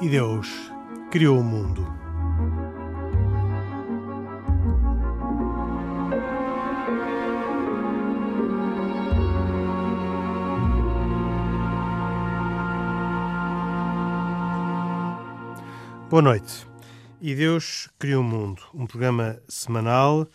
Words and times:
E 0.00 0.08
Deus 0.08 0.72
criou 1.10 1.38
o 1.38 1.44
mundo. 1.44 1.86
Boa 16.08 16.22
noite. 16.22 16.66
E 17.20 17.34
Deus 17.34 17.90
criou 17.98 18.22
o 18.22 18.24
mundo, 18.24 18.62
um 18.72 18.86
programa 18.86 19.38
semanal 19.46 20.22
uh, 20.22 20.26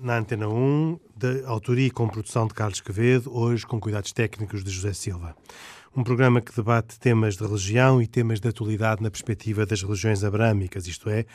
na 0.00 0.16
Antena 0.16 0.48
1, 0.48 0.98
de 1.14 1.44
autoria 1.44 1.88
e 1.88 1.90
com 1.90 2.08
produção 2.08 2.46
de 2.46 2.54
Carlos 2.54 2.80
Quevedo, 2.80 3.30
hoje 3.36 3.66
com 3.66 3.78
cuidados 3.78 4.12
técnicos 4.12 4.64
de 4.64 4.70
José 4.70 4.94
Silva. 4.94 5.36
Um 5.96 6.04
programa 6.04 6.40
que 6.40 6.54
debate 6.54 7.00
temas 7.00 7.36
de 7.36 7.42
religião 7.42 8.00
e 8.00 8.06
temas 8.06 8.38
de 8.38 8.48
atualidade 8.48 9.02
na 9.02 9.10
perspectiva 9.10 9.66
das 9.66 9.82
religiões 9.82 10.22
abrâmicas, 10.22 10.86
isto 10.86 11.10
é, 11.10 11.26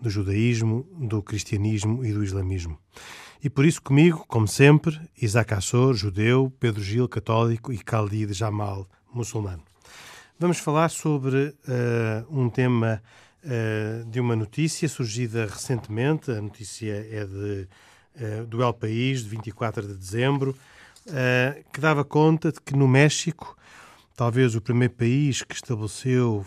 do 0.00 0.10
judaísmo, 0.10 0.84
do 0.98 1.22
cristianismo 1.22 2.04
e 2.04 2.12
do 2.12 2.24
islamismo. 2.24 2.76
E 3.40 3.48
por 3.48 3.64
isso 3.64 3.80
comigo, 3.80 4.24
como 4.26 4.48
sempre, 4.48 5.00
Isaac 5.22 5.54
Assor, 5.54 5.94
judeu, 5.94 6.52
Pedro 6.58 6.82
Gil, 6.82 7.08
católico 7.08 7.72
e 7.72 7.76
Khalid 7.76 8.32
Jamal, 8.32 8.88
muçulmano. 9.14 9.62
Vamos 10.40 10.58
falar 10.58 10.88
sobre 10.88 11.54
uh, 11.68 12.26
um 12.28 12.50
tema 12.50 13.00
uh, 13.44 14.04
de 14.10 14.18
uma 14.18 14.34
notícia 14.34 14.88
surgida 14.88 15.46
recentemente. 15.46 16.32
A 16.32 16.42
notícia 16.42 17.06
é 17.08 17.24
de, 17.24 17.68
uh, 18.16 18.46
do 18.46 18.60
El 18.60 18.74
País, 18.74 19.22
de 19.22 19.28
24 19.28 19.86
de 19.86 19.94
dezembro, 19.94 20.56
que 21.72 21.80
dava 21.80 22.04
conta 22.04 22.52
de 22.52 22.60
que 22.60 22.76
no 22.76 22.86
México, 22.86 23.56
talvez 24.20 24.54
o 24.54 24.60
primeiro 24.60 24.92
país 24.92 25.42
que 25.42 25.54
estabeleceu 25.54 26.44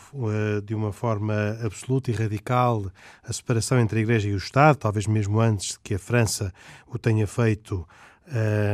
de 0.63 0.75
uma 0.75 0.93
forma 0.93 1.57
absoluta 1.59 2.11
e 2.11 2.13
radical 2.13 2.85
a 3.23 3.33
separação 3.33 3.79
entre 3.79 3.97
a 3.97 4.02
Igreja 4.03 4.29
e 4.29 4.33
o 4.35 4.38
Estado, 4.38 4.77
talvez 4.77 5.07
mesmo 5.07 5.39
antes 5.39 5.79
que 5.83 5.95
a 5.95 5.97
França 5.97 6.53
o 6.85 6.99
tenha 6.99 7.25
feito 7.25 7.83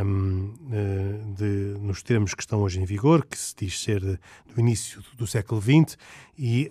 um, 0.06 0.54
eh, 0.70 1.18
de, 1.34 1.80
nos 1.80 2.04
termos 2.04 2.34
que 2.34 2.42
estão 2.42 2.60
hoje 2.60 2.82
em 2.82 2.84
vigor, 2.84 3.26
que 3.26 3.38
se 3.38 3.56
diz 3.58 3.82
ser 3.82 4.02
do 4.02 4.60
início 4.60 5.02
do 5.18 5.26
século 5.26 5.62
XX, 5.62 5.98
e 6.38 6.70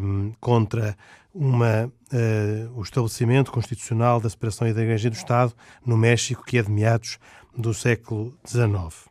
um, 0.00 0.32
contra 0.40 0.96
uma, 1.34 1.84
uh, 1.84 2.78
o 2.78 2.82
estabelecimento 2.82 3.52
constitucional 3.52 4.22
da 4.22 4.30
separação 4.30 4.72
da 4.72 4.82
Igreja 4.82 5.08
e 5.08 5.10
do 5.10 5.16
Estado 5.16 5.52
no 5.84 5.98
México, 5.98 6.46
que 6.46 6.56
é 6.56 6.62
de 6.62 6.70
meados 6.70 7.18
do 7.54 7.74
século 7.74 8.34
XIX. 8.46 9.06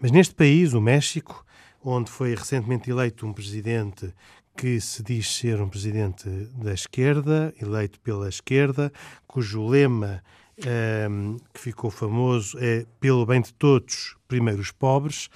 Mas 0.00 0.10
neste 0.10 0.34
país, 0.34 0.72
o 0.72 0.80
México, 0.80 1.44
onde 1.82 2.10
foi 2.10 2.34
recentemente 2.34 2.90
eleito 2.90 3.26
um 3.26 3.32
presidente 3.32 4.12
que 4.56 4.80
se 4.80 5.02
diz 5.02 5.36
ser 5.36 5.60
um 5.60 5.68
presidente 5.68 6.28
da 6.54 6.74
esquerda, 6.74 7.54
eleito 7.62 8.00
pela 8.00 8.28
esquerda, 8.28 8.92
cujo 9.26 9.64
lema 9.66 10.22
um, 10.58 10.68
ehm, 10.68 11.36
que 11.54 11.60
ficou 11.60 11.90
famoso 11.90 12.58
é 12.60 12.84
pelo 12.98 13.24
bem 13.24 13.40
de 13.40 13.54
todos, 13.54 14.16
primeiro 14.26 14.60
os 14.60 14.72
pobres, 14.72 15.28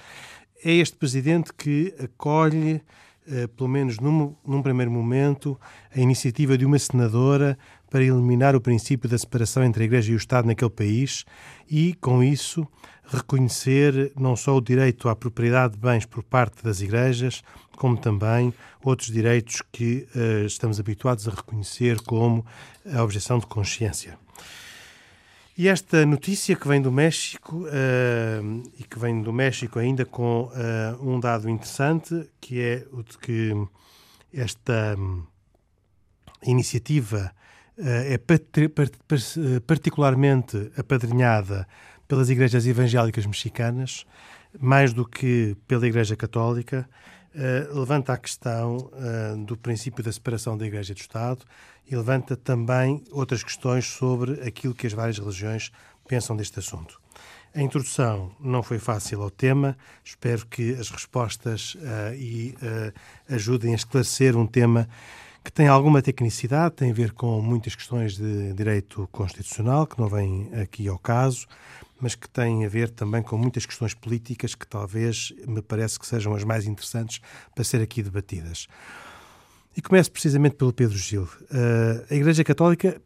é 0.63 0.73
este 0.73 0.97
presidente 0.97 1.53
que 1.53 1.93
acolhe, 2.01 2.81
uh, 3.27 3.47
pelo 3.49 3.69
menos 3.69 3.97
num, 3.99 4.35
num 4.45 4.61
primeiro 4.61 4.91
momento, 4.91 5.59
a 5.95 5.99
iniciativa 5.99 6.57
de 6.57 6.65
uma 6.65 6.79
senadora 6.79 7.57
para 7.93 8.03
eliminar 8.03 8.55
o 8.55 8.59
princípio 8.59 9.07
da 9.07 9.15
separação 9.15 9.63
entre 9.63 9.83
a 9.83 9.85
Igreja 9.85 10.11
e 10.11 10.15
o 10.15 10.17
Estado 10.17 10.47
naquele 10.47 10.71
país 10.71 11.25
e, 11.69 11.93
com 12.01 12.23
isso, 12.23 12.67
reconhecer 13.05 14.11
não 14.17 14.35
só 14.35 14.57
o 14.57 14.61
direito 14.61 15.07
à 15.09 15.15
propriedade 15.15 15.75
de 15.75 15.79
bens 15.79 16.03
por 16.03 16.23
parte 16.23 16.63
das 16.63 16.81
igrejas, 16.81 17.43
como 17.77 17.95
também 17.95 18.51
outros 18.83 19.11
direitos 19.11 19.61
que 19.71 20.07
uh, 20.15 20.43
estamos 20.43 20.79
habituados 20.79 21.27
a 21.27 21.31
reconhecer, 21.31 22.01
como 22.01 22.43
a 22.91 23.03
objeção 23.03 23.37
de 23.37 23.45
consciência. 23.45 24.17
E 25.55 25.67
esta 25.67 26.03
notícia 26.03 26.55
que 26.55 26.67
vem 26.67 26.81
do 26.81 26.91
México, 26.91 27.57
uh, 27.57 28.71
e 28.79 28.83
que 28.85 28.97
vem 28.97 29.21
do 29.21 29.31
México 29.31 29.77
ainda 29.77 30.03
com 30.03 30.45
uh, 30.45 30.51
um 31.07 31.19
dado 31.19 31.47
interessante, 31.47 32.27
que 32.41 32.59
é 32.59 32.87
o 32.91 33.03
de 33.03 33.19
que 33.19 33.53
esta 34.33 34.95
um, 34.97 35.23
iniciativa 36.41 37.31
é 37.77 38.19
particularmente 39.65 40.71
apadrinhada 40.77 41.67
pelas 42.07 42.29
igrejas 42.29 42.67
evangélicas 42.67 43.25
mexicanas, 43.25 44.05
mais 44.59 44.93
do 44.93 45.05
que 45.05 45.57
pela 45.67 45.87
Igreja 45.87 46.15
Católica, 46.15 46.87
levanta 47.73 48.13
a 48.13 48.17
questão 48.17 48.91
do 49.45 49.57
princípio 49.57 50.03
da 50.03 50.11
separação 50.11 50.55
da 50.55 50.67
Igreja 50.67 50.91
e 50.91 50.95
do 50.95 50.99
Estado 50.99 51.43
e 51.89 51.95
levanta 51.95 52.37
também 52.37 53.03
outras 53.11 53.43
questões 53.43 53.85
sobre 53.85 54.41
aquilo 54.47 54.75
que 54.75 54.85
as 54.85 54.93
várias 54.93 55.17
religiões 55.17 55.71
pensam 56.07 56.35
deste 56.35 56.59
assunto. 56.59 57.01
A 57.55 57.61
introdução 57.61 58.35
não 58.39 58.61
foi 58.63 58.79
fácil 58.79 59.21
ao 59.21 59.29
tema, 59.29 59.77
espero 60.03 60.45
que 60.45 60.73
as 60.73 60.89
respostas 60.89 61.75
e, 62.15 62.55
ajudem 63.29 63.73
a 63.73 63.75
esclarecer 63.75 64.37
um 64.37 64.45
tema 64.45 64.87
que 65.43 65.51
tem 65.51 65.67
alguma 65.67 66.01
tecnicidade, 66.01 66.75
tem 66.75 66.91
a 66.91 66.93
ver 66.93 67.11
com 67.11 67.41
muitas 67.41 67.75
questões 67.75 68.15
de 68.15 68.53
direito 68.53 69.07
constitucional, 69.11 69.85
que 69.85 69.99
não 69.99 70.07
vem 70.07 70.49
aqui 70.53 70.87
ao 70.87 70.97
caso, 70.97 71.45
mas 71.99 72.15
que 72.15 72.29
tem 72.29 72.65
a 72.65 72.69
ver 72.69 72.89
também 72.89 73.21
com 73.21 73.37
muitas 73.37 73.65
questões 73.65 73.93
políticas 73.93 74.55
que 74.55 74.65
talvez 74.65 75.33
me 75.45 75.61
parece 75.61 75.99
que 75.99 76.07
sejam 76.07 76.33
as 76.33 76.43
mais 76.43 76.65
interessantes 76.65 77.19
para 77.53 77.63
ser 77.63 77.81
aqui 77.81 78.01
debatidas. 78.01 78.67
E 79.75 79.81
começo 79.81 80.11
precisamente 80.11 80.55
pelo 80.55 80.71
Pedro 80.71 80.97
Gil. 80.97 81.23
Uh, 81.23 82.05
a 82.09 82.13
Igreja 82.13 82.43
Católica 82.43 83.01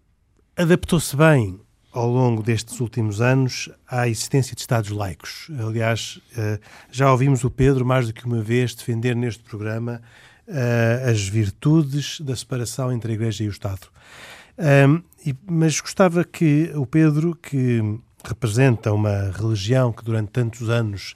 adaptou-se 0.56 1.16
bem 1.16 1.60
ao 1.92 2.10
longo 2.10 2.44
destes 2.44 2.80
últimos 2.80 3.22
anos 3.22 3.70
à 3.88 4.08
existência 4.08 4.54
de 4.54 4.62
Estados 4.62 4.92
laicos. 4.92 5.50
Aliás, 5.66 6.20
uh, 6.34 6.60
já 6.92 7.12
ouvimos 7.12 7.44
o 7.44 7.50
Pedro 7.50 7.86
mais 7.86 8.08
do 8.08 8.14
que 8.14 8.26
uma 8.26 8.42
vez 8.42 8.76
defender 8.76 9.16
neste 9.16 9.44
programa 9.44 10.02
uh, 10.48 11.10
as 11.10 11.28
virtudes 11.28 12.20
da 12.22 12.36
separação 12.36 12.92
entre 12.92 13.12
a 13.12 13.16
Igreja 13.16 13.44
e 13.44 13.48
o 13.48 13.52
Estado. 13.52 13.88
E, 15.24 15.36
mas 15.46 15.80
gostava 15.80 16.24
que 16.24 16.72
o 16.74 16.86
Pedro, 16.86 17.36
que 17.36 17.80
representa 18.26 18.92
uma 18.92 19.32
religião 19.32 19.94
que 19.94 20.04
durante 20.04 20.32
tantos 20.32 20.68
anos 20.68 21.16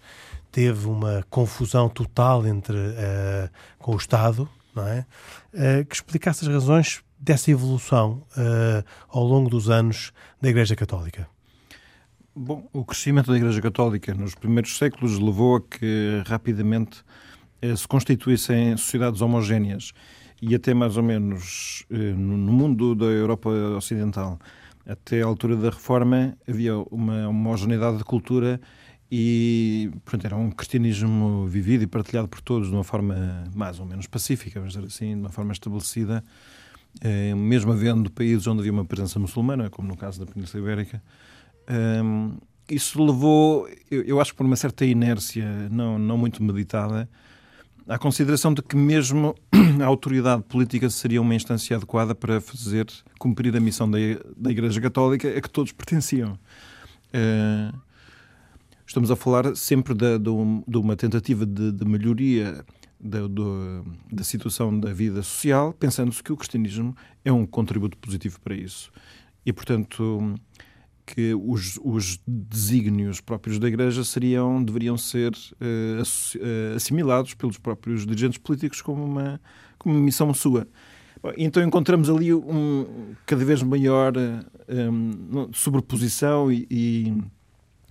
teve 0.51 0.85
uma 0.85 1.25
confusão 1.27 1.89
total 1.89 2.45
entre 2.45 2.75
com 3.79 3.93
o 3.93 3.97
Estado, 3.97 4.47
não 4.75 4.87
é? 4.87 5.05
Uh, 5.53 5.85
que 5.85 5.95
explicasse 5.95 6.47
as 6.47 6.53
razões 6.53 7.01
dessa 7.19 7.51
evolução 7.51 8.23
uh, 8.31 8.83
ao 9.07 9.23
longo 9.23 9.49
dos 9.49 9.69
anos 9.69 10.11
da 10.41 10.49
Igreja 10.49 10.75
Católica. 10.75 11.27
Bom, 12.35 12.67
o 12.71 12.85
crescimento 12.85 13.29
da 13.29 13.37
Igreja 13.37 13.61
Católica 13.61 14.13
nos 14.13 14.33
primeiros 14.33 14.77
séculos 14.77 15.19
levou 15.19 15.57
a 15.57 15.61
que 15.61 16.23
rapidamente 16.25 17.03
se 17.75 17.87
constituíssem 17.87 18.75
sociedades 18.77 19.21
homogéneas 19.21 19.91
e 20.41 20.55
até 20.55 20.73
mais 20.73 20.97
ou 20.97 21.03
menos 21.03 21.85
no 21.89 22.51
mundo 22.51 22.95
da 22.95 23.05
Europa 23.05 23.49
Ocidental, 23.77 24.39
até 24.85 25.21
a 25.21 25.25
altura 25.25 25.55
da 25.55 25.69
Reforma, 25.69 26.35
havia 26.47 26.75
uma 26.89 27.27
homogeneidade 27.27 27.97
de 27.97 28.03
cultura 28.03 28.59
e 29.11 29.91
portanto, 30.05 30.25
era 30.25 30.35
um 30.35 30.49
cristianismo 30.49 31.45
vivido 31.45 31.83
e 31.83 31.87
partilhado 31.87 32.27
por 32.27 32.41
todos 32.41 32.69
de 32.69 32.73
uma 32.73 32.83
forma 32.83 33.43
mais 33.53 33.79
ou 33.79 33.85
menos 33.85 34.07
pacífica, 34.07 34.59
vamos 34.59 34.73
dizer 34.73 34.87
assim, 34.87 35.13
de 35.13 35.19
uma 35.19 35.29
forma 35.29 35.51
estabelecida, 35.51 36.23
eh, 37.01 37.35
mesmo 37.35 37.71
havendo 37.73 38.09
países 38.09 38.47
onde 38.47 38.61
havia 38.61 38.71
uma 38.71 38.85
presença 38.85 39.19
muçulmana, 39.19 39.69
como 39.69 39.87
no 39.87 39.97
caso 39.97 40.19
da 40.19 40.31
Península 40.31 40.63
Ibérica. 40.63 41.03
Isso 42.69 43.03
levou, 43.03 43.67
eu, 43.89 44.21
acho 44.21 44.31
que 44.31 44.37
por 44.37 44.45
uma 44.45 44.55
certa 44.55 44.85
inércia 44.85 45.45
não, 45.69 45.99
não 45.99 46.17
muito 46.17 46.41
meditada, 46.41 47.09
à 47.87 47.97
consideração 47.97 48.53
de 48.53 48.61
que 48.61 48.75
mesmo 48.75 49.35
a 49.81 49.85
autoridade 49.85 50.43
política 50.43 50.89
seria 50.89 51.21
uma 51.21 51.35
instância 51.35 51.75
adequada 51.75 52.15
para 52.15 52.39
fazer 52.41 52.87
cumprir 53.19 53.55
a 53.55 53.59
missão 53.59 53.89
da, 53.89 53.97
da 54.37 54.51
Igreja 54.51 54.79
Católica 54.79 55.27
a 55.29 55.41
que 55.41 55.49
todos 55.49 55.71
pertenciam. 55.71 56.37
Uh, 57.13 57.77
Estamos 58.91 59.09
a 59.09 59.15
falar 59.15 59.55
sempre 59.55 59.93
de, 59.93 60.19
de, 60.19 60.31
de 60.67 60.77
uma 60.77 60.97
tentativa 60.97 61.45
de, 61.45 61.71
de 61.71 61.85
melhoria 61.85 62.61
da, 62.99 63.19
da, 64.11 64.21
situação 64.21 64.77
da 64.77 64.91
vida 64.91 65.23
social, 65.23 65.71
pensando-se 65.71 66.21
que 66.21 66.33
o 66.33 66.35
cristianismo 66.35 66.93
é 67.23 67.31
um 67.31 67.45
contributo 67.45 67.97
positivo 67.97 68.41
para 68.41 68.53
isso. 68.53 68.91
E, 69.45 69.53
portanto, 69.53 70.35
que 71.13 71.33
os, 71.33 71.79
os 71.83 72.19
desígnios 72.25 73.19
próprios 73.19 73.59
da 73.59 73.67
Igreja 73.67 74.03
seriam, 74.03 74.63
deveriam 74.63 74.97
ser 74.97 75.31
uh, 75.33 76.75
assimilados 76.75 77.33
pelos 77.33 77.57
próprios 77.57 78.05
dirigentes 78.05 78.37
políticos 78.37 78.81
como 78.81 79.03
uma, 79.03 79.39
como 79.77 79.95
uma 79.95 80.03
missão 80.03 80.33
sua. 80.33 80.67
Então 81.37 81.61
encontramos 81.61 82.09
ali 82.09 82.33
um 82.33 83.13
cada 83.25 83.45
vez 83.45 83.61
maior 83.61 84.13
um, 84.17 84.39
eh, 84.67 85.49
sobreposição 85.53 86.51
e, 86.51 86.65
e 86.67 87.13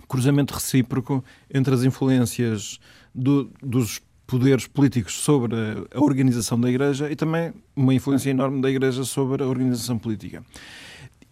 cruzamento 0.09 0.53
recíproco 0.53 1.25
entre 1.53 1.73
as 1.73 1.85
influências 1.85 2.81
do, 3.15 3.49
dos 3.63 4.03
poderes 4.27 4.67
políticos 4.67 5.15
sobre 5.15 5.55
a 5.95 6.01
organização 6.01 6.61
da 6.61 6.69
Igreja 6.69 7.09
e 7.11 7.15
também 7.15 7.53
uma 7.77 7.95
influência 7.95 8.31
enorme 8.31 8.61
da 8.61 8.69
Igreja 8.69 9.05
sobre 9.05 9.45
a 9.45 9.47
organização 9.47 9.97
política. 9.97 10.45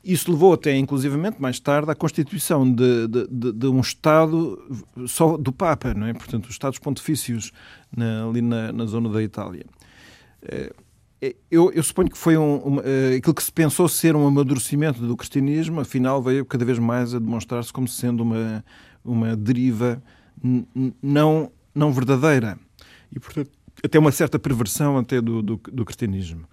Isso 0.09 0.31
levou 0.31 0.55
até, 0.55 0.75
inclusivamente, 0.75 1.37
mais 1.39 1.61
tarde, 1.61 1.91
à 1.91 1.95
constituição 1.95 2.65
de, 2.65 3.07
de, 3.09 3.53
de, 3.53 3.67
um 3.67 3.79
Estado 3.79 4.59
só 5.07 5.37
do 5.37 5.53
Papa, 5.53 5.93
não 5.93 6.07
é? 6.07 6.15
Portanto, 6.15 6.47
os 6.47 6.53
Estados 6.53 6.79
pontifícios 6.79 7.53
na, 7.95 8.27
ali 8.27 8.41
na, 8.41 8.73
na, 8.73 8.87
zona 8.87 9.11
da 9.11 9.23
Itália. 9.23 9.67
Eh, 10.41 10.73
eu, 11.51 11.71
eu, 11.73 11.83
suponho 11.83 12.09
que 12.09 12.17
foi 12.17 12.39
um, 12.39 12.77
um, 12.77 12.81
eh, 12.83 13.17
aquilo 13.19 13.35
que 13.35 13.43
se 13.43 13.53
pensou 13.53 13.87
ser 13.87 14.17
um 14.17 14.27
amadurecimento 14.27 15.07
do 15.07 15.15
cristianismo, 15.15 15.79
afinal 15.79 16.23
veio 16.23 16.47
cada 16.47 16.65
vez 16.65 16.79
mais 16.79 17.15
a 17.15 17.19
demonstrar-se 17.19 17.71
como 17.71 17.87
sendo 17.87 18.23
uma, 18.23 18.65
uma 19.05 19.37
deriva 19.37 20.03
não, 21.03 21.53
não 21.75 21.93
verdadeira. 21.93 22.59
E, 23.15 23.21
portanto, 23.21 23.51
até 23.85 23.99
uma 23.99 24.11
certa 24.11 24.39
perversão 24.39 24.97
até 24.97 25.21
do, 25.21 25.43
do, 25.43 25.61
do 25.71 25.85
cristianismo. 25.85 26.49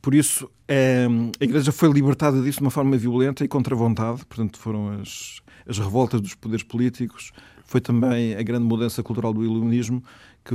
Por 0.00 0.14
isso, 0.14 0.48
é, 0.66 1.06
a 1.40 1.44
Igreja 1.44 1.72
foi 1.72 1.92
libertada 1.92 2.40
disso 2.40 2.58
de 2.58 2.64
uma 2.64 2.70
forma 2.70 2.96
violenta 2.96 3.44
e 3.44 3.48
contra 3.48 3.74
a 3.74 3.78
vontade, 3.78 4.24
portanto, 4.26 4.58
foram 4.58 5.00
as, 5.00 5.40
as 5.66 5.78
revoltas 5.78 6.20
dos 6.20 6.34
poderes 6.34 6.62
políticos, 6.62 7.32
foi 7.64 7.80
também 7.80 8.34
a 8.34 8.42
grande 8.42 8.64
mudança 8.64 9.02
cultural 9.02 9.32
do 9.32 9.44
iluminismo 9.44 10.02
que 10.44 10.54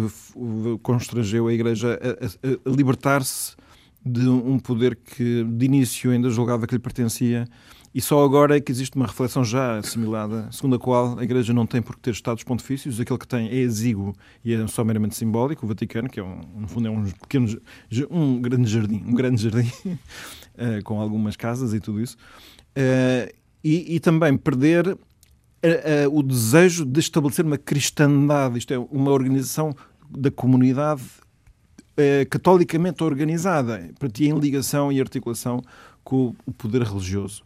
constrangeu 0.82 1.48
a 1.48 1.54
Igreja 1.54 2.00
a, 2.02 2.26
a, 2.26 2.72
a 2.72 2.76
libertar-se 2.76 3.56
de 4.06 4.28
um 4.28 4.60
poder 4.60 4.96
que 4.96 5.44
de 5.44 5.66
início 5.66 6.12
ainda 6.12 6.30
julgava 6.30 6.68
que 6.68 6.74
lhe 6.74 6.80
pertencia 6.80 7.48
e 7.94 8.02
só 8.02 8.24
agora 8.24 8.58
é 8.58 8.60
que 8.60 8.72
existe 8.72 8.96
uma 8.96 9.06
reflexão 9.06 9.46
já 9.46 9.78
assimilada, 9.78 10.50
segundo 10.52 10.78
a 10.78 10.80
qual 10.80 11.20
a 11.20 11.24
Igreja 11.24 11.54
não 11.54 11.68
tem 11.68 11.80
por 11.80 11.96
que 11.96 12.02
ter 12.02 12.12
Estados 12.12 12.44
pontifícios, 12.44 13.00
aquele 13.00 13.20
que 13.20 13.28
tem 13.28 13.48
é 13.50 13.56
exíguo 13.56 14.16
e 14.44 14.52
é 14.52 14.68
só 14.68 14.84
meramente 14.84 15.16
simbólico, 15.16 15.64
o 15.64 15.70
Vaticano, 15.70 16.10
que 16.10 16.20
é 16.20 16.24
um, 16.24 16.42
no 16.58 16.68
fundo 16.68 16.88
é 16.88 16.92
um 16.92 17.04
pequeno, 17.04 17.62
um 18.10 18.42
grande 18.42 18.68
jardim, 18.68 19.04
um 19.06 19.14
grande 19.14 19.44
jardim, 19.44 19.70
uh, 19.86 20.82
com 20.84 21.00
algumas 21.00 21.36
casas 21.36 21.72
e 21.72 21.80
tudo 21.80 22.02
isso, 22.02 22.18
uh, 22.76 23.32
e, 23.64 23.96
e, 23.96 24.00
também 24.00 24.36
perder 24.36 24.88
uh, 24.88 24.98
o 26.12 26.24
desejo 26.24 26.86
de 26.86 27.00
estabelecer 27.00 27.46
uma 27.46 27.60
cristandade, 27.60 28.58
isto 28.58 28.74
é, 28.74 28.78
uma 28.78 29.12
organização 29.12 29.76
da 30.10 30.32
comunidade 30.32 31.04
catolicamente 32.28 33.04
organizada, 33.04 33.88
para 34.00 34.10
ti 34.10 34.26
em 34.26 34.40
ligação 34.40 34.92
e 34.92 35.00
articulação 35.00 35.62
com 36.04 36.36
o 36.44 36.52
poder 36.52 36.82
religioso. 36.82 37.44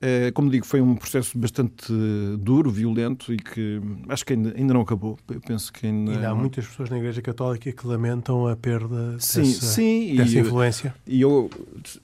Eh, 0.00 0.30
como 0.32 0.50
digo, 0.50 0.66
foi 0.66 0.80
um 0.80 0.94
processo 0.94 1.38
bastante 1.38 1.90
duro, 2.38 2.70
violento 2.70 3.32
e 3.32 3.38
que 3.38 3.80
acho 4.08 4.26
que 4.26 4.34
ainda, 4.34 4.52
ainda 4.56 4.74
não 4.74 4.82
acabou. 4.82 5.18
Eu 5.28 5.40
penso 5.40 5.72
que 5.72 5.86
ainda... 5.86 6.12
ainda 6.12 6.28
há 6.30 6.34
muitas 6.34 6.66
pessoas 6.66 6.90
na 6.90 6.98
Igreja 6.98 7.22
Católica 7.22 7.72
que 7.72 7.86
lamentam 7.86 8.46
a 8.46 8.54
perda 8.54 9.16
sim, 9.18 9.42
dessa, 9.42 9.66
sim, 9.66 10.16
dessa 10.16 10.34
e, 10.34 10.38
influência. 10.38 10.94
E 11.06 11.20
eu, 11.20 11.50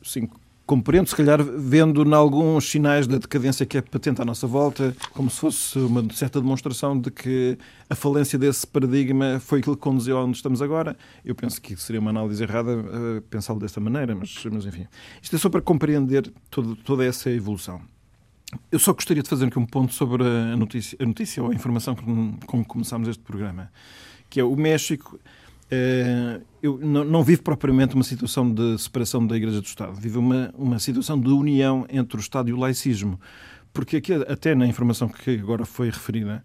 sim, 0.02 0.28
compreendo, 0.66 1.08
se 1.08 1.16
calhar, 1.16 1.42
vendo 1.42 2.02
em 2.04 2.14
alguns 2.14 2.70
sinais 2.70 3.06
da 3.06 3.18
decadência 3.18 3.66
que 3.66 3.76
é 3.76 3.82
patente 3.82 4.22
à 4.22 4.24
nossa 4.24 4.46
volta, 4.46 4.94
como 5.12 5.28
se 5.30 5.40
fosse 5.40 5.78
uma 5.78 6.06
certa 6.12 6.40
demonstração 6.40 6.98
de 6.98 7.10
que 7.10 7.58
a 7.88 7.94
falência 7.94 8.38
desse 8.38 8.66
paradigma 8.66 9.40
foi 9.40 9.60
aquilo 9.60 9.76
que 9.76 9.82
conduziu 9.82 10.16
a 10.16 10.24
onde 10.24 10.36
estamos 10.36 10.62
agora. 10.62 10.96
Eu 11.24 11.34
penso 11.34 11.60
que 11.60 11.76
seria 11.76 12.00
uma 12.00 12.10
análise 12.10 12.42
errada 12.42 12.76
uh, 12.76 13.22
pensá-lo 13.22 13.58
desta 13.58 13.80
maneira, 13.80 14.14
mas, 14.14 14.42
mas 14.50 14.64
enfim. 14.66 14.86
Isto 15.20 15.36
é 15.36 15.38
só 15.38 15.48
para 15.48 15.60
compreender 15.60 16.32
todo, 16.50 16.76
toda 16.76 17.04
essa 17.04 17.30
evolução. 17.30 17.80
Eu 18.70 18.78
só 18.78 18.92
gostaria 18.92 19.22
de 19.22 19.28
fazer 19.28 19.46
aqui 19.46 19.58
um 19.58 19.66
ponto 19.66 19.94
sobre 19.94 20.22
a 20.24 20.56
notícia, 20.56 20.96
a 21.00 21.06
notícia 21.06 21.42
ou 21.42 21.50
a 21.50 21.54
informação 21.54 21.94
com 21.94 22.62
que 22.62 22.68
começámos 22.68 23.08
este 23.08 23.22
programa, 23.22 23.70
que 24.28 24.38
é 24.40 24.44
o 24.44 24.54
México 24.54 25.18
eu 26.62 26.78
não, 26.78 27.04
não 27.04 27.24
vivo 27.24 27.42
propriamente 27.42 27.94
uma 27.94 28.04
situação 28.04 28.52
de 28.52 28.78
separação 28.78 29.26
da 29.26 29.36
Igreja 29.36 29.60
do 29.60 29.66
Estado, 29.66 29.94
vivo 29.94 30.20
uma, 30.20 30.52
uma 30.56 30.78
situação 30.78 31.18
de 31.18 31.28
união 31.28 31.86
entre 31.88 32.16
o 32.16 32.20
Estado 32.20 32.50
e 32.50 32.52
o 32.52 32.56
laicismo. 32.58 33.18
Porque 33.72 33.96
aqui, 33.96 34.12
até 34.12 34.54
na 34.54 34.66
informação 34.66 35.08
que 35.08 35.30
agora 35.30 35.64
foi 35.64 35.86
referida, 35.86 36.44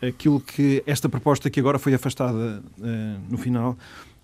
aquilo 0.00 0.40
que 0.40 0.82
esta 0.86 1.08
proposta 1.08 1.50
que 1.50 1.58
agora 1.58 1.78
foi 1.78 1.92
afastada 1.92 2.62
uh, 2.78 3.20
no 3.28 3.36
final, 3.36 3.76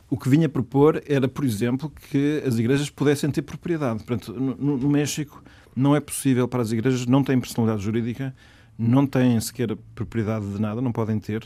o 0.08 0.16
que 0.16 0.28
vinha 0.28 0.48
propor 0.48 1.02
era, 1.08 1.26
por 1.26 1.44
exemplo, 1.44 1.92
que 2.10 2.42
as 2.46 2.56
igrejas 2.56 2.88
pudessem 2.90 3.30
ter 3.30 3.42
propriedade. 3.42 4.04
Portanto, 4.04 4.32
no, 4.32 4.76
no 4.76 4.88
México 4.88 5.42
não 5.74 5.96
é 5.96 6.00
possível 6.00 6.46
para 6.46 6.62
as 6.62 6.70
igrejas, 6.70 7.06
não 7.06 7.24
têm 7.24 7.40
personalidade 7.40 7.82
jurídica, 7.82 8.32
não 8.78 9.06
têm 9.06 9.40
sequer 9.40 9.76
propriedade 9.94 10.48
de 10.48 10.60
nada, 10.60 10.80
não 10.80 10.92
podem 10.92 11.18
ter 11.18 11.44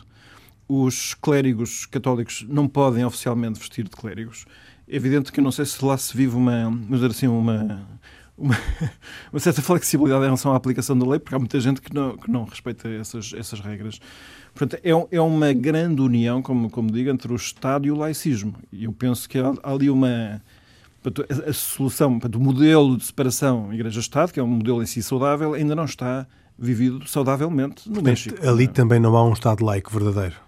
os 0.69 1.15
clérigos 1.15 1.87
católicos 1.87 2.44
não 2.47 2.69
podem 2.69 3.05
oficialmente 3.05 3.59
vestir 3.59 3.85
de 3.85 3.91
clérigos. 3.91 4.44
É 4.87 4.97
evidente 4.97 5.32
que 5.32 5.41
eu 5.41 5.44
não 5.44 5.50
sei 5.50 5.65
se 5.65 5.82
lá 5.82 5.97
se 5.97 6.15
vive 6.15 6.37
uma, 6.37 6.65
vamos 6.65 7.00
dizer 7.00 7.11
assim, 7.11 7.26
uma, 7.26 7.87
uma, 8.37 8.56
uma, 9.32 9.41
certa 9.41 9.62
flexibilidade 9.62 10.23
em 10.23 10.26
relação 10.26 10.53
à 10.53 10.56
aplicação 10.56 10.97
da 10.99 11.06
lei, 11.09 11.19
porque 11.19 11.35
há 11.35 11.38
muita 11.38 11.59
gente 11.59 11.81
que 11.81 11.93
não, 11.94 12.17
que 12.19 12.31
não 12.31 12.44
respeita 12.44 12.87
essas, 12.88 13.32
essas 13.32 13.61
regras. 13.61 13.99
Portanto, 14.55 14.81
é, 14.85 15.17
é 15.17 15.20
uma 15.20 15.53
grande 15.55 16.03
união, 16.03 16.43
como, 16.43 16.69
como 16.69 16.91
digo, 16.91 17.09
entre 17.09 17.32
o 17.32 17.37
Estado 17.37 17.87
e 17.87 17.91
o 17.91 17.97
laicismo. 17.97 18.55
E 18.70 18.85
eu 18.85 18.93
penso 18.93 19.29
que 19.29 19.38
há, 19.38 19.55
há 19.62 19.73
ali 19.73 19.88
uma. 19.88 20.43
A, 21.05 21.50
a 21.50 21.53
solução, 21.53 22.19
o 22.35 22.38
modelo 22.38 22.97
de 22.97 23.05
separação 23.05 23.73
Igreja-Estado, 23.73 24.32
que 24.32 24.41
é 24.41 24.43
um 24.43 24.49
modelo 24.49 24.82
em 24.82 24.87
si 24.87 25.03
saudável, 25.03 25.55
ainda 25.55 25.75
não 25.75 25.85
está 25.85 26.26
vivido 26.59 27.06
saudavelmente 27.09 27.88
no 27.88 27.94
Portanto, 27.94 28.05
México. 28.05 28.47
Ali 28.47 28.67
também 28.67 28.99
não 28.99 29.17
há 29.17 29.25
um 29.25 29.32
Estado 29.32 29.65
laico 29.65 29.91
verdadeiro 29.93 30.48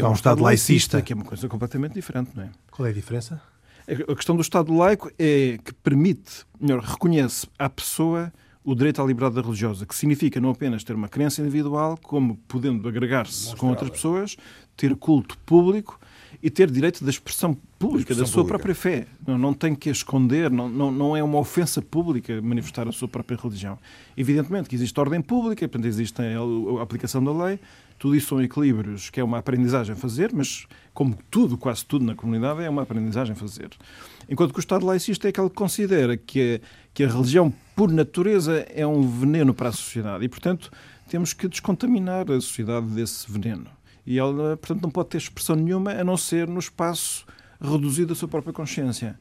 é 0.00 0.06
um 0.06 0.12
Estado 0.12 0.42
laicista. 0.42 1.02
Que 1.02 1.12
é 1.12 1.16
uma 1.16 1.24
coisa 1.24 1.48
completamente 1.48 1.94
diferente, 1.94 2.30
não 2.34 2.44
é? 2.44 2.50
Qual 2.70 2.86
é 2.86 2.90
a 2.90 2.94
diferença? 2.94 3.40
A 3.86 4.14
questão 4.14 4.36
do 4.36 4.42
Estado 4.42 4.74
laico 4.74 5.10
é 5.18 5.58
que 5.62 5.74
permite, 5.82 6.46
melhor, 6.60 6.80
reconhece 6.80 7.48
à 7.58 7.68
pessoa 7.68 8.32
o 8.64 8.74
direito 8.76 9.02
à 9.02 9.04
liberdade 9.04 9.44
religiosa, 9.44 9.84
que 9.84 9.94
significa 9.94 10.40
não 10.40 10.50
apenas 10.50 10.84
ter 10.84 10.94
uma 10.94 11.08
crença 11.08 11.40
individual, 11.40 11.98
como 12.00 12.36
podendo 12.46 12.88
agregar-se 12.88 13.54
com 13.56 13.68
outras 13.68 13.90
pessoas, 13.90 14.36
ter 14.76 14.94
culto 14.94 15.36
público 15.38 15.98
e 16.42 16.50
ter 16.50 16.70
direito 16.70 17.04
da 17.04 17.10
expressão 17.10 17.56
pública, 17.78 18.12
expressão 18.12 18.24
da 18.24 18.30
sua 18.30 18.42
pública. 18.42 18.58
própria 18.58 18.74
fé. 18.74 19.06
Não, 19.26 19.36
não 19.36 19.52
tem 19.52 19.74
que 19.74 19.90
esconder, 19.90 20.50
não, 20.50 20.68
não, 20.68 20.90
não 20.92 21.16
é 21.16 21.22
uma 21.22 21.38
ofensa 21.38 21.82
pública 21.82 22.40
manifestar 22.40 22.86
a 22.86 22.92
sua 22.92 23.08
própria 23.08 23.36
religião. 23.36 23.78
Evidentemente 24.16 24.68
que 24.68 24.74
existe 24.74 24.98
ordem 24.98 25.20
pública, 25.20 25.66
portanto, 25.68 25.86
existe 25.86 26.20
a, 26.20 26.78
a 26.78 26.82
aplicação 26.82 27.22
da 27.22 27.32
lei, 27.32 27.58
tudo 27.98 28.16
isso 28.16 28.28
são 28.28 28.42
equilíbrios 28.42 29.10
que 29.10 29.20
é 29.20 29.24
uma 29.24 29.38
aprendizagem 29.38 29.92
a 29.92 29.96
fazer, 29.96 30.32
mas 30.32 30.66
como 30.92 31.16
tudo, 31.30 31.56
quase 31.56 31.84
tudo 31.84 32.04
na 32.04 32.14
comunidade, 32.14 32.62
é 32.62 32.68
uma 32.68 32.82
aprendizagem 32.82 33.32
a 33.32 33.36
fazer. 33.36 33.70
Enquanto 34.28 34.52
que 34.52 34.58
o 34.58 34.60
Estado 34.60 34.84
laicista 34.84 35.28
é 35.28 35.30
aquele 35.30 35.48
que 35.48 35.54
considera 35.54 36.16
que 36.16 36.60
a, 36.60 36.66
que 36.92 37.04
a 37.04 37.08
religião, 37.08 37.52
por 37.76 37.92
natureza, 37.92 38.66
é 38.74 38.86
um 38.86 39.08
veneno 39.08 39.54
para 39.54 39.68
a 39.68 39.72
sociedade 39.72 40.24
e, 40.24 40.28
portanto, 40.28 40.70
temos 41.08 41.32
que 41.32 41.46
descontaminar 41.46 42.30
a 42.30 42.40
sociedade 42.40 42.86
desse 42.86 43.30
veneno. 43.30 43.66
E 44.06 44.18
ela, 44.18 44.56
portanto, 44.56 44.82
não 44.82 44.90
pode 44.90 45.10
ter 45.10 45.18
expressão 45.18 45.56
nenhuma 45.56 45.92
a 45.92 46.04
não 46.04 46.16
ser 46.16 46.48
no 46.48 46.58
espaço 46.58 47.24
reduzido 47.60 48.08
da 48.08 48.14
sua 48.14 48.28
própria 48.28 48.52
consciência. 48.52 49.18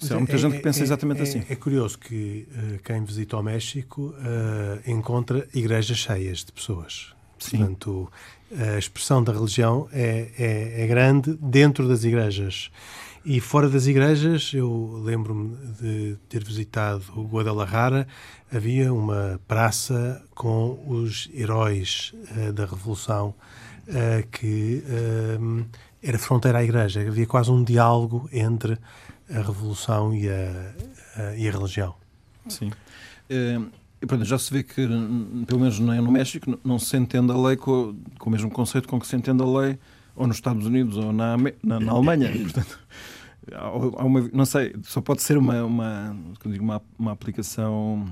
Isso 0.00 0.12
há 0.12 0.18
muita 0.18 0.34
é, 0.34 0.38
gente 0.38 0.56
que 0.56 0.62
pensa 0.62 0.80
é, 0.80 0.82
exatamente 0.82 1.20
é, 1.20 1.22
assim. 1.22 1.42
É 1.48 1.54
curioso 1.54 1.98
que 1.98 2.48
uh, 2.50 2.82
quem 2.82 3.04
visita 3.04 3.36
o 3.36 3.42
México 3.42 4.14
uh, 4.18 4.90
encontra 4.90 5.46
igrejas 5.54 5.98
cheias 5.98 6.38
de 6.44 6.52
pessoas. 6.52 7.14
Sim. 7.38 7.58
Portanto, 7.58 8.10
a 8.56 8.78
expressão 8.78 9.22
da 9.22 9.32
religião 9.32 9.88
é, 9.92 10.30
é, 10.38 10.82
é, 10.84 10.86
grande 10.86 11.36
dentro 11.40 11.88
das 11.88 12.04
igrejas. 12.04 12.70
E 13.24 13.40
fora 13.40 13.68
das 13.68 13.86
igrejas, 13.86 14.52
eu 14.52 15.00
lembro-me 15.02 15.56
de 15.80 16.16
ter 16.28 16.44
visitado 16.44 17.02
o 17.16 17.24
Guadalajara, 17.24 18.06
havia 18.52 18.92
uma 18.92 19.40
praça 19.48 20.22
com 20.34 20.78
os 20.86 21.28
heróis 21.34 22.12
uh, 22.36 22.52
da 22.52 22.66
Revolução 22.66 23.28
uh, 23.28 23.63
que 24.30 24.82
uh, 24.86 25.64
era 26.02 26.18
fronteira 26.18 26.58
à 26.58 26.64
igreja. 26.64 27.06
Havia 27.06 27.26
quase 27.26 27.50
um 27.50 27.62
diálogo 27.62 28.28
entre 28.32 28.78
a 29.30 29.40
Revolução 29.40 30.14
e 30.14 30.28
a, 30.28 30.74
a 31.16 31.36
e 31.36 31.48
a 31.48 31.52
religião. 31.52 31.94
Sim. 32.48 32.70
E, 33.28 34.06
pronto, 34.06 34.24
já 34.24 34.38
se 34.38 34.52
vê 34.52 34.62
que, 34.62 34.86
pelo 35.46 35.60
menos 35.60 35.78
no 35.78 36.12
México, 36.12 36.58
não 36.62 36.78
se 36.78 36.96
entende 36.96 37.32
a 37.32 37.36
lei 37.36 37.56
com, 37.56 37.94
com 38.18 38.28
o 38.28 38.32
mesmo 38.32 38.50
conceito 38.50 38.86
com 38.86 39.00
que 39.00 39.06
se 39.06 39.16
entende 39.16 39.42
a 39.42 39.46
lei 39.46 39.78
ou 40.14 40.26
nos 40.26 40.36
Estados 40.36 40.66
Unidos 40.66 40.96
ou 40.96 41.12
na, 41.12 41.36
na, 41.62 41.80
na 41.80 41.92
Alemanha. 41.92 42.30
Portanto, 42.42 42.78
há 43.52 44.04
uma, 44.04 44.28
não 44.32 44.44
sei, 44.44 44.74
só 44.82 45.00
pode 45.00 45.22
ser 45.22 45.36
uma, 45.36 45.64
uma, 45.64 46.16
uma, 46.60 46.82
uma 46.98 47.12
aplicação 47.12 48.06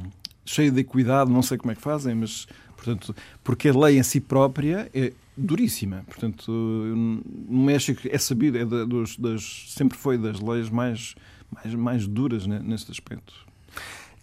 cheia 0.45 0.71
de 0.71 0.81
equidade, 0.81 1.31
não 1.31 1.43
sei 1.43 1.59
como 1.59 1.73
é 1.73 1.75
que 1.75 1.81
fazem, 1.81 2.14
mas, 2.14 2.47
portanto, 2.76 3.14
porque 3.45 3.69
a 3.69 3.73
lei 3.73 3.99
em 3.99 4.02
si 4.02 4.21
própria 4.21 4.91
é 4.93 5.12
duríssima. 5.37 6.05
Portanto, 6.07 6.51
no 6.53 7.65
México 7.65 8.01
é 8.11 8.19
sabido, 8.19 8.59
é 8.59 8.65
dos, 8.65 9.17
das, 9.17 9.67
sempre 9.69 9.97
foi 9.97 10.19
das 10.19 10.41
leis 10.41 10.69
mais, 10.71 11.15
mais, 11.51 11.75
mais 11.75 12.07
duras 12.07 12.47
né, 12.47 12.61
neste 12.62 12.91
aspecto. 12.91 13.33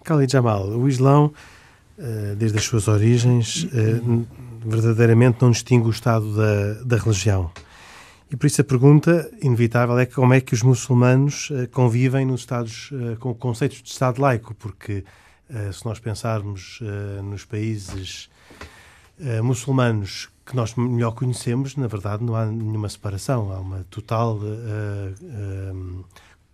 Khalid 0.04 0.32
Jamal, 0.32 0.70
o 0.70 0.88
Islão 0.88 1.34
eh, 2.02 2.36
desde 2.38 2.58
as 2.58 2.64
suas 2.64 2.88
origens, 2.88 3.68
eh, 3.74 4.00
verdadeiramente 4.66 5.42
não 5.42 5.52
distingue 5.52 5.88
o 5.88 5.90
estado 5.90 6.34
da, 6.34 6.74
da 6.84 6.98
religião. 6.98 7.52
E 8.32 8.38
por 8.38 8.48
isso 8.48 8.62
a 8.62 8.64
pergunta 8.64 9.30
inevitável 9.42 9.98
é 10.00 10.06
como 10.06 10.34
é 10.34 10.40
que 10.40 10.54
os 10.54 10.62
muçulmanos 10.62 11.50
uh, 11.50 11.68
convivem 11.72 12.26
nos 12.28 12.42
Estados 12.42 12.92
com 13.20 13.34
conceitos 13.34 13.82
de 13.82 13.90
Estado 13.90 14.22
laico, 14.22 14.54
porque 14.54 15.04
se 15.74 15.84
nós 15.84 15.98
pensarmos 15.98 16.80
nos 17.24 17.44
países 17.44 18.30
muçulmanos 19.42 20.30
que 20.50 20.56
nós 20.56 20.74
melhor 20.74 21.12
conhecemos, 21.12 21.76
na 21.76 21.86
verdade 21.86 22.24
não 22.24 22.36
há 22.36 22.48
nenhuma 22.48 22.90
separação, 22.90 23.52
há 23.54 23.60
uma 23.60 23.86
total 23.90 24.40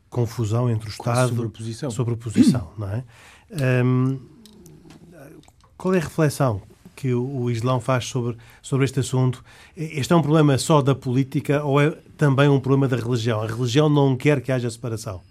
confusão 0.09 0.69
entre 0.69 0.89
o 0.89 0.91
Estado... 0.91 1.29
Sobreposição. 1.29 1.91
Sobreposição, 1.91 2.71
não 2.77 2.89
é? 2.89 3.03
Um, 3.83 4.19
qual 5.77 5.93
é 5.93 5.97
a 5.97 6.01
reflexão 6.01 6.61
que 6.93 7.13
o, 7.13 7.43
o 7.43 7.51
Islão 7.51 7.79
faz 7.79 8.05
sobre, 8.05 8.37
sobre 8.61 8.83
este 8.83 8.99
assunto? 8.99 9.43
Este 9.77 10.11
é 10.11 10.15
um 10.15 10.21
problema 10.21 10.57
só 10.57 10.81
da 10.81 10.93
política 10.93 11.63
ou 11.63 11.79
é 11.79 11.91
também 12.17 12.49
um 12.49 12.59
problema 12.59 12.89
da 12.89 12.97
religião? 12.97 13.41
A 13.41 13.47
religião 13.47 13.87
não 13.87 14.17
quer 14.17 14.41
que 14.41 14.51
haja 14.51 14.69
separação. 14.69 15.21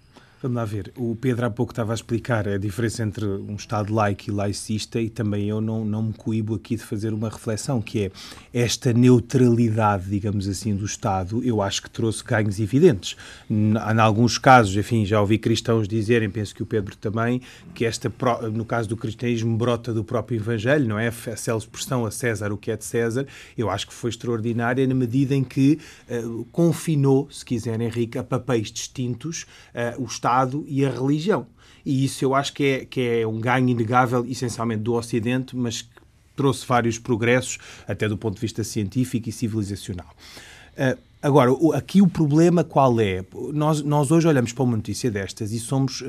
Vamos 0.41 0.57
lá 0.57 0.65
ver. 0.65 0.91
O 0.97 1.15
Pedro 1.15 1.45
há 1.45 1.49
pouco 1.49 1.71
estava 1.71 1.93
a 1.93 1.95
explicar 1.95 2.45
a 2.47 2.57
diferença 2.57 3.01
entre 3.01 3.25
um 3.25 3.55
Estado 3.55 3.93
laico 3.93 4.25
e 4.27 4.31
laicista 4.31 4.99
e 4.99 5.09
também 5.09 5.47
eu 5.47 5.61
não, 5.61 5.85
não 5.85 6.03
me 6.03 6.13
coibo 6.13 6.55
aqui 6.55 6.75
de 6.75 6.83
fazer 6.83 7.13
uma 7.13 7.29
reflexão, 7.29 7.81
que 7.81 8.03
é 8.03 8.11
esta 8.53 8.91
neutralidade, 8.91 10.09
digamos 10.09 10.47
assim, 10.47 10.75
do 10.75 10.85
Estado, 10.85 11.41
eu 11.43 11.61
acho 11.61 11.81
que 11.83 11.89
trouxe 11.89 12.21
ganhos 12.21 12.59
evidentes. 12.59 13.15
Em 13.49 13.99
alguns 13.99 14.37
casos, 14.37 14.75
enfim, 14.75 15.05
já 15.05 15.21
ouvi 15.21 15.37
cristãos 15.37 15.87
dizerem, 15.87 16.29
penso 16.29 16.53
que 16.53 16.61
o 16.61 16.65
Pedro 16.65 16.97
também, 16.97 17.41
que 17.73 17.85
esta, 17.85 18.11
no 18.51 18.65
caso 18.65 18.89
do 18.89 18.97
cristianismo, 18.97 19.57
brota 19.57 19.93
do 19.93 20.03
próprio 20.03 20.37
Evangelho, 20.37 20.85
não 20.85 20.99
é? 20.99 21.07
A 21.07 21.57
expressão 21.57 22.05
a 22.05 22.11
César 22.11 22.51
o 22.51 22.57
que 22.57 22.71
é 22.71 22.77
de 22.77 22.83
César, 22.83 23.25
eu 23.57 23.69
acho 23.69 23.87
que 23.87 23.93
foi 23.93 24.09
extraordinária 24.09 24.85
na 24.85 24.93
medida 24.93 25.33
em 25.33 25.43
que 25.43 25.79
uh, 26.09 26.45
confinou, 26.51 27.29
se 27.31 27.43
quiser, 27.43 27.79
Henrique, 27.79 28.17
a 28.17 28.23
papéis 28.23 28.71
distintos 28.71 29.43
uh, 29.73 30.01
o 30.01 30.05
Estado 30.05 30.24
Estado 30.25 30.65
e 30.67 30.83
a 30.83 30.89
religião. 30.89 31.45
E 31.85 32.03
isso 32.03 32.25
eu 32.25 32.33
acho 32.33 32.51
que 32.51 32.63
é, 32.63 32.85
que 32.85 33.01
é 33.01 33.27
um 33.27 33.39
ganho 33.39 33.69
inegável, 33.69 34.25
essencialmente 34.27 34.81
do 34.81 34.93
Ocidente, 34.93 35.55
mas 35.55 35.83
que 35.83 35.89
trouxe 36.35 36.65
vários 36.65 36.97
progressos, 36.97 37.59
até 37.87 38.09
do 38.09 38.17
ponto 38.17 38.35
de 38.35 38.41
vista 38.41 38.63
científico 38.63 39.29
e 39.29 39.31
civilizacional. 39.31 40.09
Uh, 40.73 40.97
Agora, 41.25 41.49
aqui 41.73 42.03
o 42.03 42.07
problema 42.07 42.63
qual 42.63 42.99
é? 43.01 43.25
Nós, 43.51 43.81
nós 43.81 44.11
hoje 44.11 44.27
olhamos 44.27 44.53
para 44.53 44.63
uma 44.63 44.77
notícia 44.77 45.09
destas 45.09 45.51
e 45.53 45.59
somos 45.59 46.01
uh, 46.01 46.05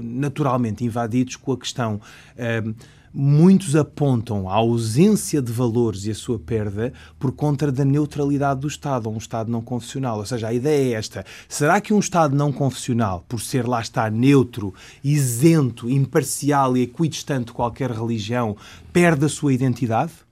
naturalmente 0.00 0.82
invadidos 0.82 1.36
com 1.36 1.52
a 1.52 1.58
questão. 1.58 2.00
Uh, 2.34 2.74
muitos 3.14 3.76
apontam 3.76 4.48
a 4.48 4.54
ausência 4.54 5.40
de 5.40 5.52
valores 5.52 6.04
e 6.04 6.10
a 6.10 6.14
sua 6.14 6.38
perda 6.38 6.92
por 7.18 7.30
conta 7.30 7.70
da 7.70 7.84
neutralidade 7.84 8.60
do 8.60 8.66
Estado, 8.66 9.06
ou 9.06 9.14
um 9.14 9.18
Estado 9.18 9.50
não 9.50 9.62
confessional. 9.62 10.18
Ou 10.18 10.26
seja, 10.26 10.48
a 10.48 10.52
ideia 10.52 10.94
é 10.94 10.98
esta: 10.98 11.24
será 11.48 11.80
que 11.80 11.94
um 11.94 12.00
Estado 12.00 12.34
não 12.34 12.52
confessional, 12.52 13.24
por 13.28 13.40
ser 13.40 13.66
lá 13.68 13.80
está 13.80 14.10
neutro, 14.10 14.74
isento, 15.02 15.88
imparcial 15.88 16.76
e 16.76 16.82
equidistante 16.82 17.46
de 17.46 17.52
qualquer 17.52 17.92
religião, 17.92 18.56
perde 18.92 19.26
a 19.26 19.28
sua 19.28 19.52
identidade? 19.52 20.23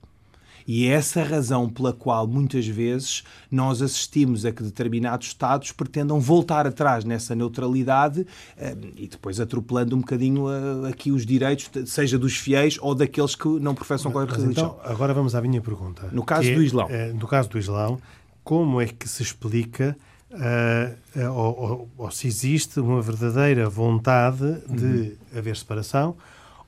E 0.67 0.87
é 0.87 0.93
essa 0.93 1.21
a 1.21 1.23
razão 1.23 1.69
pela 1.69 1.93
qual 1.93 2.27
muitas 2.27 2.65
vezes 2.67 3.23
nós 3.51 3.81
assistimos 3.81 4.45
a 4.45 4.51
que 4.51 4.63
determinados 4.63 5.27
Estados 5.27 5.71
pretendam 5.71 6.19
voltar 6.19 6.65
atrás 6.67 7.03
nessa 7.03 7.35
neutralidade 7.35 8.25
eh, 8.57 8.75
e 8.95 9.07
depois 9.07 9.39
atropelando 9.39 9.95
um 9.95 9.99
bocadinho 9.99 10.45
eh, 10.49 10.89
aqui 10.89 11.11
os 11.11 11.25
direitos, 11.25 11.69
seja 11.85 12.17
dos 12.17 12.37
fiéis 12.37 12.77
ou 12.81 12.95
daqueles 12.95 13.35
que 13.35 13.47
não 13.47 13.75
professam 13.75 14.11
qualquer 14.11 14.37
religião. 14.37 14.77
Então, 14.79 14.91
agora 14.91 15.13
vamos 15.13 15.35
à 15.35 15.41
minha 15.41 15.61
pergunta. 15.61 16.09
No 16.11 16.23
caso 16.23 16.53
do 16.53 16.61
Islão. 16.61 16.87
É, 16.89 17.11
no 17.11 17.27
caso 17.27 17.49
do 17.49 17.57
Islão, 17.57 17.99
como 18.43 18.81
é 18.81 18.87
que 18.87 19.07
se 19.07 19.23
explica 19.23 19.97
uh, 20.31 21.31
ou, 21.31 21.59
ou, 21.59 21.89
ou, 21.97 22.11
se 22.11 22.27
existe 22.27 22.79
uma 22.79 23.01
verdadeira 23.01 23.69
vontade 23.69 24.59
de 24.69 24.85
uhum. 24.85 25.15
haver 25.37 25.55
separação 25.55 26.15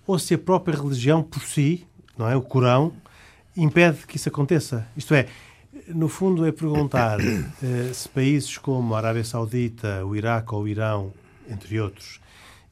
ou 0.08 0.20
se 0.20 0.36
a 0.36 0.38
própria 0.38 0.78
religião 0.78 1.24
por 1.24 1.42
si, 1.42 1.86
não 2.18 2.30
é, 2.30 2.36
o 2.36 2.42
Corão, 2.42 2.94
impede 3.56 4.06
que 4.08 4.18
isso 4.18 4.30
aconteça. 4.30 4.88
Isto 4.96 5.14
é, 5.14 5.28
no 5.88 6.08
fundo, 6.08 6.46
é 6.46 6.52
perguntar 6.52 7.20
uh, 7.20 7.94
se 7.94 8.08
países 8.10 8.58
como 8.58 8.96
a 8.96 8.98
Arábia 8.98 9.24
Saudita, 9.24 10.06
o 10.06 10.16
Iraque 10.16 10.54
ou 10.54 10.64
o 10.64 10.68
Irão, 10.68 11.14
entre 11.50 11.80
outros, 11.80 12.20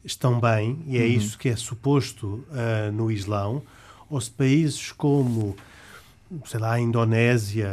estão 0.04 0.40
bem, 0.40 0.84
e 0.88 0.98
é 0.98 1.02
uhum. 1.02 1.08
isso 1.08 1.38
que 1.38 1.50
é 1.50 1.56
suposto 1.56 2.44
uh, 2.50 2.92
no 2.92 3.12
Islão, 3.12 3.62
ou 4.10 4.20
se 4.20 4.32
países 4.32 4.92
como, 4.92 5.56
sei 6.46 6.60
lá, 6.60 6.74
a 6.74 6.80
Indonésia, 6.80 7.70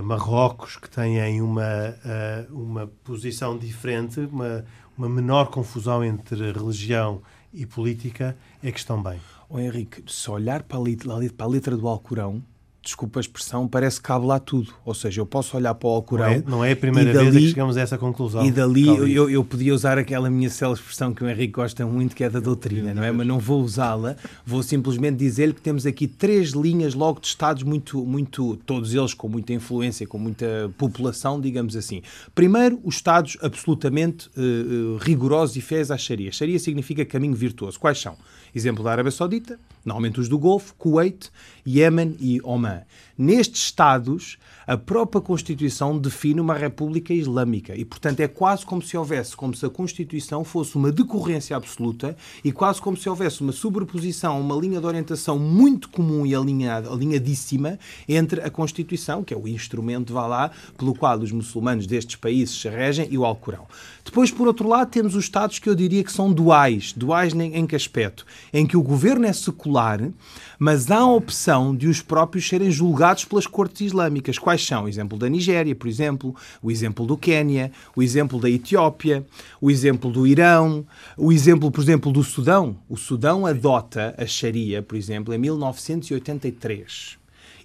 uh, 0.00 0.02
Marrocos, 0.02 0.76
que 0.76 0.88
têm 0.88 1.40
uma, 1.42 1.94
uma 2.50 2.86
posição 3.04 3.58
diferente, 3.58 4.20
uma, 4.20 4.64
uma 4.96 5.08
menor 5.08 5.46
confusão 5.46 6.04
entre 6.04 6.52
religião 6.52 7.20
e 7.52 7.66
política, 7.66 8.36
é 8.62 8.70
que 8.70 8.78
estão 8.78 9.02
bem. 9.02 9.20
Oh, 9.48 9.60
Henrique, 9.60 10.02
se 10.08 10.28
olhar 10.30 10.64
para 10.64 10.78
a, 10.78 10.80
letra, 10.80 11.10
para 11.36 11.46
a 11.46 11.48
letra 11.48 11.76
do 11.76 11.86
Alcorão, 11.86 12.42
desculpa 12.86 13.18
a 13.18 13.22
expressão, 13.22 13.66
parece 13.66 14.00
que 14.00 14.06
cabe 14.06 14.26
lá 14.26 14.38
tudo. 14.38 14.72
Ou 14.84 14.94
seja, 14.94 15.20
eu 15.20 15.26
posso 15.26 15.56
olhar 15.56 15.74
para 15.74 15.88
o 15.88 15.92
Alcorão. 15.92 16.26
Não 16.26 16.34
é, 16.34 16.42
não 16.46 16.64
é 16.64 16.72
a 16.72 16.76
primeira 16.76 17.12
dali, 17.12 17.30
vez 17.30 17.44
que 17.44 17.48
chegamos 17.50 17.76
a 17.76 17.80
essa 17.80 17.98
conclusão. 17.98 18.44
E 18.44 18.50
dali 18.50 18.86
eu, 18.86 19.28
eu, 19.28 19.44
podia 19.44 19.74
usar 19.74 19.98
aquela 19.98 20.30
minha 20.30 20.48
célebre 20.48 20.80
expressão 20.80 21.12
que 21.12 21.22
o 21.22 21.28
Henrique 21.28 21.52
gosta 21.52 21.84
muito, 21.84 22.14
que 22.14 22.24
é 22.24 22.30
da 22.30 22.40
doutrina, 22.40 22.94
não 22.94 23.02
é? 23.02 23.10
Mas 23.10 23.26
não 23.26 23.38
vou 23.38 23.62
usá-la. 23.62 24.16
Vou 24.44 24.62
simplesmente 24.62 25.16
dizer-lhe 25.16 25.52
que 25.52 25.60
temos 25.60 25.84
aqui 25.84 26.06
três 26.06 26.50
linhas 26.50 26.94
logo 26.94 27.20
de 27.20 27.26
Estados 27.26 27.62
muito, 27.62 28.04
muito, 28.04 28.56
todos 28.64 28.94
eles 28.94 29.12
com 29.12 29.28
muita 29.28 29.52
influência, 29.52 30.06
com 30.06 30.18
muita 30.18 30.70
população, 30.78 31.40
digamos 31.40 31.76
assim. 31.76 32.02
Primeiro, 32.34 32.80
os 32.84 32.96
Estados 32.96 33.36
absolutamente 33.42 34.28
uh, 34.36 34.96
rigorosos 34.98 35.56
e 35.56 35.60
fiéis 35.60 35.90
à 35.90 35.98
Sharia. 35.98 36.30
Sharia 36.32 36.58
significa 36.58 37.04
caminho 37.04 37.34
virtuoso. 37.34 37.78
Quais 37.78 38.00
são? 38.00 38.16
Exemplo 38.54 38.82
da 38.82 38.92
Arábia 38.92 39.12
Saudita, 39.12 39.58
normalmente 39.84 40.18
os 40.18 40.28
do 40.28 40.38
Golfo, 40.38 40.74
Kuwait, 40.78 41.30
Iémen 41.66 42.16
e 42.18 42.40
Oman. 42.42 42.75
Yeah. 42.76 42.82
Nestes 43.18 43.62
Estados, 43.62 44.36
a 44.66 44.76
própria 44.76 45.22
Constituição 45.22 45.96
define 45.96 46.38
uma 46.38 46.52
República 46.52 47.14
Islâmica 47.14 47.74
e, 47.74 47.82
portanto, 47.82 48.20
é 48.20 48.28
quase 48.28 48.66
como 48.66 48.82
se 48.82 48.94
houvesse, 48.94 49.34
como 49.34 49.54
se 49.54 49.64
a 49.64 49.70
Constituição 49.70 50.44
fosse 50.44 50.76
uma 50.76 50.92
decorrência 50.92 51.56
absoluta 51.56 52.14
e 52.44 52.52
quase 52.52 52.78
como 52.82 52.94
se 52.94 53.08
houvesse 53.08 53.40
uma 53.40 53.52
sobreposição, 53.52 54.38
uma 54.38 54.54
linha 54.54 54.78
de 54.78 54.86
orientação 54.86 55.38
muito 55.38 55.88
comum 55.88 56.26
e 56.26 56.34
alinhada, 56.34 56.90
alinhadíssima 56.90 57.78
entre 58.06 58.42
a 58.42 58.50
Constituição, 58.50 59.24
que 59.24 59.32
é 59.32 59.36
o 59.36 59.48
instrumento, 59.48 60.12
vá 60.12 60.26
lá, 60.26 60.50
pelo 60.76 60.94
qual 60.94 61.18
os 61.18 61.32
muçulmanos 61.32 61.86
destes 61.86 62.16
países 62.16 62.60
se 62.60 62.68
regem, 62.68 63.08
e 63.10 63.16
o 63.16 63.24
Alcorão. 63.24 63.66
Depois, 64.04 64.30
por 64.30 64.46
outro 64.46 64.68
lado, 64.68 64.90
temos 64.90 65.14
os 65.14 65.24
Estados 65.24 65.58
que 65.58 65.68
eu 65.68 65.74
diria 65.74 66.04
que 66.04 66.12
são 66.12 66.32
duais. 66.32 66.92
Duais 66.92 67.32
em 67.34 67.66
que 67.66 67.76
aspecto? 67.76 68.26
Em 68.52 68.66
que 68.66 68.76
o 68.76 68.82
governo 68.82 69.26
é 69.26 69.32
secular, 69.32 70.00
mas 70.58 70.90
há 70.90 70.98
a 70.98 71.12
opção 71.12 71.74
de 71.74 71.88
os 71.88 72.00
próprios 72.00 72.48
serem 72.48 72.70
julgados 72.70 73.05
pelas 73.24 73.46
cortes 73.46 73.82
islâmicas. 73.82 74.38
Quais 74.38 74.64
são? 74.64 74.84
O 74.84 74.88
exemplo 74.88 75.18
da 75.18 75.28
Nigéria, 75.28 75.74
por 75.74 75.88
exemplo, 75.88 76.34
o 76.62 76.70
exemplo 76.70 77.06
do 77.06 77.16
Quênia, 77.16 77.70
o 77.94 78.02
exemplo 78.02 78.40
da 78.40 78.50
Etiópia, 78.50 79.24
o 79.60 79.70
exemplo 79.70 80.10
do 80.10 80.26
Irão, 80.26 80.86
o 81.16 81.32
exemplo, 81.32 81.70
por 81.70 81.80
exemplo, 81.80 82.12
do 82.12 82.22
Sudão. 82.22 82.76
O 82.88 82.96
Sudão 82.96 83.46
adota 83.46 84.14
a 84.18 84.26
Sharia, 84.26 84.82
por 84.82 84.96
exemplo, 84.96 85.32
em 85.32 85.38
1983. 85.38 87.18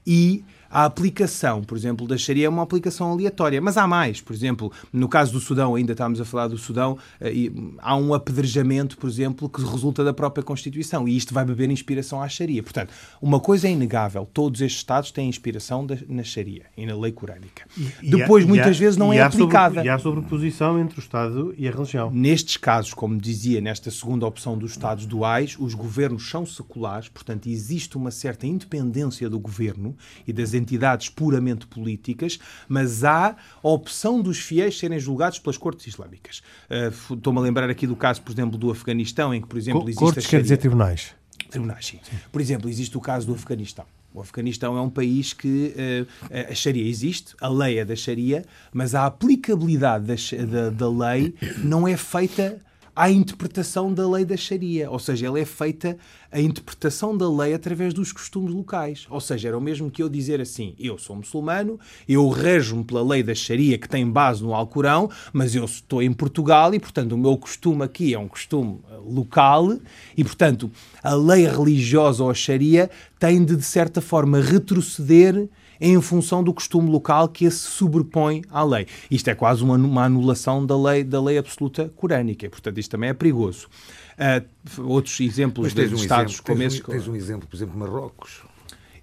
E 0.06 0.44
a 0.72 0.86
aplicação, 0.86 1.62
por 1.62 1.78
exemplo, 1.78 2.08
da 2.08 2.18
Sharia 2.18 2.46
é 2.46 2.50
uma 2.50 2.64
aplicação 2.64 3.12
aleatória, 3.12 3.62
mas 3.62 3.78
há 3.78 3.86
mais. 3.86 4.22
Por 4.22 4.34
exemplo, 4.34 4.72
no 4.92 5.10
caso 5.10 5.34
do 5.34 5.40
Sudão, 5.40 5.76
ainda 5.76 5.92
estamos 5.92 6.22
a 6.22 6.26
falar 6.26 6.48
do 6.48 6.58
Sudão, 6.58 6.98
eh, 7.20 7.52
há 7.80 7.96
um 7.96 8.14
apedrejamento, 8.14 8.98
por 8.98 9.10
exemplo, 9.10 9.50
que 9.50 9.62
resulta 9.62 10.04
da 10.04 10.14
própria 10.14 10.44
Constituição 10.44 11.08
e 11.08 11.18
isto 11.18 11.34
vai 11.34 11.44
beber 11.44 11.70
inspiração 11.70 12.22
à 12.22 12.30
Sharia. 12.30 12.64
Portanto, 12.64 12.94
uma 13.22 13.40
coisa 13.40 13.68
é 13.68 13.72
inegável, 13.72 14.28
todos 14.34 14.62
estes 14.62 14.82
Estados 14.82 15.12
têm 15.12 15.28
inspiração 15.28 15.86
na 16.08 16.24
Sharia 16.24 16.64
e 16.78 16.86
na 16.86 16.98
lei 16.98 17.12
corânica. 17.12 17.66
E, 18.02 18.10
Depois, 18.10 18.46
há, 18.46 18.48
muitas 18.48 18.78
vezes, 18.78 18.98
não 18.98 19.12
é 19.12 19.22
aplicada. 19.22 19.76
Sobre, 19.76 19.88
e 19.88 19.90
há 19.90 20.00
sobreposição 20.00 20.80
entre 20.80 21.00
o 21.00 21.02
Estado 21.02 21.54
e 21.58 21.68
a 21.68 21.72
religião. 21.72 22.10
Nestes 22.12 22.58
casos, 22.58 22.94
como 22.94 23.20
dizia, 23.20 23.60
nesta 23.60 23.92
segunda 23.92 24.26
opção 24.26 24.58
dos 24.58 24.72
Estados 24.72 25.06
duais, 25.06 25.56
os 25.60 25.74
governos 25.74 26.30
são 26.30 26.46
seculares, 26.46 27.10
portanto, 27.10 27.48
existe 27.48 27.98
uma 27.98 28.10
certa 28.10 28.48
independência 28.48 29.30
do 29.30 29.40
governo 29.40 29.96
e 30.28 30.34
das 30.34 30.54
entidades 30.62 31.10
puramente 31.10 31.68
políticas, 31.68 32.40
mas 32.68 33.04
há 33.04 33.36
a 33.64 33.70
opção 33.70 34.22
dos 34.22 34.40
fiéis 34.40 34.78
serem 34.78 35.00
julgados 35.00 35.40
pelas 35.40 35.58
cortes 35.58 35.88
islâmicas. 35.88 36.42
Uh, 36.70 37.14
Estou-me 37.16 37.40
a 37.40 37.42
lembrar 37.42 37.70
aqui 37.70 37.86
do 37.88 37.96
caso, 37.96 38.22
por 38.22 38.32
exemplo, 38.32 38.58
do 38.58 38.72
Afeganistão, 38.72 39.34
em 39.34 39.42
que, 39.42 39.48
por 39.48 39.58
exemplo, 39.58 39.84
existe 39.84 40.00
Cortes 40.00 40.28
quer 40.28 40.42
dizer 40.42 40.58
tribunais. 40.58 41.14
Tribunais, 41.50 41.86
sim. 41.86 42.00
sim. 42.04 42.16
Por 42.32 42.40
exemplo, 42.40 42.70
existe 42.70 42.98
o 42.98 43.02
caso 43.02 43.28
do 43.28 43.34
Afeganistão. 43.34 43.86
O 44.14 44.22
Afeganistão 44.22 44.78
é 44.78 44.82
um 44.82 44.90
país 44.90 45.32
que 45.32 45.74
uh, 45.76 46.52
a 46.52 46.54
Sharia 46.54 46.86
existe, 46.86 47.34
a 47.40 47.48
lei 47.48 47.80
é 47.80 47.86
da 47.86 47.96
Sharia, 47.96 48.44
mas 48.74 48.94
a 48.94 49.06
aplicabilidade 49.06 50.06
da, 50.06 50.46
da, 50.46 50.70
da 50.70 50.90
lei 50.90 51.34
não 51.58 51.88
é 51.88 51.96
feita 51.96 52.60
à 52.96 53.10
interpretação 53.10 53.94
da 53.94 54.08
lei 54.10 54.26
da 54.26 54.38
Sharia. 54.38 54.90
Ou 54.90 55.00
seja, 55.00 55.28
ela 55.28 55.40
é 55.40 55.46
feita 55.46 55.98
a 56.32 56.40
interpretação 56.40 57.16
da 57.18 57.30
lei 57.30 57.54
através 57.54 57.94
dos 57.94 58.12
costumes 58.12 58.54
locais. 58.54 59.06
Ou 59.10 59.20
seja, 59.20 59.50
era 59.50 59.58
o 59.58 59.62
mesmo 59.62 59.90
que 59.90 60.02
eu 60.02 60.10
dizer 60.10 60.42
assim: 60.42 60.76
eu 60.80 60.98
sou 60.98 61.16
muçulmano, 61.16 61.80
eu 62.08 62.28
rejo-me 62.30 62.84
pela 62.84 63.04
lei 63.04 63.24
da 63.24 63.36
Sharia 63.36 63.78
que 63.78 63.90
tem 63.90 64.10
base 64.10 64.44
no 64.44 64.54
Alcorão, 64.54 65.10
mas 65.34 65.56
eu 65.56 65.66
estou 65.66 66.02
em 66.02 66.12
Portugal 66.12 66.74
e, 66.74 66.80
portanto, 66.80 67.14
o 67.14 67.18
meu 67.18 67.38
costume 67.38 67.84
aqui 67.84 68.14
é 68.14 68.20
um 68.20 68.28
costume 68.28 68.80
eh, 68.90 68.96
local 69.06 69.78
e, 70.16 70.24
portanto, 70.24 70.72
a 71.04 71.14
lei 71.14 71.48
religiosa 71.48 72.24
ou 72.24 72.30
a 72.30 72.34
Sharia 72.34 72.90
tem 73.20 73.44
de, 73.44 73.56
de 73.56 73.64
certa 73.64 74.02
forma, 74.02 74.40
retroceder 74.40 75.48
em 75.82 76.00
função 76.00 76.44
do 76.44 76.54
costume 76.54 76.90
local 76.90 77.28
que 77.28 77.50
se 77.50 77.72
sobrepõe 77.72 78.44
à 78.52 78.64
lei. 78.64 78.86
Isto 79.10 79.32
é 79.32 79.36
quase 79.36 79.64
uma, 79.64 79.76
uma 79.76 80.06
anulação 80.06 80.64
da 80.64 80.78
lei, 80.78 81.04
da 81.04 81.20
lei 81.20 81.40
absoluta 81.40 81.92
corânica. 81.96 82.48
Portanto, 82.50 82.78
isto 82.78 82.92
também 82.92 83.10
é 83.10 83.14
perigoso. 83.14 83.68
Uh, 84.16 84.84
outros 84.84 85.20
exemplos 85.20 85.74
de 85.74 85.82
um 85.82 85.96
Estados 85.96 86.34
exemplo, 86.34 86.46
como 86.46 86.60
tens 86.60 86.80
Um, 86.80 86.92
tens 86.92 87.08
um 87.08 87.16
exemplo, 87.16 87.48
por 87.48 87.56
exemplo, 87.56 87.78
Marrocos. 87.78 88.51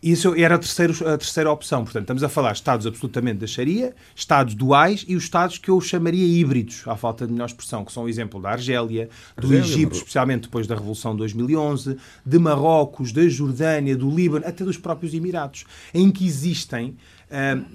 Isso 0.01 0.33
era 0.37 0.55
a 0.55 0.59
terceira, 0.59 0.93
a 1.15 1.19
terceira 1.19 1.51
opção. 1.51 1.83
Portanto, 1.83 2.03
estamos 2.03 2.23
a 2.23 2.29
falar 2.29 2.53
de 2.53 2.59
Estados 2.59 2.87
absolutamente 2.87 3.41
da 3.41 3.47
Sharia, 3.49 3.95
Estados 4.15 4.55
duais 4.55 5.05
e 5.09 5.17
os 5.17 5.25
Estados 5.25 5.59
que 5.59 5.71
eu 5.71 5.81
chamaria 5.81 6.25
híbridos, 6.25 6.83
à 6.87 6.97
falta 6.97 7.27
de 7.27 7.33
melhor 7.33 7.47
expressão, 7.47 7.85
que 7.85 7.93
são 7.93 8.05
o 8.05 8.09
exemplo 8.09 8.41
da 8.41 8.51
Argélia, 8.51 9.09
do 9.37 9.47
Argélia, 9.47 9.61
Egito, 9.61 9.79
Marrocos. 9.79 9.99
especialmente 9.99 10.43
depois 10.43 10.67
da 10.69 10.77
Revolução 10.77 11.13
de 11.13 11.19
2011, 11.19 11.97
de 12.25 12.39
Marrocos, 12.39 13.13
da 13.13 13.29
Jordânia, 13.29 13.97
do 13.97 14.09
Líbano, 14.09 14.47
até 14.47 14.65
dos 14.65 14.77
próprios 14.77 15.13
Emirados, 15.15 15.65
em 15.93 16.11
que 16.13 16.25
existem 16.25 16.97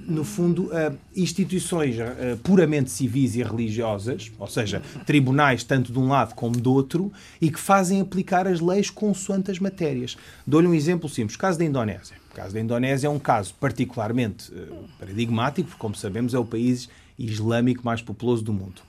no 0.08 0.24
fundo, 0.24 0.66
uh, 0.66 0.98
instituições 1.16 1.96
uh, 1.98 2.38
puramente 2.38 2.90
civis 2.90 3.36
e 3.36 3.44
religiosas, 3.44 4.32
ou 4.40 4.48
seja, 4.48 4.82
tribunais 5.06 5.64
tanto 5.64 5.92
de 5.92 6.00
um 6.00 6.08
lado 6.08 6.34
como 6.34 6.60
do 6.60 6.74
outro, 6.74 7.12
e 7.40 7.52
que 7.52 7.60
fazem 7.60 8.02
aplicar 8.02 8.48
as 8.48 8.60
leis 8.60 8.90
consoante 8.90 9.52
as 9.52 9.60
matérias. 9.60 10.18
Dou-lhe 10.46 10.68
um 10.68 10.74
exemplo 10.74 11.08
simples: 11.08 11.36
o 11.36 11.40
caso 11.40 11.60
da 11.60 11.66
Indonésia. 11.66 12.16
O 12.32 12.36
caso 12.36 12.54
da 12.54 12.60
Indonésia 12.60 13.08
é 13.08 13.10
um 13.10 13.20
caso 13.20 13.54
particularmente 13.60 14.52
paradigmático, 14.98 15.68
porque, 15.68 15.80
como 15.80 15.96
sabemos, 15.96 16.34
é 16.34 16.40
o 16.40 16.46
país 16.46 16.90
islâmico 17.18 17.86
mais 17.86 18.02
populoso 18.02 18.44
do 18.44 18.52
mundo. 18.52 18.82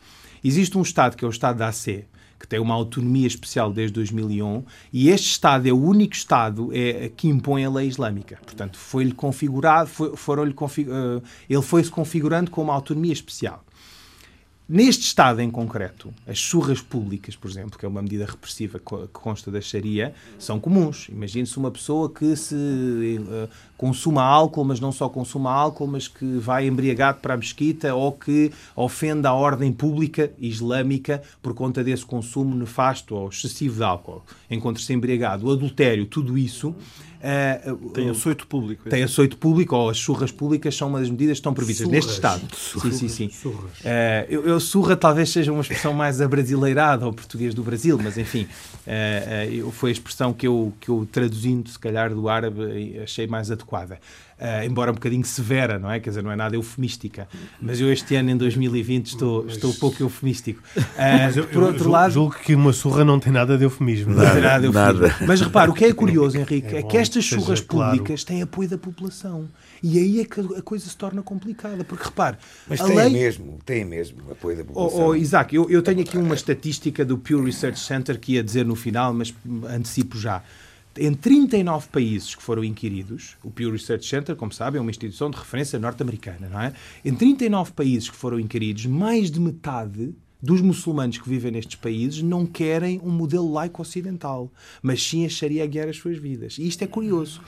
Existe 0.43 0.79
um 0.79 0.83
Estado 0.83 1.15
que 1.15 1.25
é 1.25 1.29
o 1.29 1.31
Estado 1.31 1.59
da 1.59 1.69
Aceh, 1.69 2.07
que 2.45 2.49
tem 2.49 2.61
uma 2.61 2.75
autonomia 2.75 3.27
especial 3.27 3.73
desde 3.73 3.95
2001, 3.95 4.65
e 4.93 5.09
este 5.09 5.31
Estado 5.31 5.67
é 5.67 5.73
o 5.73 5.81
único 5.81 6.15
Estado 6.15 6.69
é, 6.73 7.09
que 7.09 7.27
impõe 7.27 7.65
a 7.65 7.71
lei 7.71 7.89
islâmica. 7.89 8.39
Portanto, 8.45 8.77
foi-lhe 8.77 9.13
configurado, 9.13 9.89
foi, 9.89 10.15
foram-lhe 10.15 10.53
config, 10.53 10.91
uh, 10.91 11.23
ele 11.49 11.63
foi-se 11.63 11.91
configurando 11.91 12.51
com 12.51 12.63
uma 12.63 12.75
autonomia 12.75 13.13
especial. 13.13 13.65
Neste 14.67 15.03
Estado 15.03 15.43
em 15.43 15.51
concreto, 15.51 16.11
as 16.27 16.39
surras 16.39 16.81
públicas, 16.81 17.37
por 17.37 17.51
exemplo, 17.51 17.79
que 17.79 17.85
é 17.85 17.89
uma 17.89 18.01
medida 18.01 18.25
repressiva 18.25 18.79
que 18.79 19.09
consta 19.13 19.51
da 19.51 19.61
Sharia, 19.61 20.15
são 20.39 20.59
comuns. 20.59 21.07
Imagine-se 21.11 21.59
uma 21.59 21.71
pessoa 21.71 22.09
que 22.09 22.35
se 22.35 22.55
uh, 22.55 23.47
consuma 23.77 24.23
álcool, 24.23 24.65
mas 24.65 24.81
não 24.81 24.91
só 24.91 25.07
consuma 25.07 25.53
álcool, 25.53 25.87
mas 25.87 26.09
que 26.09 26.39
vai 26.39 26.67
embriagado 26.67 27.21
para 27.21 27.35
a 27.35 27.37
mesquita 27.37 27.95
ou 27.95 28.13
que 28.13 28.53
ofenda 28.75 29.29
a 29.29 29.35
ordem 29.35 29.71
pública 29.71 30.33
islâmica 30.39 31.23
por 31.43 31.53
conta 31.53 31.85
desse 31.85 32.07
consumo 32.07 32.57
nefasto 32.57 33.15
ou 33.15 33.29
excessivo 33.29 33.77
de 33.77 33.85
álcool. 33.85 34.23
Encontra-se 34.51 34.95
embriagado. 34.95 35.47
O 35.47 35.53
adultério, 35.53 36.07
tudo 36.07 36.39
isso 36.39 36.75
Uh, 37.25 37.89
tem 37.91 38.11
açoito 38.11 38.47
público. 38.47 38.91
Tem 38.91 39.03
açoito 39.03 39.39
público, 39.39 39.75
ou 39.75 39.89
as 39.89 39.97
surras 39.97 40.31
públicas 40.31 40.77
são 40.77 40.89
uma 40.89 41.01
das 41.01 41.09
medidas 41.09 41.37
que 41.37 41.41
estão 41.41 41.55
previstas 41.55 41.87
surras. 41.87 42.05
neste 42.05 42.13
Estado. 42.13 42.43
Surras. 42.55 42.97
Sim, 42.97 43.09
sim, 43.09 43.31
sim. 43.31 43.49
Uh, 43.49 43.65
eu, 44.29 44.47
eu, 44.47 44.61
surra 44.61 44.95
talvez 44.95 45.31
seja 45.31 45.51
uma 45.51 45.63
expressão 45.63 45.95
mais 45.95 46.21
abrasileirada 46.21 47.07
ao 47.07 47.15
português 47.15 47.55
do 47.55 47.63
Brasil, 47.63 47.99
mas 48.03 48.19
enfim, 48.19 48.47
uh, 48.87 49.71
foi 49.71 49.89
a 49.89 49.93
expressão 49.93 50.35
que 50.35 50.47
eu, 50.47 50.75
que 50.79 50.91
eu 50.91 51.09
traduzindo, 51.11 51.71
se 51.71 51.79
calhar, 51.79 52.13
do 52.13 52.29
árabe, 52.29 53.01
achei 53.03 53.27
mais 53.27 53.51
adequada 53.51 53.99
uh, 54.39 54.65
embora 54.65 54.91
um 54.91 54.95
bocadinho 54.95 55.25
severa, 55.25 55.79
não 55.79 55.91
é? 55.91 56.01
Quer 56.01 56.11
dizer, 56.11 56.23
não 56.23 56.31
é 56.31 56.37
nada 56.37 56.57
eufemística. 56.57 57.29
Mas 57.61 57.81
eu 57.81 57.93
este 57.93 58.15
ano, 58.15 58.31
em 58.31 58.37
2020, 58.37 59.07
estou, 59.07 59.45
mas... 59.45 59.55
estou 59.55 59.71
um 59.71 59.75
pouco 59.75 60.03
eufemístico. 60.03 60.63
Uh, 60.95 61.39
eu, 61.39 61.47
por 61.47 61.63
outro 61.65 61.85
eu, 61.85 61.91
lado... 61.91 62.13
Julgo 62.13 62.37
que 62.37 62.55
uma 62.55 62.73
surra 62.73 63.05
não 63.05 63.19
tem 63.19 63.33
nada 63.33 63.59
de 63.59 63.65
eufemismo. 63.65 64.15
Não, 64.15 64.33
tem 64.33 64.41
nada 64.41 64.61
de 64.61 64.67
eufemismo. 64.67 65.03
Nada. 65.03 65.17
Mas 65.27 65.41
repara, 65.41 65.71
o 65.71 65.75
que 65.75 65.85
é 65.85 65.93
curioso, 65.93 66.39
Henrique, 66.39 66.75
é, 66.75 66.79
é 66.79 66.83
que 66.83 66.97
estas 66.97 67.25
surras 67.27 67.61
públicas 67.61 68.23
claro. 68.23 68.27
têm 68.27 68.43
apoio 68.43 68.69
da 68.69 68.79
população. 68.79 69.49
E 69.83 69.99
aí 69.99 70.21
é 70.21 70.25
que 70.25 70.41
a 70.41 70.63
coisa 70.63 70.89
se 70.89 70.97
torna 70.97 71.21
complicada, 71.23 71.85
porque 71.85 72.05
repare. 72.05 72.37
Mas 72.69 72.81
tem 72.81 72.97
lei... 72.97 73.11
mesmo, 73.11 73.59
tem 73.65 73.85
mesmo 73.85 74.19
apoio 74.31 74.57
da 74.57 74.65
população. 74.65 75.01
Oh, 75.01 75.09
oh, 75.09 75.17
Isaac, 75.17 75.55
eu, 75.55 75.69
eu 75.69 75.83
tenho 75.83 76.01
aqui 76.01 76.17
uma 76.17 76.35
estatística 76.35 77.05
do 77.05 77.19
Pew 77.19 77.43
Research 77.43 77.81
Center 77.81 78.19
que 78.19 78.35
ia 78.35 78.43
dizer 78.43 78.65
no 78.65 78.77
final, 78.77 79.13
mas 79.13 79.35
antecipo 79.69 80.17
já 80.17 80.43
em 80.99 81.13
39 81.13 81.89
países 81.89 82.35
que 82.35 82.43
foram 82.43 82.63
inquiridos, 82.63 83.37
o 83.43 83.51
Pew 83.51 83.71
Research 83.71 84.07
Center, 84.07 84.37
como 84.37 84.53
sabem, 84.53 84.79
é 84.79 84.81
uma 84.81 84.91
instituição 84.91 85.31
de 85.31 85.37
referência 85.37 85.79
norte-americana, 85.79 86.49
não 86.49 86.61
é? 86.61 86.73
Em 87.05 87.15
39 87.15 87.73
países 87.73 88.09
que 88.09 88.17
foram 88.17 88.39
inquiridos, 88.39 88.87
mais 88.87 89.31
de 89.31 89.41
metade 89.41 90.15
dos 90.45 90.61
muçulmanos 90.61 91.17
que 91.17 91.29
vivem 91.29 91.51
nestes 91.51 91.77
países 91.77 92.23
não 92.23 92.45
querem 92.45 93.01
um 93.03 93.11
modelo 93.11 93.51
laico 93.51 93.81
ocidental, 93.81 94.53
mas 94.83 95.03
sim 95.03 95.25
a 95.25 95.29
Sharia 95.29 95.67
guiar 95.67 95.89
as 95.89 95.97
suas 95.97 96.19
vidas. 96.19 96.59
E 96.59 96.69
isto 96.69 96.85
é 96.85 96.87
curioso. 96.87 97.41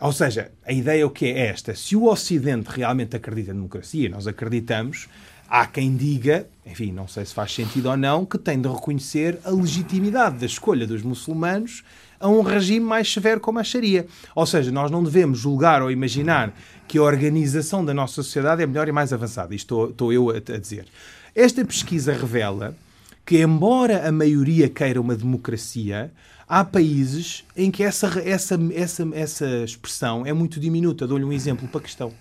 Ou 0.00 0.12
seja, 0.12 0.52
a 0.64 0.72
ideia 0.72 1.06
o 1.06 1.10
que 1.10 1.26
é 1.26 1.48
esta? 1.48 1.74
Se 1.74 1.96
o 1.96 2.06
Ocidente 2.06 2.70
realmente 2.70 3.16
acredita 3.16 3.48
na 3.48 3.58
democracia, 3.58 4.08
nós 4.08 4.26
acreditamos, 4.26 5.08
há 5.48 5.66
quem 5.66 5.94
diga, 5.94 6.48
enfim, 6.64 6.92
não 6.92 7.08
sei 7.08 7.26
se 7.26 7.34
faz 7.34 7.52
sentido 7.52 7.90
ou 7.90 7.96
não, 7.96 8.24
que 8.24 8.38
tem 8.38 8.60
de 8.60 8.68
reconhecer 8.68 9.38
a 9.44 9.50
legitimidade 9.50 10.38
da 10.38 10.46
escolha 10.46 10.86
dos 10.86 11.02
muçulmanos 11.02 11.82
a 12.20 12.28
um 12.28 12.42
regime 12.42 12.84
mais 12.84 13.10
severo 13.10 13.40
como 13.40 13.58
a 13.58 13.64
Sharia. 13.64 14.06
Ou 14.34 14.44
seja, 14.44 14.70
nós 14.70 14.90
não 14.90 15.02
devemos 15.02 15.38
julgar 15.38 15.82
ou 15.82 15.90
imaginar 15.90 16.54
que 16.86 16.98
a 16.98 17.02
organização 17.02 17.82
da 17.82 17.94
nossa 17.94 18.14
sociedade 18.14 18.62
é 18.62 18.66
melhor 18.66 18.86
e 18.86 18.92
mais 18.92 19.12
avançada. 19.12 19.54
Isto 19.54 19.64
estou, 19.64 19.90
estou 19.90 20.12
eu 20.12 20.30
a, 20.30 20.36
a 20.36 20.58
dizer. 20.58 20.86
Esta 21.34 21.64
pesquisa 21.64 22.12
revela 22.12 22.76
que, 23.24 23.38
embora 23.40 24.06
a 24.06 24.12
maioria 24.12 24.68
queira 24.68 25.00
uma 25.00 25.16
democracia, 25.16 26.12
há 26.48 26.64
países 26.64 27.44
em 27.56 27.70
que 27.70 27.82
essa, 27.82 28.20
essa, 28.24 28.58
essa, 28.74 29.08
essa 29.14 29.46
expressão 29.64 30.26
é 30.26 30.32
muito 30.32 30.60
diminuta. 30.60 31.06
Dou-lhe 31.06 31.24
um 31.24 31.32
exemplo: 31.32 31.66
o 31.66 31.68
Paquistão. 31.68 32.12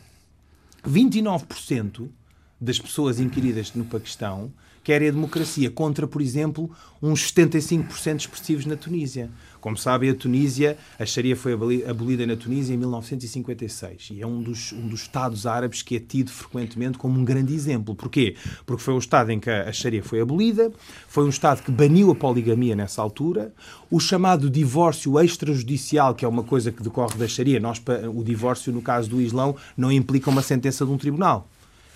29% 0.87 2.07
das 2.61 2.79
pessoas 2.79 3.19
inquiridas 3.19 3.73
no 3.73 3.83
Paquistão 3.83 4.51
querem 4.83 5.09
a 5.09 5.11
democracia, 5.11 5.69
contra, 5.69 6.07
por 6.07 6.21
exemplo, 6.21 6.71
uns 7.01 7.31
75% 7.31 8.19
expressivos 8.19 8.65
na 8.65 8.75
Tunísia. 8.75 9.29
Como 9.61 9.77
sabem, 9.77 10.09
a 10.09 10.15
Tunísia, 10.15 10.77
a 10.97 11.05
Sharia 11.05 11.35
foi 11.35 11.53
abolida 11.87 12.25
na 12.25 12.35
Tunísia 12.35 12.73
em 12.73 12.77
1956 12.77 14.09
e 14.11 14.21
é 14.21 14.27
um 14.27 14.41
dos, 14.41 14.71
um 14.73 14.87
dos 14.87 15.01
Estados 15.01 15.45
árabes 15.45 15.81
que 15.81 15.95
é 15.95 15.99
tido 15.99 16.31
frequentemente 16.31 16.97
como 16.97 17.19
um 17.19 17.25
grande 17.25 17.53
exemplo. 17.53 17.95
Porquê? 17.95 18.35
Porque 18.65 18.81
foi 18.81 18.93
o 18.93 18.99
Estado 18.99 19.31
em 19.31 19.39
que 19.39 19.49
a 19.49 19.71
Sharia 19.71 20.03
foi 20.03 20.21
abolida, 20.21 20.71
foi 21.07 21.25
um 21.25 21.29
Estado 21.29 21.61
que 21.63 21.71
baniu 21.71 22.11
a 22.11 22.15
poligamia 22.15 22.75
nessa 22.75 23.01
altura, 23.01 23.53
o 23.89 23.99
chamado 23.99 24.49
divórcio 24.49 25.19
extrajudicial, 25.19 26.15
que 26.15 26.23
é 26.23 26.27
uma 26.27 26.43
coisa 26.43 26.71
que 26.71 26.81
decorre 26.81 27.17
da 27.17 27.27
Sharia, 27.27 27.59
nós, 27.59 27.81
o 28.13 28.23
divórcio, 28.23 28.71
no 28.71 28.81
caso 28.81 29.09
do 29.09 29.21
Islão, 29.21 29.55
não 29.75 29.91
implica 29.91 30.29
uma 30.29 30.41
sentença 30.41 30.85
de 30.85 30.91
um 30.91 30.97
tribunal. 30.97 31.47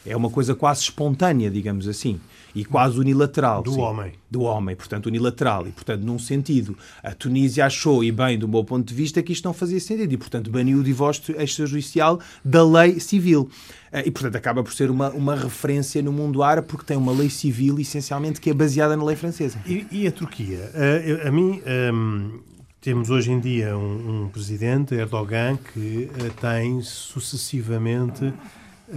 É 0.06 0.16
uma 0.16 0.30
coisa 0.30 0.54
quase 0.54 0.82
espontânea, 0.82 1.50
digamos 1.50 1.88
assim 1.88 2.20
e 2.56 2.63
quase 2.63 3.00
unilateral. 3.00 3.63
Do 3.63 3.74
sim, 3.74 3.82
homem. 3.82 4.13
Do 4.30 4.42
homem, 4.42 4.76
portanto, 4.76 5.08
unilateral. 5.08 5.68
E, 5.68 5.72
portanto, 5.72 6.04
num 6.04 6.20
sentido, 6.20 6.78
a 7.02 7.12
Tunísia 7.13 7.66
achou, 7.66 8.04
e 8.04 8.12
bem 8.12 8.38
do 8.38 8.48
meu 8.48 8.63
ponto 8.63 8.88
de 8.88 8.94
vista, 8.94 9.22
que 9.22 9.34
isto 9.34 9.46
não 9.46 9.54
fazia 9.54 9.80
sentido. 9.80 10.13
E, 10.13 10.18
portanto, 10.18 10.52
baniu 10.52 10.80
o 10.80 10.84
divórcio 10.84 11.39
extrajudicial 11.42 12.20
da 12.44 12.63
lei 12.63 13.00
civil. 13.00 13.50
Eh, 13.92 14.04
e, 14.06 14.12
portanto, 14.12 14.36
acaba 14.36 14.63
por 14.63 14.74
ser 14.74 14.92
uma, 14.92 15.10
uma 15.10 15.36
referência 15.36 16.02
no 16.02 16.12
mundo 16.12 16.44
árabe, 16.44 16.68
porque 16.68 16.86
tem 16.86 16.98
uma 16.98 17.12
lei 17.12 17.30
civil, 17.30 17.80
essencialmente, 17.80 18.39
que 18.39 18.50
é 18.50 18.54
baseada 18.54 18.96
na 18.96 19.04
lei 19.04 19.16
francesa. 19.16 19.60
E, 19.66 19.86
e 19.92 20.08
a 20.08 20.12
Turquia? 20.12 20.72
Uh, 20.74 21.28
a 21.28 21.32
mim. 21.32 21.62
Um 21.62 21.62
ehm, 21.66 22.54
temos 22.82 23.10
hoje 23.10 23.32
em 23.32 23.39
dia 23.39 23.78
um, 23.78 24.26
um 24.26 24.28
presidente, 24.28 24.94
Erdogan, 24.94 25.58
que 25.74 26.10
uh, 26.12 26.34
tem 26.42 26.82
sucessivamente 26.82 28.34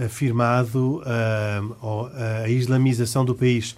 afirmado 0.05 1.01
uh, 1.01 2.09
a 2.43 2.49
islamização 2.49 3.25
do 3.25 3.35
país. 3.35 3.71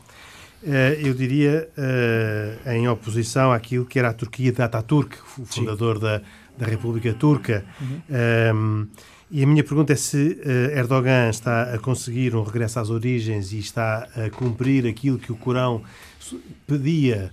Uh, 0.62 0.99
eu 1.01 1.13
diria 1.13 1.69
uh, 1.77 2.69
em 2.69 2.88
oposição 2.88 3.51
àquilo 3.51 3.86
que 3.86 3.97
era 3.97 4.10
a 4.10 4.13
Turquia 4.13 4.51
de 4.51 4.62
Ataturk, 4.62 5.17
o 5.38 5.45
fundador 5.45 5.99
da, 5.99 6.21
da 6.58 6.65
República 6.65 7.13
Turca. 7.13 7.65
Uhum. 7.79 8.01
Um, 8.55 8.88
e 9.32 9.43
a 9.43 9.47
minha 9.47 9.63
pergunta 9.63 9.93
é 9.93 9.95
se 9.95 10.39
Erdogan 10.75 11.29
está 11.29 11.75
a 11.75 11.77
conseguir 11.77 12.36
um 12.36 12.41
regresso 12.41 12.79
às 12.79 12.89
origens 12.89 13.53
e 13.53 13.60
está 13.60 14.08
a 14.15 14.27
cumprir 14.32 14.88
aquilo 14.88 15.19
que 15.19 15.32
o 15.32 15.36
Corão 15.36 15.84
pedia 16.65 17.32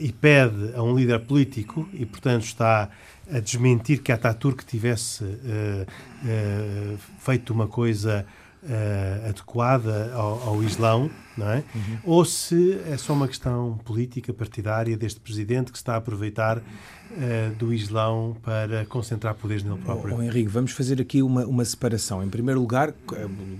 e 0.00 0.10
pede 0.10 0.74
a 0.74 0.82
um 0.82 0.96
líder 0.96 1.20
político 1.20 1.88
e, 1.92 2.04
portanto, 2.04 2.42
está 2.42 2.90
a 3.30 3.40
desmentir 3.40 4.02
que 4.02 4.12
Ataturk 4.12 4.64
tivesse 4.64 5.24
uh, 5.24 5.86
uh, 6.24 6.98
feito 7.18 7.52
uma 7.52 7.66
coisa 7.66 8.26
uh, 8.62 9.28
adequada 9.28 10.12
ao, 10.14 10.48
ao, 10.48 10.62
Islão, 10.62 11.10
não 11.36 11.50
é? 11.50 11.64
Uhum. 11.74 11.98
Ou 12.04 12.24
se 12.24 12.78
é 12.86 12.96
só 12.96 13.12
uma 13.12 13.28
questão 13.28 13.78
política 13.84 14.32
partidária 14.32 14.96
deste 14.96 15.20
presidente 15.20 15.70
que 15.70 15.78
está 15.78 15.94
a 15.94 15.96
aproveitar 15.96 16.58
uh, 16.58 17.54
do 17.56 17.72
Islão 17.72 18.36
para 18.42 18.84
concentrar 18.86 19.34
poderes 19.34 19.62
nele 19.62 19.78
próprio. 19.78 20.14
Oh, 20.14 20.18
oh, 20.18 20.22
Henrique, 20.22 20.48
vamos 20.48 20.72
fazer 20.72 21.00
aqui 21.00 21.22
uma, 21.22 21.44
uma 21.44 21.64
separação. 21.64 22.22
Em 22.22 22.28
primeiro 22.28 22.60
lugar, 22.60 22.92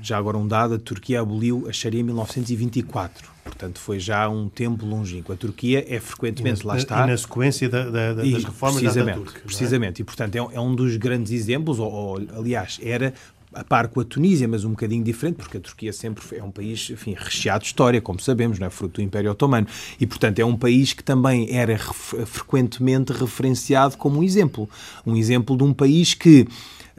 já 0.03 0.19
agora 0.19 0.37
um 0.37 0.47
dado, 0.47 0.75
a 0.75 0.79
Turquia 0.79 1.21
aboliu 1.21 1.67
a 1.69 1.73
Sharia 1.73 2.01
em 2.01 2.05
1924. 2.05 3.39
Portanto, 3.45 3.79
foi 3.81 3.99
já 3.99 4.29
um 4.29 4.49
tempo 4.49 4.85
longínquo. 4.85 5.33
A 5.33 5.37
Turquia 5.37 5.85
é 5.89 5.99
frequentemente, 5.99 6.67
na, 6.67 6.73
lá 6.73 6.79
está... 6.79 7.05
E 7.05 7.11
na 7.11 7.17
sequência 7.17 7.69
da, 7.69 7.89
da, 7.89 8.15
das 8.15 8.27
e, 8.27 8.35
reformas 8.35 8.83
precisamente, 8.83 9.19
da 9.19 9.25
Turquia. 9.25 9.41
É? 9.41 9.47
Precisamente. 9.47 10.01
É? 10.01 10.03
E, 10.03 10.05
portanto, 10.05 10.35
é, 10.37 10.39
é 10.39 10.61
um 10.61 10.75
dos 10.75 10.97
grandes 10.97 11.33
exemplos, 11.33 11.79
ou, 11.79 11.91
ou 11.91 12.17
aliás, 12.37 12.79
era 12.83 13.15
a 13.53 13.65
par 13.65 13.89
com 13.89 14.01
a 14.01 14.05
Tunísia, 14.05 14.47
mas 14.47 14.65
um 14.65 14.71
bocadinho 14.71 15.03
diferente, 15.03 15.37
porque 15.37 15.57
a 15.57 15.61
Turquia 15.61 15.93
sempre 15.93 16.23
é 16.37 16.43
um 16.43 16.51
país, 16.51 16.91
enfim, 16.91 17.15
recheado 17.17 17.61
de 17.61 17.67
história, 17.67 18.01
como 18.01 18.21
sabemos, 18.21 18.59
não 18.59 18.67
é? 18.67 18.71
fruto 18.71 19.01
do 19.01 19.03
Império 19.03 19.31
Otomano. 19.31 19.67
E, 19.99 20.07
portanto, 20.07 20.39
é 20.39 20.45
um 20.45 20.57
país 20.57 20.93
que 20.93 21.03
também 21.03 21.49
era 21.55 21.79
frequentemente 21.79 23.13
referenciado 23.13 23.97
como 23.97 24.21
um 24.21 24.23
exemplo. 24.23 24.69
Um 25.07 25.17
exemplo 25.17 25.57
de 25.57 25.65
um 25.65 25.73
país 25.73 26.15
que 26.15 26.47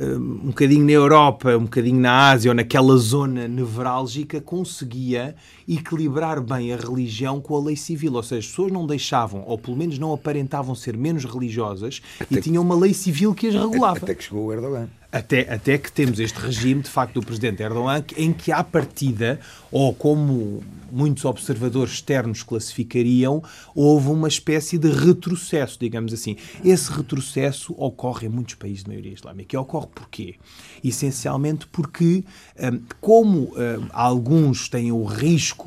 um 0.01 0.47
bocadinho 0.47 0.85
na 0.85 0.91
Europa, 0.93 1.57
um 1.57 1.63
bocadinho 1.63 1.99
na 1.99 2.29
Ásia 2.29 2.51
ou 2.51 2.55
naquela 2.55 2.95
zona 2.97 3.47
nevrálgica, 3.47 4.39
conseguia 4.39 5.35
equilibrar 5.69 6.41
bem 6.41 6.73
a 6.73 6.77
religião 6.77 7.39
com 7.39 7.55
a 7.55 7.61
lei 7.61 7.75
civil. 7.75 8.13
Ou 8.13 8.23
seja, 8.23 8.39
as 8.39 8.47
pessoas 8.47 8.71
não 8.71 8.87
deixavam, 8.87 9.43
ou 9.45 9.57
pelo 9.57 9.77
menos 9.77 9.99
não 9.99 10.13
aparentavam 10.13 10.73
ser 10.73 10.97
menos 10.97 11.25
religiosas 11.25 12.01
até 12.19 12.39
e 12.39 12.41
tinham 12.41 12.63
uma 12.63 12.75
lei 12.75 12.93
civil 12.93 13.33
que 13.33 13.47
as 13.47 13.55
regulava. 13.55 13.97
Até 13.97 14.15
que 14.15 14.23
chegou 14.23 14.45
o 14.45 14.53
Erdogan. 14.53 14.89
Até, 15.11 15.51
até 15.51 15.75
que 15.79 15.91
temos 15.91 16.19
este 16.19 16.37
regime, 16.39 16.83
de 16.83 16.89
facto, 16.89 17.15
do 17.15 17.25
presidente 17.25 17.63
Erdogan, 17.63 18.03
em 18.15 18.31
que, 18.31 18.51
à 18.51 18.63
partida, 18.63 19.39
ou 19.71 19.91
como 19.91 20.63
muitos 20.91 21.25
observadores 21.25 21.93
externos 21.93 22.43
classificariam, 22.43 23.41
houve 23.73 24.09
uma 24.09 24.27
espécie 24.27 24.77
de 24.77 24.91
retrocesso, 24.91 25.79
digamos 25.79 26.13
assim. 26.13 26.35
Esse 26.63 26.91
retrocesso 26.91 27.73
ocorre 27.75 28.27
em 28.27 28.29
muitos 28.29 28.53
países 28.53 28.83
de 28.83 28.89
maioria 28.89 29.13
islâmica. 29.13 29.55
E 29.55 29.57
ocorre 29.57 29.87
porquê? 29.87 30.35
Essencialmente 30.83 31.65
porque, 31.67 32.23
hum, 32.59 32.81
como 33.01 33.53
hum, 33.55 33.87
alguns 33.91 34.69
têm 34.69 34.91
o 34.91 35.03
risco 35.03 35.58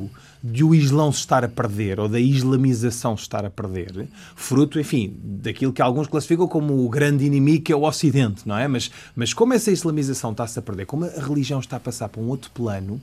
de 0.43 0.65
o 0.65 0.75
Islão 0.75 1.13
se 1.13 1.21
estar 1.21 1.45
a 1.45 1.49
perder 1.49 2.01
ou 2.01 2.09
da 2.09 2.19
islamização 2.19 3.17
se 3.17 3.23
estar 3.23 3.45
a 3.45 3.51
perder, 3.51 4.09
fruto, 4.35 4.81
enfim, 4.81 5.15
daquilo 5.23 5.73
que 5.73 5.81
alguns 5.81 6.09
classificam 6.09 6.49
como 6.49 6.85
o 6.85 6.89
grande 6.89 7.25
inimigo 7.25 7.65
que 7.65 7.73
é 7.73 7.77
o 7.77 7.83
Ocidente, 7.83 8.47
não 8.47 8.57
é? 8.57 8.67
Mas, 8.67 8.91
mas 9.15 9.33
como 9.33 9.55
essa 9.55 9.71
islamização 9.71 10.33
está-se 10.33 10.59
a 10.59 10.63
perder, 10.63 10.87
como 10.87 11.05
a 11.05 11.09
religião 11.09 11.61
está 11.61 11.77
a 11.77 11.81
passar 11.81 12.09
para 12.09 12.21
um 12.21 12.29
outro 12.29 12.51
plano, 12.51 13.01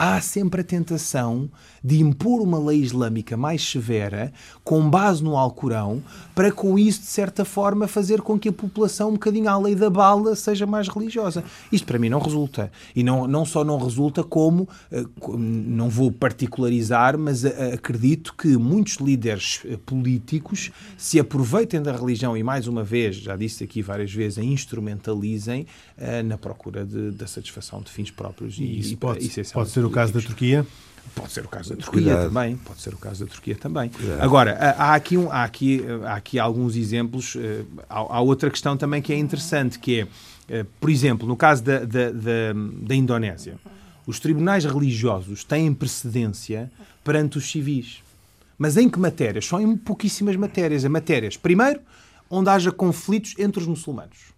há 0.00 0.18
sempre 0.22 0.62
a 0.62 0.64
tentação 0.64 1.50
de 1.84 2.00
impor 2.00 2.40
uma 2.40 2.58
lei 2.58 2.78
islâmica 2.78 3.36
mais 3.36 3.62
severa, 3.62 4.32
com 4.64 4.88
base 4.88 5.22
no 5.22 5.36
Alcorão, 5.36 6.02
para 6.34 6.50
com 6.50 6.78
isso, 6.78 7.00
de 7.00 7.06
certa 7.06 7.44
forma, 7.44 7.86
fazer 7.86 8.22
com 8.22 8.38
que 8.38 8.48
a 8.48 8.52
população, 8.52 9.10
um 9.10 9.12
bocadinho 9.12 9.50
à 9.50 9.58
lei 9.58 9.74
da 9.74 9.90
bala, 9.90 10.34
seja 10.34 10.66
mais 10.66 10.88
religiosa. 10.88 11.44
Isto 11.70 11.86
para 11.86 11.98
mim 11.98 12.08
não 12.08 12.18
resulta. 12.18 12.72
E 12.96 13.02
não, 13.02 13.26
não 13.26 13.44
só 13.44 13.62
não 13.62 13.76
resulta, 13.78 14.24
como, 14.24 14.66
eh, 14.90 15.04
não 15.36 15.90
vou 15.90 16.10
particularizar, 16.10 17.18
mas 17.18 17.44
eh, 17.44 17.72
acredito 17.74 18.34
que 18.34 18.56
muitos 18.56 18.94
líderes 18.94 19.60
eh, 19.66 19.76
políticos 19.84 20.70
se 20.96 21.20
aproveitem 21.20 21.82
da 21.82 21.92
religião 21.92 22.34
e, 22.34 22.42
mais 22.42 22.66
uma 22.66 22.82
vez, 22.82 23.16
já 23.16 23.36
disse 23.36 23.64
aqui 23.64 23.82
várias 23.82 24.10
vezes, 24.10 24.38
a 24.38 24.42
instrumentalizem 24.42 25.66
na 26.24 26.38
procura 26.38 26.84
de, 26.84 27.10
da 27.10 27.26
satisfação 27.26 27.82
de 27.82 27.90
fins 27.90 28.10
próprios. 28.10 28.58
E, 28.58 28.78
isso 28.78 28.96
pode, 28.96 29.28
pode 29.52 29.70
ser 29.70 29.84
o 29.84 29.90
caso 29.90 30.12
da 30.12 30.20
Turquia? 30.20 30.66
Pode 31.14 31.32
ser 31.32 31.44
o 31.44 31.48
caso 31.48 31.70
da 31.70 31.76
Turquia 31.76 32.02
Cuidado. 32.02 32.28
também. 32.28 32.56
Pode 32.56 32.80
ser 32.80 32.94
o 32.94 32.98
caso 32.98 33.24
da 33.24 33.30
Turquia 33.30 33.56
também. 33.56 33.88
Cuidado. 33.88 34.22
Agora, 34.22 34.74
há 34.78 34.94
aqui, 34.94 35.16
um, 35.16 35.30
há, 35.30 35.44
aqui, 35.44 35.84
há 36.04 36.14
aqui 36.14 36.38
alguns 36.38 36.76
exemplos. 36.76 37.36
Eh, 37.36 37.64
há, 37.88 37.98
há, 37.98 38.20
outra 38.20 38.50
questão 38.50 38.76
também 38.76 39.02
que 39.02 39.12
é 39.12 39.18
interessante, 39.18 39.78
que 39.78 40.00
é, 40.00 40.06
eh, 40.48 40.66
por 40.80 40.88
exemplo, 40.88 41.26
no 41.26 41.36
caso 41.36 41.62
da, 41.62 41.80
da, 41.80 42.10
da, 42.10 42.52
da 42.82 42.94
Indonésia, 42.94 43.56
os 44.06 44.20
tribunais 44.20 44.64
religiosos 44.64 45.42
têm 45.42 45.72
precedência 45.74 46.70
perante 47.02 47.38
os 47.38 47.50
civis. 47.50 48.02
Mas 48.56 48.76
em 48.76 48.88
que 48.88 48.98
matérias? 48.98 49.46
Só 49.46 49.60
em 49.60 49.76
pouquíssimas 49.76 50.36
matérias. 50.36 50.84
Em 50.84 50.88
matérias, 50.88 51.36
primeiro, 51.36 51.80
onde 52.28 52.48
haja 52.50 52.70
conflitos 52.70 53.34
entre 53.38 53.60
os 53.60 53.66
muçulmanos. 53.66 54.30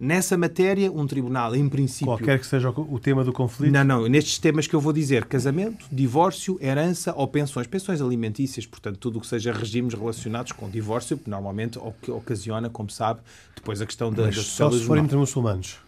Nessa 0.00 0.38
matéria, 0.38 0.92
um 0.92 1.08
tribunal, 1.08 1.56
em 1.56 1.68
princípio. 1.68 2.06
Qualquer 2.06 2.38
que 2.38 2.46
seja 2.46 2.70
o 2.70 3.00
tema 3.00 3.24
do 3.24 3.32
conflito? 3.32 3.72
Não, 3.72 3.82
não. 3.82 4.08
Nestes 4.08 4.38
temas 4.38 4.66
que 4.68 4.74
eu 4.74 4.80
vou 4.80 4.92
dizer: 4.92 5.24
casamento, 5.24 5.86
divórcio, 5.90 6.56
herança 6.62 7.12
ou 7.16 7.26
pensões. 7.26 7.66
Pensões 7.66 8.00
alimentícias, 8.00 8.64
portanto, 8.64 8.96
tudo 8.98 9.18
o 9.18 9.20
que 9.20 9.26
seja 9.26 9.52
regimes 9.52 9.94
relacionados 9.94 10.52
com 10.52 10.70
divórcio, 10.70 11.18
normalmente 11.26 11.78
o 11.78 11.92
que 12.00 12.12
ocasiona, 12.12 12.70
como 12.70 12.90
sabe, 12.90 13.20
depois 13.56 13.80
a 13.82 13.86
questão 13.86 14.12
da. 14.12 14.26
Mas 14.26 14.36
só 14.36 14.70
se 14.70 14.84
for 14.84 14.98
entre 14.98 15.16
muçulmanos. 15.16 15.78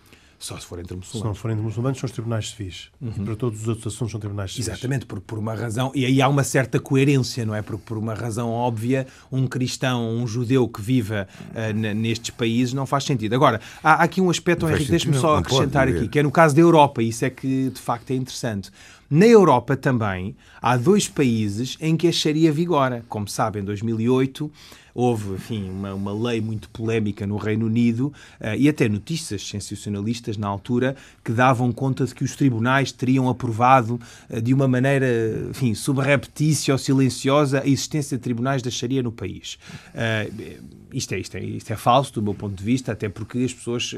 Só 0.40 0.58
se 0.58 0.64
for 0.64 0.78
entre 0.78 0.96
muçulmanos. 0.96 1.20
Se 1.20 1.26
não 1.26 1.34
forem 1.34 1.54
entre 1.54 1.66
muçulmanos, 1.66 1.98
são 1.98 2.06
os 2.06 2.12
tribunais 2.12 2.48
civis. 2.48 2.88
Uhum. 2.98 3.12
E 3.14 3.20
para 3.20 3.36
todos 3.36 3.60
os 3.60 3.68
outros 3.68 3.94
assuntos 3.94 4.10
são 4.10 4.18
tribunais 4.18 4.50
civis. 4.52 4.68
Exatamente, 4.68 5.04
por, 5.04 5.20
por 5.20 5.38
uma 5.38 5.54
razão. 5.54 5.92
E 5.94 6.06
aí 6.06 6.22
há 6.22 6.28
uma 6.28 6.42
certa 6.42 6.80
coerência, 6.80 7.44
não 7.44 7.54
é? 7.54 7.60
Porque 7.60 7.82
por 7.84 7.98
uma 7.98 8.14
razão 8.14 8.48
óbvia, 8.48 9.06
um 9.30 9.46
cristão, 9.46 10.16
um 10.16 10.26
judeu 10.26 10.66
que 10.66 10.80
viva 10.80 11.28
uh, 11.50 11.94
nestes 11.94 12.30
países 12.30 12.72
não 12.72 12.86
faz 12.86 13.04
sentido. 13.04 13.34
Agora, 13.34 13.60
há, 13.84 13.96
há 13.96 14.02
aqui 14.04 14.18
um 14.18 14.30
aspecto, 14.30 14.66
Henrique, 14.66 14.90
deixe-me 14.90 15.18
só 15.18 15.36
acrescentar 15.36 15.86
aqui, 15.86 16.08
que 16.08 16.18
é 16.18 16.22
no 16.22 16.30
caso 16.30 16.54
da 16.54 16.62
Europa, 16.62 17.02
isso 17.02 17.22
é 17.22 17.28
que 17.28 17.68
de 17.68 17.80
facto 17.80 18.10
é 18.10 18.14
interessante. 18.14 18.70
Na 19.10 19.26
Europa 19.26 19.76
também 19.76 20.34
há 20.62 20.76
dois 20.76 21.06
países 21.06 21.76
em 21.80 21.96
que 21.98 22.08
a 22.08 22.12
Sharia 22.12 22.50
vigora. 22.50 23.04
Como 23.08 23.28
sabem, 23.28 23.60
em 23.60 23.64
2008 23.66 24.50
houve, 24.94 25.34
enfim, 25.34 25.68
uma, 25.70 25.94
uma 25.94 26.12
lei 26.12 26.40
muito 26.40 26.68
polémica 26.70 27.26
no 27.26 27.36
Reino 27.36 27.66
Unido 27.66 28.12
uh, 28.40 28.54
e 28.58 28.68
até 28.68 28.88
notícias 28.88 29.46
sensacionalistas 29.46 30.36
na 30.36 30.48
altura 30.48 30.96
que 31.24 31.32
davam 31.32 31.72
conta 31.72 32.04
de 32.04 32.14
que 32.14 32.24
os 32.24 32.34
tribunais 32.36 32.92
teriam 32.92 33.28
aprovado 33.28 34.00
uh, 34.28 34.40
de 34.40 34.52
uma 34.52 34.66
maneira, 34.66 35.06
enfim, 35.50 35.74
subreptícia 35.74 36.72
ou 36.74 36.78
silenciosa 36.78 37.60
a 37.60 37.66
existência 37.66 38.16
de 38.16 38.22
tribunais 38.22 38.62
da 38.62 38.70
Sharia 38.70 39.02
no 39.02 39.12
país. 39.12 39.58
Uh, 39.94 40.80
isto, 40.92 41.14
é, 41.14 41.18
isto, 41.18 41.36
é, 41.36 41.44
isto 41.44 41.72
é 41.72 41.76
falso 41.76 42.14
do 42.14 42.22
meu 42.22 42.34
ponto 42.34 42.54
de 42.54 42.64
vista, 42.64 42.92
até 42.92 43.08
porque 43.08 43.38
as 43.38 43.54
pessoas, 43.54 43.94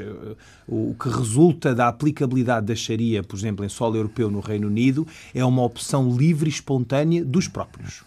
o 0.67 0.93
que 0.93 1.09
resulta 1.09 1.73
da 1.73 1.87
aplicabilidade 1.87 2.67
da 2.67 2.75
Sharia, 2.75 3.23
por 3.23 3.35
exemplo, 3.35 3.65
em 3.65 3.69
solo 3.69 3.95
europeu 3.95 4.29
no 4.29 4.39
Reino 4.39 4.67
Unido, 4.67 5.07
é 5.33 5.43
uma 5.43 5.63
opção 5.63 6.15
livre 6.15 6.47
e 6.47 6.53
espontânea 6.53 7.25
dos 7.25 7.47
próprios. 7.47 8.03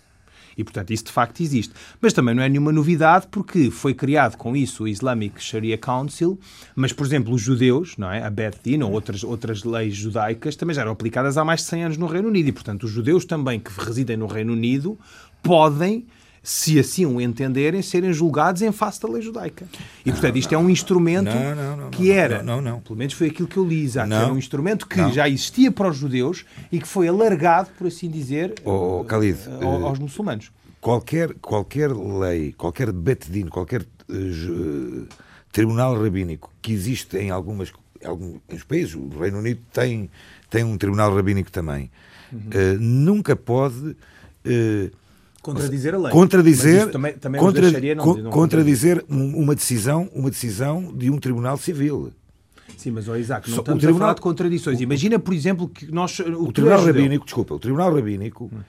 E, 0.57 0.65
portanto, 0.65 0.93
isso 0.93 1.05
de 1.05 1.13
facto 1.13 1.41
existe. 1.43 1.75
Mas 2.01 2.13
também 2.13 2.35
não 2.35 2.43
é 2.43 2.49
nenhuma 2.49 2.73
novidade, 2.73 3.27
porque 3.31 3.71
foi 3.71 3.95
criado 3.95 4.37
com 4.37 4.57
isso 4.57 4.85
o 4.85 4.89
Islamic 4.89 5.43
Sharia 5.43 5.77
Council, 5.77 6.39
mas, 6.75 6.93
por 6.93 7.05
exemplo, 7.07 7.35
os 7.35 7.43
judeus, 7.43 7.97
não 7.97 8.11
é? 8.11 8.23
a 8.23 8.31
Beth 8.31 8.59
Din 8.65 8.83
ou 8.83 8.93
outras, 8.93 9.23
outras 9.23 9.65
leis 9.65 9.95
judaicas 9.95 10.57
também 10.57 10.75
já 10.75 10.83
eram 10.83 10.93
aplicadas 10.93 11.37
há 11.37 11.45
mais 11.45 11.61
de 11.61 11.67
100 11.67 11.85
anos 11.85 11.97
no 11.99 12.07
Reino 12.07 12.29
Unido. 12.29 12.49
E, 12.49 12.53
portanto, 12.53 12.85
os 12.85 12.91
judeus 12.91 13.25
também 13.25 13.61
que 13.61 13.71
residem 13.79 14.17
no 14.17 14.27
Reino 14.27 14.53
Unido 14.53 14.99
podem 15.43 16.07
se 16.47 16.79
assim 16.79 17.05
o 17.05 17.21
entenderem, 17.21 17.83
serem 17.83 18.13
julgados 18.13 18.63
em 18.63 18.71
face 18.71 19.03
da 19.03 19.09
lei 19.09 19.21
judaica. 19.21 19.67
E, 20.05 20.13
portanto, 20.13 20.37
isto 20.39 20.55
é 20.55 20.57
um 20.57 20.71
instrumento 20.71 21.29
não, 21.35 21.77
não, 21.77 21.91
que 21.91 22.13
era, 22.13 22.41
não, 22.41 22.61
não, 22.61 22.79
pelo 22.79 22.97
menos 22.97 23.15
foi 23.15 23.27
aquilo 23.27 23.49
que 23.49 23.57
eu 23.57 23.65
li, 23.65 23.83
exato, 23.83 24.15
era 24.15 24.33
um 24.33 24.39
instrumento 24.39 24.87
que 24.87 25.11
já 25.11 25.29
existia 25.29 25.73
para 25.73 25.89
os 25.89 25.97
judeus 25.97 26.45
e 26.71 26.79
que 26.79 26.87
foi 26.87 27.09
alargado, 27.09 27.71
por 27.77 27.89
assim 27.89 28.09
dizer, 28.09 28.55
oh, 28.65 29.05
Khalid, 29.09 29.41
aos, 29.61 29.83
aos 29.83 29.99
muçulmanos. 29.99 30.53
Qualquer, 30.81 31.35
qualquer 31.35 31.93
lei, 31.93 32.53
qualquer 32.53 32.93
betedino, 32.93 33.51
qualquer 33.51 33.83
uh, 33.83 35.07
tribunal 35.51 36.01
rabínico 36.01 36.53
que 36.63 36.73
existe 36.73 37.17
em 37.17 37.29
algumas, 37.29 37.73
alguns 38.05 38.63
países, 38.69 38.95
o 38.95 39.09
Reino 39.19 39.39
Unido 39.39 39.63
tem, 39.73 40.09
tem 40.49 40.63
um 40.63 40.79
tribunal 40.79 41.13
rabínico 41.13 41.51
também, 41.51 41.91
uhum. 42.33 42.39
uh, 42.39 42.79
nunca 42.79 43.35
pode... 43.35 43.97
Uh, 44.47 45.06
contradizer 45.47 45.95
a 45.95 45.99
lei. 45.99 46.13
Contradizer, 46.13 46.91
também, 46.91 47.13
também 47.15 47.41
contra, 47.41 47.95
não, 47.95 48.17
não 48.17 48.31
contradizer 48.31 49.05
uma 49.09 49.55
decisão, 49.55 50.11
uma 50.13 50.31
decisão 50.31 50.93
de 50.93 51.11
um 51.11 51.19
tribunal 51.19 51.57
civil. 51.57 52.13
Sim, 52.77 52.91
mas, 52.91 53.09
oh, 53.09 53.17
Isaac, 53.17 53.49
não 53.49 53.59
estamos 53.59 53.81
tribunal, 53.81 53.97
a 53.97 54.01
falar 54.01 54.15
de 54.15 54.21
contradições. 54.21 54.81
Imagina, 54.81 55.19
por 55.19 55.33
exemplo, 55.33 55.69
que 55.69 55.91
nós... 55.91 56.19
O, 56.19 56.45
o 56.45 56.53
Tribunal 56.53 56.85
Rabínico, 56.85 57.25
desculpa, 57.25 57.55
o 57.55 57.59
Tribunal 57.59 57.95
Rabínico, 57.95 58.51
hum. 58.53 58.61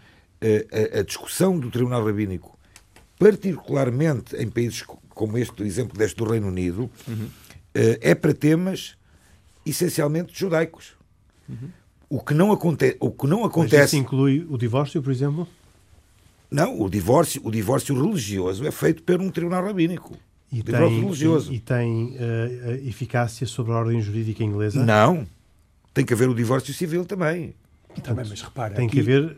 a, 0.72 1.00
a, 1.00 1.04
discussão 1.04 1.60
do 1.60 1.72
Tribunal 1.72 2.06
Rabínico, 2.06 2.58
particularmente 3.18 4.36
em 4.36 4.48
países 4.48 4.84
como 5.10 5.38
este, 5.38 5.54
por 5.54 5.66
exemplo, 5.66 5.98
deste 5.98 6.16
do 6.16 6.26
Reino 6.26 6.48
Unido, 6.48 6.90
uhum. 7.08 7.28
é 7.74 8.13
para 8.13 8.34
temas 8.34 8.96
essencialmente 9.66 10.32
judaicos. 10.38 10.94
Uhum. 11.50 11.70
O 12.10 12.20
que 12.22 12.34
não, 12.34 12.52
aconte 12.52 12.96
o 13.00 13.12
que 13.12 13.28
não 13.28 13.44
acontece... 13.44 13.78
Mas 13.78 13.88
isso 13.88 13.98
inclui 13.98 14.46
o 14.48 14.58
divórcio, 14.58 15.02
por 15.02 15.12
exemplo? 15.12 15.48
Não, 16.50 16.80
o 16.82 16.90
divórcio, 16.90 17.42
o 17.44 17.52
divórcio 17.52 17.94
religioso 17.94 18.66
é 18.66 18.72
feito 18.72 19.04
por 19.04 19.22
um 19.22 19.30
tribunal 19.30 19.66
rabínico. 19.66 20.18
E 20.52 20.64
tem, 20.64 21.02
religioso. 21.02 21.52
E, 21.52 21.56
e 21.56 21.60
tem 21.60 22.16
uh, 22.16 22.88
eficácia 22.88 23.46
sobre 23.46 23.74
a 23.74 23.76
ordem 23.76 24.02
jurídica 24.02 24.44
inglesa? 24.44 24.84
Não. 24.84 25.28
tem 25.94 26.06
que 26.06 26.14
haver 26.14 26.30
o 26.30 26.36
divórcio 26.36 26.74
civil 26.74 27.04
também. 27.06 27.54
Também, 28.02 28.26
mas 28.30 28.42
repara, 28.42 28.74
Tem 28.76 28.88
que 28.88 29.00
aqui- 29.00 29.10
haver, 29.12 29.38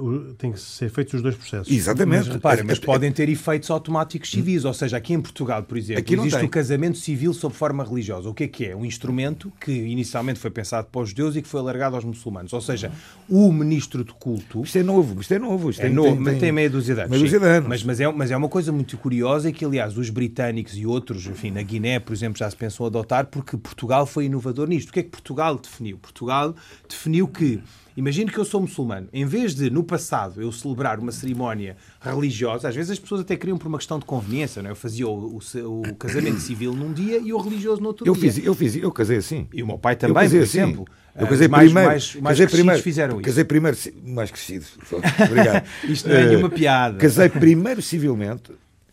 o- 0.00 0.34
tem 0.34 0.52
que 0.52 0.58
ser 0.60 0.88
feitos 0.90 1.14
os 1.14 1.22
dois 1.22 1.34
processos. 1.36 1.70
Exatamente. 1.72 2.26
Mas 2.26 2.34
repara, 2.34 2.64
mas 2.64 2.78
É- 2.78 2.82
é- 2.82 2.84
podem 2.84 3.12
ter 3.12 3.28
efeitos 3.28 3.70
automáticos 3.70 4.30
civis. 4.30 4.64
Ou 4.64 4.74
seja, 4.74 4.96
aqui 4.96 5.12
em 5.14 5.20
Portugal, 5.20 5.62
por 5.62 5.76
exemplo, 5.76 6.00
Aqui 6.00 6.14
existe 6.14 6.44
o 6.44 6.48
casamento 6.48 6.98
civil 6.98 7.32
sob 7.34 7.54
forma 7.54 7.84
religiosa. 7.84 8.28
O 8.28 8.34
que 8.34 8.44
é 8.44 8.48
que 8.48 8.66
é? 8.66 8.76
Um 8.76 8.84
instrumento 8.84 9.52
que 9.60 9.70
inicialmente 9.72 10.38
foi 10.38 10.50
pensado 10.50 10.88
para 10.90 11.00
os 11.02 11.10
judeus 11.10 11.36
e 11.36 11.42
que 11.42 11.48
foi 11.48 11.60
alargado 11.60 11.94
aos 11.96 12.04
muçulmanos. 12.04 12.52
Ou 12.52 12.60
seja, 12.60 12.90
o 13.28 13.52
ministro 13.52 14.04
de 14.04 14.12
culto. 14.14 14.62
Isto 14.62 14.78
é 14.78 14.82
novo, 14.82 15.20
isto 15.20 15.32
é 15.34 15.38
novo. 15.38 15.70
Isto 15.70 15.80
É 15.80 15.86
tem- 15.86 15.94
novo, 15.94 16.08
tem- 16.10 16.18
mas 16.20 16.32
tem- 16.34 16.40
tem 16.40 16.52
meia 16.52 16.70
dúzia 16.70 16.94
de 16.94 17.00
anos. 17.00 17.10
meia 17.10 17.22
dúzia 17.22 17.38
de 17.40 17.46
anos. 17.46 17.68
Mas, 17.68 17.82
mas, 17.84 18.00
é, 18.00 18.12
mas 18.12 18.30
é 18.30 18.36
uma 18.36 18.48
coisa 18.48 18.72
muito 18.72 18.96
curiosa 18.96 19.48
e 19.48 19.52
que, 19.52 19.64
aliás, 19.64 19.96
os 19.96 20.10
britânicos 20.10 20.76
e 20.76 20.86
outros, 20.86 21.26
enfim, 21.26 21.50
na 21.50 21.62
Guiné, 21.62 21.98
por 22.00 22.12
exemplo, 22.12 22.38
já 22.38 22.48
se 22.50 22.56
pensou 22.56 22.86
adotar 22.86 23.26
porque 23.26 23.56
Portugal 23.56 24.06
foi 24.06 24.26
inovador 24.26 24.68
nisto. 24.68 24.90
O 24.90 24.92
que 24.92 25.00
é 25.00 25.02
que 25.02 25.10
Portugal 25.10 25.58
definiu? 25.58 25.98
Portugal 25.98 26.54
definiu 26.88 27.26
que, 27.28 27.60
imagino 27.96 28.30
que 28.30 28.38
eu 28.38 28.44
sou 28.44 28.60
muçulmano, 28.60 29.08
em 29.12 29.24
vez 29.26 29.54
de, 29.54 29.70
no 29.70 29.82
passado, 29.84 30.40
eu 30.40 30.50
celebrar 30.52 30.98
uma 30.98 31.12
cerimónia 31.12 31.76
religiosa, 32.00 32.68
às 32.68 32.74
vezes 32.74 32.90
as 32.92 32.98
pessoas 32.98 33.20
até 33.22 33.36
queriam 33.36 33.58
por 33.58 33.68
uma 33.68 33.78
questão 33.78 33.98
de 33.98 34.04
conveniência, 34.04 34.62
não 34.62 34.68
é? 34.70 34.72
Eu 34.72 34.76
fazia 34.76 35.06
o, 35.08 35.38
o- 35.38 35.80
o 35.90 35.94
casamento 35.96 36.38
civil 36.40 36.72
num 36.74 36.92
dia 36.92 37.18
e 37.18 37.32
o 37.32 37.38
religioso 37.38 37.80
no 37.82 37.88
outro 37.88 38.06
Eu 38.06 38.14
dia. 38.14 38.32
fiz, 38.32 38.44
eu 38.44 38.54
fiz, 38.54 38.76
eu 38.76 38.90
casei 38.92 39.18
assim. 39.18 39.46
E 39.52 39.62
o 39.62 39.66
meu 39.66 39.78
pai 39.78 39.96
também, 39.96 40.14
por 40.14 40.22
assim. 40.24 40.36
exemplo. 40.38 40.84
Eu 41.14 41.26
Ah, 41.26 41.28
casei 41.28 41.46
mais, 41.48 41.64
primeiro. 41.66 41.88
mais, 41.90 42.14
mais 42.14 42.22
casei 42.22 42.46
crescidos 42.46 42.50
primeiro. 42.54 42.82
fizeram 42.82 43.14
isso. 43.16 43.22
Casei 43.24 43.44
primeiro, 43.44 43.76
mais 44.06 44.30
crescido. 44.30 44.64
Só. 44.88 44.96
Obrigado. 44.96 45.64
Isto 45.84 46.08
não 46.08 46.16
é 46.16 46.22
Eh, 46.22 46.26
nenhuma 46.28 46.48
piada. 46.48 46.96
Casei 46.98 47.28
primeiro 47.28 47.82
civilmente 47.82 48.50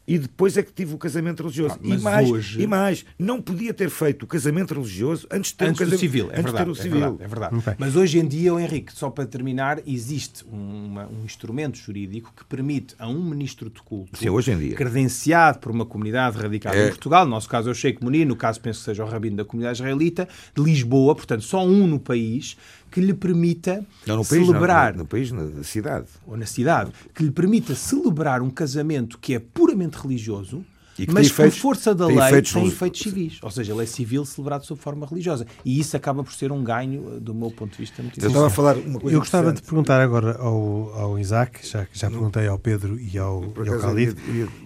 e 0.09 0.17
depois 0.17 0.57
é 0.57 0.63
que 0.63 0.73
tive 0.73 0.95
o 0.95 0.97
casamento 0.97 1.43
religioso. 1.43 1.75
Ah, 1.75 1.79
e 1.87 1.97
mais, 1.99 2.29
hoje- 2.29 2.61
e 2.61 2.65
mais, 2.67 3.05
não 3.17 3.39
podia 3.41 3.73
ter 3.73 3.89
feito 3.91 4.23
o 4.23 4.27
casamento 4.27 4.73
religioso 4.73 5.27
antes 5.31 5.51
de 5.51 5.57
ter 5.57 5.65
Antes 5.65 5.75
o 5.81 5.83
do 5.85 5.85
casamento 5.85 5.99
civil, 5.99 6.25
é 6.25 6.27
antes 6.29 6.37
de 6.37 6.43
verdade, 6.43 6.63
ter 6.65 6.69
o 6.69 6.73
é 6.73 6.75
civil. 6.75 6.99
verdade, 6.99 7.23
é 7.23 7.27
verdade. 7.27 7.55
Ok. 7.55 7.73
Mas 7.77 7.95
hoje 7.95 8.19
em 8.19 8.27
dia, 8.27 8.53
o 8.53 8.59
Henrique, 8.59 8.91
só 8.91 9.09
para 9.11 9.25
terminar, 9.27 9.79
existe 9.85 10.43
uma- 10.51 11.07
um 11.07 11.23
instrumento 11.23 11.77
jurídico 11.77 12.33
que 12.35 12.43
permite 12.45 12.95
a 12.97 13.07
um 13.07 13.23
ministro 13.23 13.69
de 13.69 13.81
culto, 13.83 14.17
Sim, 14.17 14.29
hoje 14.29 14.51
em 14.51 14.57
dia. 14.57 14.75
credenciado 14.75 15.59
por 15.59 15.71
uma 15.71 15.85
comunidade 15.85 16.37
radicada 16.37 16.75
É. 16.75 16.85
em 16.85 16.89
Portugal, 16.89 17.23
no 17.25 17.31
nosso 17.31 17.47
caso 17.47 17.69
é 17.69 17.71
o 17.71 17.75
Sheikh 17.75 18.03
Munir, 18.03 18.25
no 18.27 18.35
caso 18.35 18.59
penso 18.59 18.79
que 18.79 18.85
seja 18.85 19.03
o 19.05 19.07
rabino 19.07 19.37
da 19.37 19.45
comunidade 19.45 19.77
israelita, 19.77 20.27
de 20.55 20.63
Lisboa, 20.63 21.13
portanto 21.13 21.43
só 21.43 21.63
um 21.63 21.85
no 21.85 21.99
país, 21.99 22.57
que 22.91 22.99
lhe 23.01 23.13
permita 23.13 23.85
Não, 24.07 24.17
no 24.17 24.25
país, 24.25 24.45
celebrar, 24.45 24.93
não, 24.93 24.99
no 25.03 25.05
país, 25.07 25.31
na 25.31 25.63
cidade. 25.63 26.07
ou 26.27 26.35
na 26.37 26.45
cidade, 26.45 26.91
que 27.13 27.23
lhe 27.23 27.31
permita 27.31 27.75
celebrar 27.75 28.41
um 28.41 28.49
casamento 28.49 29.17
que 29.19 29.33
é 29.35 29.39
puramente 29.39 29.97
religioso, 29.97 30.63
que 30.95 31.05
mas 31.13 31.27
tem 31.27 31.35
por 31.35 31.41
efeitos- 31.43 31.59
força 31.59 31.95
da 31.95 32.07
tem 32.07 32.17
lei 32.17 32.27
efeitos 32.27 32.51
tem 32.51 32.67
efeitos 32.67 32.99
civis. 33.01 33.39
Ou 33.41 33.49
seja, 33.49 33.71
ele 33.71 33.83
é 33.83 33.85
civil 33.85 34.25
celebrado 34.25 34.65
sob 34.65 34.81
forma 34.81 35.05
religiosa. 35.05 35.47
E 35.63 35.79
isso 35.79 35.95
acaba 35.95 36.21
por 36.25 36.33
ser 36.33 36.51
um 36.51 36.61
ganho, 36.61 37.15
eh, 37.15 37.19
do 37.21 37.33
meu 37.33 37.49
ponto 37.51 37.71
de 37.71 37.77
vista, 37.77 38.01
muito 38.03 38.19
Eu 38.19 38.27
estava 38.27 38.45
a 38.45 38.49
interessante. 38.49 38.55
falar 38.55 38.75
uma 38.89 38.99
coisa 38.99 39.15
Eu 39.15 39.19
gostava 39.21 39.53
de 39.53 39.61
perguntar 39.61 40.01
agora 40.01 40.37
ao, 40.37 40.93
ao 40.93 41.17
Isaac, 41.17 41.65
já, 41.65 41.87
já 41.93 42.09
perguntei 42.09 42.47
ao 42.47 42.59
Pedro 42.59 42.99
e 42.99 43.17
ao, 43.17 43.41
e 43.65 43.69
ao 43.69 43.79
Khalid. 43.79 44.17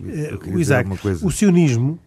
Eh, 0.08 0.34
o 0.52 0.60
Isaac, 0.60 0.90
o 1.24 1.30
sionismo, 1.30 2.00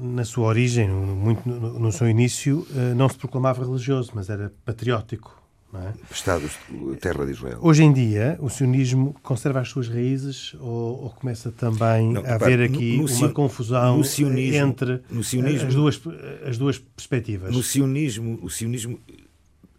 na 0.00 0.24
sua 0.24 0.46
origem, 0.46 0.88
muito 0.88 1.48
no, 1.48 1.78
no 1.80 1.90
seu 1.90 2.08
início, 2.08 2.64
eh, 2.76 2.94
não 2.94 3.08
se 3.08 3.16
proclamava 3.18 3.64
religioso, 3.64 4.12
mas 4.14 4.30
era 4.30 4.52
patriótico. 4.64 5.41
É? 5.74 5.92
Estados, 6.14 6.52
terra 7.00 7.24
de 7.24 7.32
Israel. 7.32 7.58
Hoje 7.62 7.82
em 7.82 7.92
dia, 7.94 8.36
o 8.40 8.50
sionismo 8.50 9.14
conserva 9.22 9.60
as 9.60 9.68
suas 9.70 9.88
raízes 9.88 10.54
ou, 10.60 11.04
ou 11.04 11.10
começa 11.10 11.50
também 11.50 12.12
Não, 12.12 12.20
a 12.20 12.32
repare, 12.34 12.54
haver 12.54 12.68
no- 12.70 12.76
aqui 12.76 12.92
no 12.96 13.02
uma 13.04 13.08
sio- 13.08 13.32
confusão 13.32 13.96
no 13.96 14.04
sionismo- 14.04 14.54
entre 14.66 15.00
no 15.10 15.24
sionismo- 15.24 15.68
as, 15.68 15.74
duas, 15.74 16.02
as 16.46 16.58
duas 16.58 16.78
perspectivas? 16.78 17.54
No 17.54 17.62
sionismo, 17.62 18.38
o 18.42 18.50
sionismo 18.50 19.00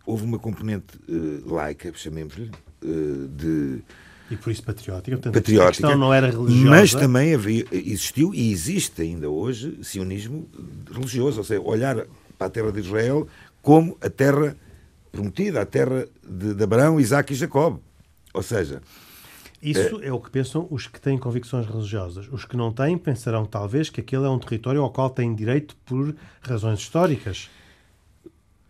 houve 0.04 0.24
uma 0.26 0.40
componente 0.40 1.00
eh, 1.08 1.42
laica, 1.46 1.92
chamemos-lhe, 1.94 2.50
eh, 2.84 3.28
de 3.38 3.84
E 4.32 4.36
por 4.36 4.50
isso 4.52 4.64
patriótica. 4.64 5.16
Portanto, 5.18 5.34
patriótica, 5.36 5.68
A 5.68 5.72
questão 5.90 5.96
não 5.98 6.12
era 6.12 6.32
religiosa. 6.32 6.70
mas 6.72 6.92
também 6.96 7.36
havia, 7.36 7.68
existiu 7.72 8.34
e 8.34 8.52
existe 8.52 9.00
ainda 9.04 9.30
hoje 9.30 9.78
sionismo 9.84 10.48
religioso, 10.92 11.38
ou 11.38 11.44
seja, 11.44 11.62
olhar 11.62 12.04
para 12.36 12.48
a 12.48 12.50
terra 12.50 12.72
de 12.72 12.80
Israel 12.80 13.28
como 13.62 13.96
a 14.02 14.10
terra 14.10 14.58
prometida, 15.14 15.62
a 15.62 15.66
terra 15.66 16.06
de, 16.28 16.54
de 16.56 16.64
Abraão, 16.64 17.00
Isaac 17.00 17.32
e 17.32 17.36
Jacob. 17.36 17.78
Ou 18.34 18.42
seja, 18.44 18.82
Isso 19.62 20.02
é 20.02 20.12
o 20.12 20.20
que 20.20 20.30
pensam 20.32 20.68
os 20.70 20.88
que 20.88 21.00
têm 21.00 21.18
convicções 21.18 21.66
religiosas. 21.68 22.28
Os 22.32 22.44
que 22.44 22.58
não 22.58 22.74
têm 22.74 22.98
pensarão 22.98 23.46
talvez 23.46 23.90
que 23.90 24.02
aquele 24.02 24.26
é 24.26 24.30
um 24.30 24.40
território 24.40 24.82
ao 24.82 24.92
qual 24.92 25.10
têm 25.10 25.34
direito 25.36 25.76
por 25.86 26.14
razões 26.42 26.80
históricas. 26.80 27.50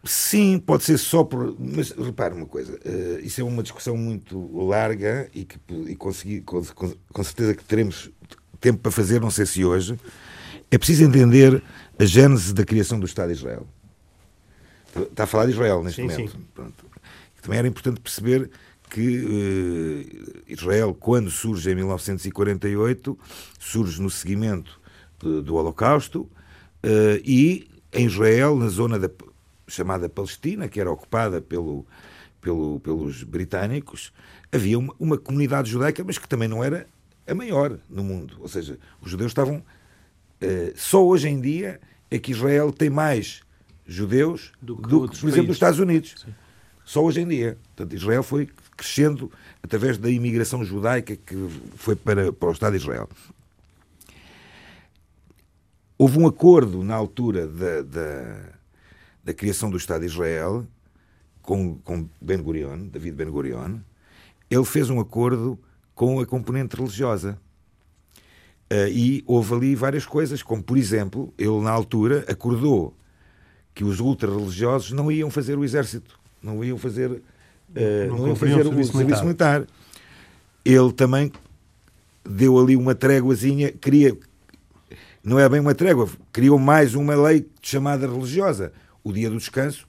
Sim, 0.06 0.60
pode 0.60 0.84
ser 0.84 0.98
só 0.98 1.24
por. 1.24 1.56
Mas 1.58 1.92
repare 1.92 2.36
uma 2.36 2.46
coisa, 2.46 2.78
eh, 2.84 3.22
isso 3.24 3.40
é 3.40 3.44
uma 3.44 3.64
discussão 3.64 3.96
muito 3.96 4.38
larga 4.68 5.30
e 5.34 5.46
que 5.46 5.58
e 5.88 5.96
consegui, 5.96 6.42
com, 6.42 6.62
com- 6.76 6.94
com 7.14 7.24
certeza 7.24 7.56
que 7.56 7.64
teremos 7.64 8.12
tempo 8.60 8.80
para 8.80 8.92
fazer, 8.92 9.22
não 9.22 9.32
sei 9.32 9.46
se 9.46 9.64
hoje. 9.64 9.98
É 10.70 10.78
preciso 10.78 11.06
entender 11.06 11.64
a 11.98 12.04
gênese 12.04 12.54
da 12.54 12.66
criação 12.66 13.00
do 13.00 13.06
Estado 13.06 13.28
de 13.32 13.36
Israel. 13.40 13.66
Está 14.96 15.24
a 15.24 15.28
falar 15.28 15.46
de 15.46 15.52
Israel 15.52 15.84
neste 15.84 16.02
Sim, 16.02 16.08
momento. 16.08 16.32
sim. 16.32 16.74
Também 17.42 17.60
era 17.60 17.68
importante 17.68 18.00
perceber 18.00 18.50
que 18.90 19.26
eh, 20.48 20.54
Israel, 20.54 20.94
quando 20.98 21.30
surge 21.32 21.72
em 21.72 21.76
1948, 21.76 23.18
surge 23.60 24.02
no 24.02 24.10
seguimento 24.10 24.80
de- 25.22 25.42
do 25.42 25.56
Holocausto 25.56 26.30
eh, 26.84 27.22
e 27.26 27.68
em 27.92 28.06
Israel, 28.06 28.56
na 28.56 28.68
zona 28.70 28.98
da 29.00 29.10
chamada 29.68 30.08
Palestina, 30.10 30.68
que 30.68 30.80
era 30.80 30.92
ocupada 30.92 31.42
pelo, 31.42 31.86
pelo- 32.42 32.80
pelos 32.80 33.24
britânicos, 33.24 34.12
havia 34.52 34.78
uma, 34.78 34.94
uma 35.00 35.18
comunidade 35.18 35.70
judaica, 35.70 36.04
mas 36.04 36.18
que 36.18 36.28
também 36.28 36.48
não 36.48 36.64
era 36.64 36.88
a 37.28 37.34
maior 37.34 37.78
no 37.90 38.04
mundo. 38.04 38.38
Ou 38.40 38.48
seja, 38.48 38.78
os 39.02 39.10
judeus 39.12 39.32
estavam. 39.32 39.64
eh, 40.42 40.74
só 40.76 41.04
hoje 41.06 41.28
em 41.30 41.42
dia 41.42 41.80
é 42.12 42.20
que 42.20 42.32
Israel 42.32 42.72
tem 42.72 42.90
mais 42.90 43.42
judeus 43.86 44.52
Do 44.62 44.76
do 44.76 44.82
que 44.82 44.90
que, 44.90 44.96
outros 44.96 45.22
por 45.22 45.28
exemplo, 45.28 45.52
os 45.52 45.60
países. 45.60 45.78
Estados 45.78 45.80
Unidos. 45.80 46.26
Só 46.86 47.04
hoje 47.04 47.22
em 47.22 47.28
dia. 47.28 47.58
Portanto, 47.76 47.96
Israel 47.96 48.24
foi 48.24 48.50
crescendo 48.76 49.32
através 49.62 49.98
da 49.98 50.10
imigração 50.10 50.64
judaica 50.64 51.16
que 51.16 51.36
foi 51.76 51.96
para, 51.96 52.34
para 52.34 52.50
o 52.50 52.52
Estado 52.52 52.78
de 52.78 52.84
Israel. 52.84 53.08
Houve 55.98 56.20
um 56.20 56.28
acordo 56.28 56.84
na 56.84 56.96
altura 56.96 57.48
da, 57.48 57.82
da, 57.82 58.40
da 59.24 59.34
criação 59.34 59.70
do 59.70 59.78
Estado 59.78 60.02
de 60.02 60.08
Israel 60.08 60.66
com, 61.42 61.76
com 61.78 62.10
Ben 62.20 62.42
Gurion, 62.42 62.88
David 62.88 63.16
Ben 63.16 63.30
Gurion. 63.30 63.80
Ele 64.50 64.66
fez 64.66 64.90
um 64.90 65.00
acordo 65.00 65.58
com 65.94 66.20
a 66.20 66.26
componente 66.26 66.76
religiosa. 66.76 67.38
Eh, 68.70 68.90
e 68.90 69.24
houve 69.28 69.54
ali 69.54 69.76
várias 69.76 70.06
coisas, 70.06 70.42
como 70.42 70.64
por 70.64 70.78
exemplo, 70.78 71.34
ele 71.38 71.60
na 71.62 71.72
altura 71.72 72.26
acordou 72.28 72.96
que 73.74 73.84
os 73.84 74.00
ultra-religiosos 74.00 74.92
não 74.92 75.12
iam 75.12 75.30
fazer 75.30 75.58
o 75.58 75.64
exército, 75.64 76.20
não 76.42 76.64
iam 76.64 76.78
fazer, 76.78 77.22
eh, 77.76 78.08
Não 78.08 78.18
não 78.18 78.28
iam 78.28 78.36
fazer 78.36 78.56
o 78.56 78.60
o 78.60 78.64
serviço 78.66 78.98
serviço 78.98 79.24
militar. 79.24 79.66
Ele 80.64 80.94
também 80.94 81.32
deu 82.24 82.60
ali 82.60 82.76
uma 82.76 82.96
tréguazinha, 82.96 83.72
queria, 83.72 84.18
não 85.24 85.40
é 85.40 85.48
bem 85.50 85.60
uma 85.60 85.76
trégua, 85.76 86.10
criou 86.32 86.60
mais 86.60 86.96
uma 86.96 87.16
lei 87.16 87.48
chamada 87.62 88.08
religiosa. 88.08 88.72
O 89.04 89.12
dia 89.12 89.30
do 89.30 89.38
descanso 89.38 89.88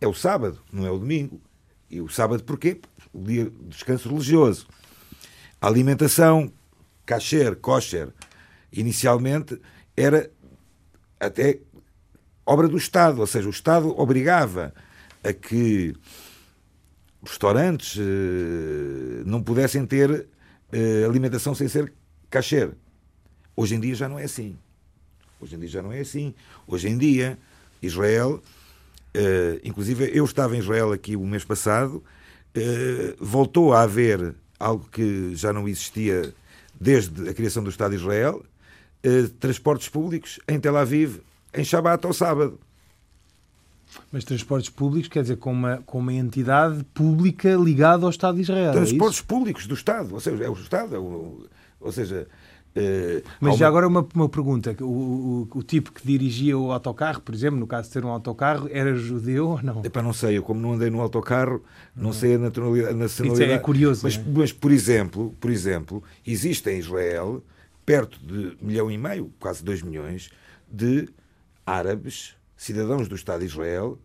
é 0.00 0.08
o 0.08 0.14
sábado, 0.14 0.58
não 0.72 0.86
é 0.86 0.90
o 0.90 0.98
domingo. 0.98 1.40
E 1.90 2.00
o 2.00 2.08
sábado 2.08 2.42
porquê? 2.44 2.80
O 3.12 3.22
dia 3.22 3.44
do 3.44 3.68
descanso 3.68 4.08
religioso. 4.08 4.66
A 5.60 5.66
alimentação, 5.66 6.52
kasher, 7.04 7.56
kosher, 7.56 8.08
inicialmente 8.72 9.60
era 9.96 10.30
até 11.18 11.58
obra 12.48 12.66
do 12.66 12.78
Estado, 12.78 13.20
ou 13.20 13.26
seja, 13.26 13.46
o 13.46 13.50
Estado 13.50 13.94
obrigava 14.00 14.72
a 15.22 15.34
que 15.34 15.94
restaurantes 17.22 17.98
eh, 17.98 19.22
não 19.26 19.42
pudessem 19.42 19.84
ter 19.84 20.26
eh, 20.72 21.04
alimentação 21.04 21.54
sem 21.54 21.68
ser 21.68 21.92
kasher. 22.30 22.70
Hoje 23.54 23.74
em 23.74 23.80
dia 23.80 23.94
já 23.94 24.08
não 24.08 24.18
é 24.18 24.24
assim. 24.24 24.56
Hoje 25.38 25.56
em 25.56 25.58
dia 25.58 25.68
já 25.68 25.82
não 25.82 25.92
é 25.92 26.00
assim. 26.00 26.34
Hoje 26.66 26.88
em 26.88 26.96
dia, 26.96 27.38
Israel, 27.82 28.42
eh, 29.12 29.60
inclusive 29.62 30.10
eu 30.16 30.24
estava 30.24 30.56
em 30.56 30.60
Israel 30.60 30.92
aqui 30.92 31.16
o 31.16 31.26
mês 31.26 31.44
passado, 31.44 32.02
voltou 33.20 33.72
a 33.72 33.82
haver 33.82 34.34
algo 34.58 34.88
que 34.90 35.32
já 35.36 35.52
não 35.52 35.68
existia 35.68 36.34
desde 36.80 37.28
a 37.28 37.34
criação 37.34 37.62
do 37.62 37.70
Estado 37.70 37.90
de 37.90 37.98
Israel, 37.98 38.44
transportes 39.38 39.88
públicos 39.88 40.40
em 40.48 40.58
Tel 40.58 40.76
Aviv 40.76 41.20
em 41.58 41.64
Shabat 41.64 42.06
ao 42.06 42.12
sábado. 42.12 42.58
Mas 44.12 44.24
transportes 44.24 44.70
públicos 44.70 45.08
quer 45.08 45.22
dizer 45.22 45.36
com 45.36 45.50
uma, 45.50 45.78
com 45.78 45.98
uma 45.98 46.12
entidade 46.12 46.84
pública 46.94 47.54
ligada 47.54 48.04
ao 48.04 48.10
Estado 48.10 48.36
de 48.36 48.42
Israel. 48.42 48.70
é? 48.70 48.72
Transportes 48.72 49.20
públicos 49.20 49.66
do 49.66 49.74
Estado, 49.74 50.14
ou 50.14 50.20
seja, 50.20 50.44
é 50.44 50.48
o 50.48 50.52
Estado, 50.52 50.94
é 50.94 50.98
o- 50.98 51.46
ou 51.80 51.92
seja, 51.92 52.26
Uh, 52.76 53.24
Mas 53.40 53.56
já 53.56 53.64
uma... 53.64 53.68
agora 53.68 53.88
uma, 53.88 54.06
uma 54.14 54.28
pergunta: 54.28 54.76
o, 54.80 54.84
o, 54.84 55.48
o, 55.58 55.62
tipo 55.62 55.90
que 55.90 56.06
dirigia 56.06 56.56
o 56.56 56.70
autocarro, 56.70 57.20
por 57.20 57.34
exemplo, 57.34 57.58
no 57.58 57.66
caso 57.66 57.88
de 57.88 57.94
ter 57.94 58.04
um 58.04 58.08
autocarro, 58.08 58.68
era 58.70 58.94
judeu 58.94 59.48
ou 59.48 59.62
não? 59.62 59.84
Epá, 59.84 60.00
não 60.00 60.12
sei, 60.12 60.38
eu 60.38 60.42
como 60.42 60.60
não 60.60 60.74
andei 60.74 60.88
no 60.88 61.00
autocarro, 61.00 61.64
não, 61.96 62.12
sei 62.12 62.34
a 62.34 62.38
naturalidade. 62.38 62.92
A 62.92 62.96
nacionalidade. 62.96 63.50
Isso 63.50 63.58
é 63.58 63.58
curioso. 63.58 64.00
Mas, 64.04 64.16
é? 64.16 64.22
mas, 64.32 64.52
por 64.52 64.70
exemplo, 64.70 65.34
por 65.40 65.50
exemplo, 65.50 66.04
existe 66.24 66.70
em 66.70 66.78
Israel 66.78 67.42
perto 67.84 68.20
de 68.20 68.56
um 68.62 68.66
milhão 68.66 68.90
e 68.90 68.98
meio, 68.98 69.32
quase 69.40 69.64
dois 69.64 69.82
milhões, 69.82 70.30
de 70.70 71.08
árabes, 71.68 72.34
cidadãos 72.56 73.08
do 73.08 73.14
Estado 73.14 73.40
de 73.40 73.46
Israel, 73.46 73.98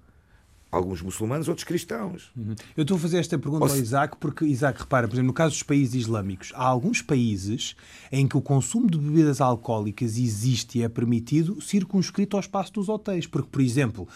alguns 0.73 1.01
muçulmanos, 1.01 1.47
outros 1.47 1.63
cristãos. 1.63 2.31
Uhum. 2.35 2.55
Eu 2.75 2.81
estou 2.81 2.97
a 2.97 2.99
fazer 2.99 3.19
esta 3.19 3.37
pergunta 3.37 3.71
ao 3.71 3.77
Isaac 3.77 4.17
porque, 4.19 4.45
Isaac, 4.45 4.79
repara, 4.79 5.07
por 5.07 5.13
exemplo, 5.13 5.27
no 5.27 5.33
caso 5.33 5.51
dos 5.51 5.63
países 5.63 5.93
islâmicos, 5.93 6.51
há 6.55 6.65
alguns 6.65 7.01
países 7.01 7.75
em 8.11 8.27
que 8.27 8.35
o 8.35 8.41
consumo 8.41 8.89
de 8.89 8.97
bebidas 8.97 9.39
alcoólicas 9.39 10.17
existe 10.17 10.79
e 10.79 10.83
é 10.83 10.89
permitido 10.89 11.61
circunscrito 11.61 12.35
ao 12.35 12.41
espaço 12.41 12.73
dos 12.73 12.89
hotéis. 12.89 13.27
Porque, 13.27 13.47
por 13.51 13.61
exemplo, 13.61 14.07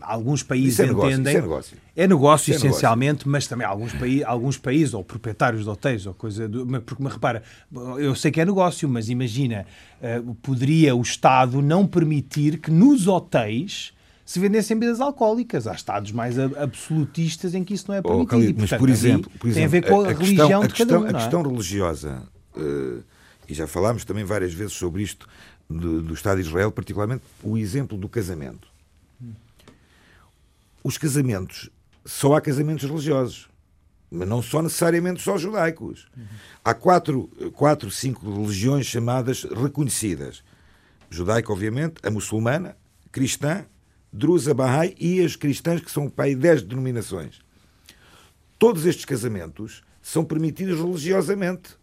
alguns 0.00 0.42
países 0.42 0.80
é 0.80 0.86
negócio, 0.86 1.12
entendem... 1.12 1.36
É 1.36 1.40
negócio. 1.40 1.76
É 1.94 2.06
negócio, 2.06 2.52
é 2.52 2.56
essencialmente, 2.56 3.26
negócio. 3.26 3.30
mas 3.30 3.46
também 3.46 3.66
alguns, 3.66 3.92
paí 3.92 4.24
alguns 4.24 4.58
países, 4.58 4.94
ou 4.94 5.04
proprietários 5.04 5.64
de 5.64 5.68
hotéis, 5.68 6.06
ou 6.06 6.14
coisa... 6.14 6.48
Do... 6.48 6.66
Porque, 6.82 7.02
me 7.02 7.10
repara, 7.10 7.42
eu 7.98 8.14
sei 8.14 8.30
que 8.30 8.40
é 8.40 8.44
negócio, 8.44 8.88
mas 8.88 9.08
imagina, 9.08 9.66
uh, 10.00 10.34
poderia 10.36 10.94
o 10.94 11.02
Estado 11.02 11.60
não 11.60 11.86
permitir 11.86 12.58
que 12.58 12.70
nos 12.70 13.06
hotéis 13.06 13.95
se 14.26 14.40
vendessem 14.40 14.76
bebidas 14.76 15.00
alcoólicas. 15.00 15.68
Há 15.68 15.72
estados 15.72 16.10
mais 16.10 16.36
absolutistas 16.36 17.54
em 17.54 17.62
que 17.62 17.72
isso 17.72 17.84
não 17.86 17.94
é 17.94 18.02
permitido. 18.02 18.24
Oh, 18.24 18.26
Calito, 18.26 18.60
mas, 18.60 18.70
por 18.70 18.90
exemplo, 18.90 19.30
por 19.38 19.48
exemplo, 19.48 19.54
tem 19.54 19.64
a 19.64 19.68
ver 19.68 19.88
com 19.88 20.00
a, 20.00 20.08
a 20.08 20.12
religião 20.12 20.62
questão, 20.62 20.66
de 20.66 20.74
cada 20.74 20.98
um. 20.98 21.06
A 21.06 21.20
questão, 21.20 21.40
é? 21.40 21.44
religiosa, 21.44 22.22
uh, 22.56 23.04
e 23.48 23.54
já 23.54 23.68
falámos 23.68 24.04
também 24.04 24.24
várias 24.24 24.52
vezes 24.52 24.72
sobre 24.72 25.04
isto 25.04 25.28
do, 25.70 26.02
do 26.02 26.12
Estado 26.12 26.42
de 26.42 26.48
Israel, 26.48 26.72
particularmente 26.72 27.22
o 27.40 27.56
exemplo 27.56 27.96
do 27.96 28.08
casamento. 28.08 28.68
Os 30.82 30.98
casamentos, 30.98 31.70
só 32.04 32.34
há 32.34 32.40
casamentos 32.40 32.88
religiosos, 32.88 33.48
mas 34.10 34.28
não 34.28 34.42
só 34.42 34.60
necessariamente 34.60 35.22
só 35.22 35.38
judaicos. 35.38 36.08
Há 36.64 36.74
quatro, 36.74 37.28
quatro, 37.54 37.90
cinco 37.90 38.28
religiões 38.28 38.86
chamadas 38.86 39.44
reconhecidas. 39.44 40.42
Judaica, 41.10 41.52
obviamente, 41.52 41.94
a 42.02 42.10
muçulmana, 42.10 42.76
cristã, 43.10 43.64
Drusa, 44.16 44.54
Bahá'í 44.54 44.94
e 44.98 45.24
as 45.24 45.36
cristãs, 45.36 45.80
que 45.80 45.90
são 45.90 46.08
pai 46.08 46.34
10 46.34 46.62
denominações. 46.62 47.40
Todos 48.58 48.86
estes 48.86 49.04
casamentos 49.04 49.82
são 50.00 50.24
permitidos 50.24 50.78
religiosamente. 50.80 51.76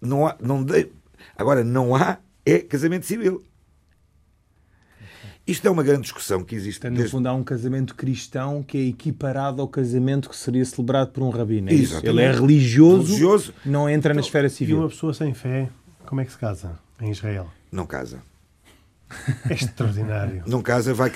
Não 0.00 0.26
há, 0.26 0.36
não 0.40 0.62
de... 0.64 0.90
Agora, 1.36 1.62
não 1.62 1.94
há 1.94 2.18
é 2.44 2.58
casamento 2.58 3.06
civil. 3.06 3.42
Isto 5.46 5.68
é 5.68 5.70
uma 5.70 5.82
grande 5.82 6.02
discussão 6.02 6.42
que 6.42 6.54
existe. 6.54 6.78
Então, 6.78 6.90
no 6.90 6.96
desde... 6.96 7.12
fundo, 7.12 7.28
há 7.28 7.34
um 7.34 7.44
casamento 7.44 7.94
cristão 7.94 8.62
que 8.62 8.78
é 8.78 8.80
equiparado 8.88 9.60
ao 9.60 9.68
casamento 9.68 10.28
que 10.28 10.36
seria 10.36 10.64
celebrado 10.64 11.12
por 11.12 11.22
um 11.22 11.28
rabino. 11.28 11.68
É 11.70 11.74
Ele 11.74 12.22
é 12.22 12.32
religioso, 12.32 13.08
religioso, 13.08 13.54
não 13.64 13.88
entra 13.88 14.12
então, 14.12 14.14
na 14.14 14.26
esfera 14.26 14.48
civil. 14.48 14.78
E 14.78 14.80
uma 14.80 14.88
pessoa 14.88 15.12
sem 15.12 15.34
fé, 15.34 15.68
como 16.06 16.20
é 16.20 16.24
que 16.24 16.32
se 16.32 16.38
casa 16.38 16.78
em 17.00 17.10
Israel? 17.10 17.50
Não 17.70 17.86
casa. 17.86 18.22
É 19.48 19.54
extraordinário. 19.54 20.42
Num 20.46 20.62
caso, 20.62 20.94
vai, 20.94 21.10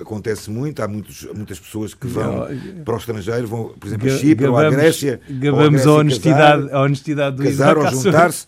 acontece 0.00 0.50
muito, 0.50 0.82
há 0.82 0.88
muitos, 0.88 1.26
muitas 1.34 1.58
pessoas 1.58 1.94
que 1.94 2.06
vão 2.06 2.46
para 2.84 2.94
o 2.94 2.98
estrangeiro, 2.98 3.46
vão, 3.46 3.74
por 3.78 3.86
exemplo, 3.86 4.08
a 4.08 4.16
Chipre 4.16 4.46
ou 4.46 4.56
à 4.56 4.70
Grécia. 4.70 5.20
Gabamos 5.28 5.86
a, 5.86 5.92
honestidade, 5.92 6.62
casar, 6.62 6.76
a 6.76 6.82
honestidade 6.82 7.36
do 7.36 7.42
Casar 7.42 7.78
ou 7.78 7.90
juntar-se. 7.90 8.46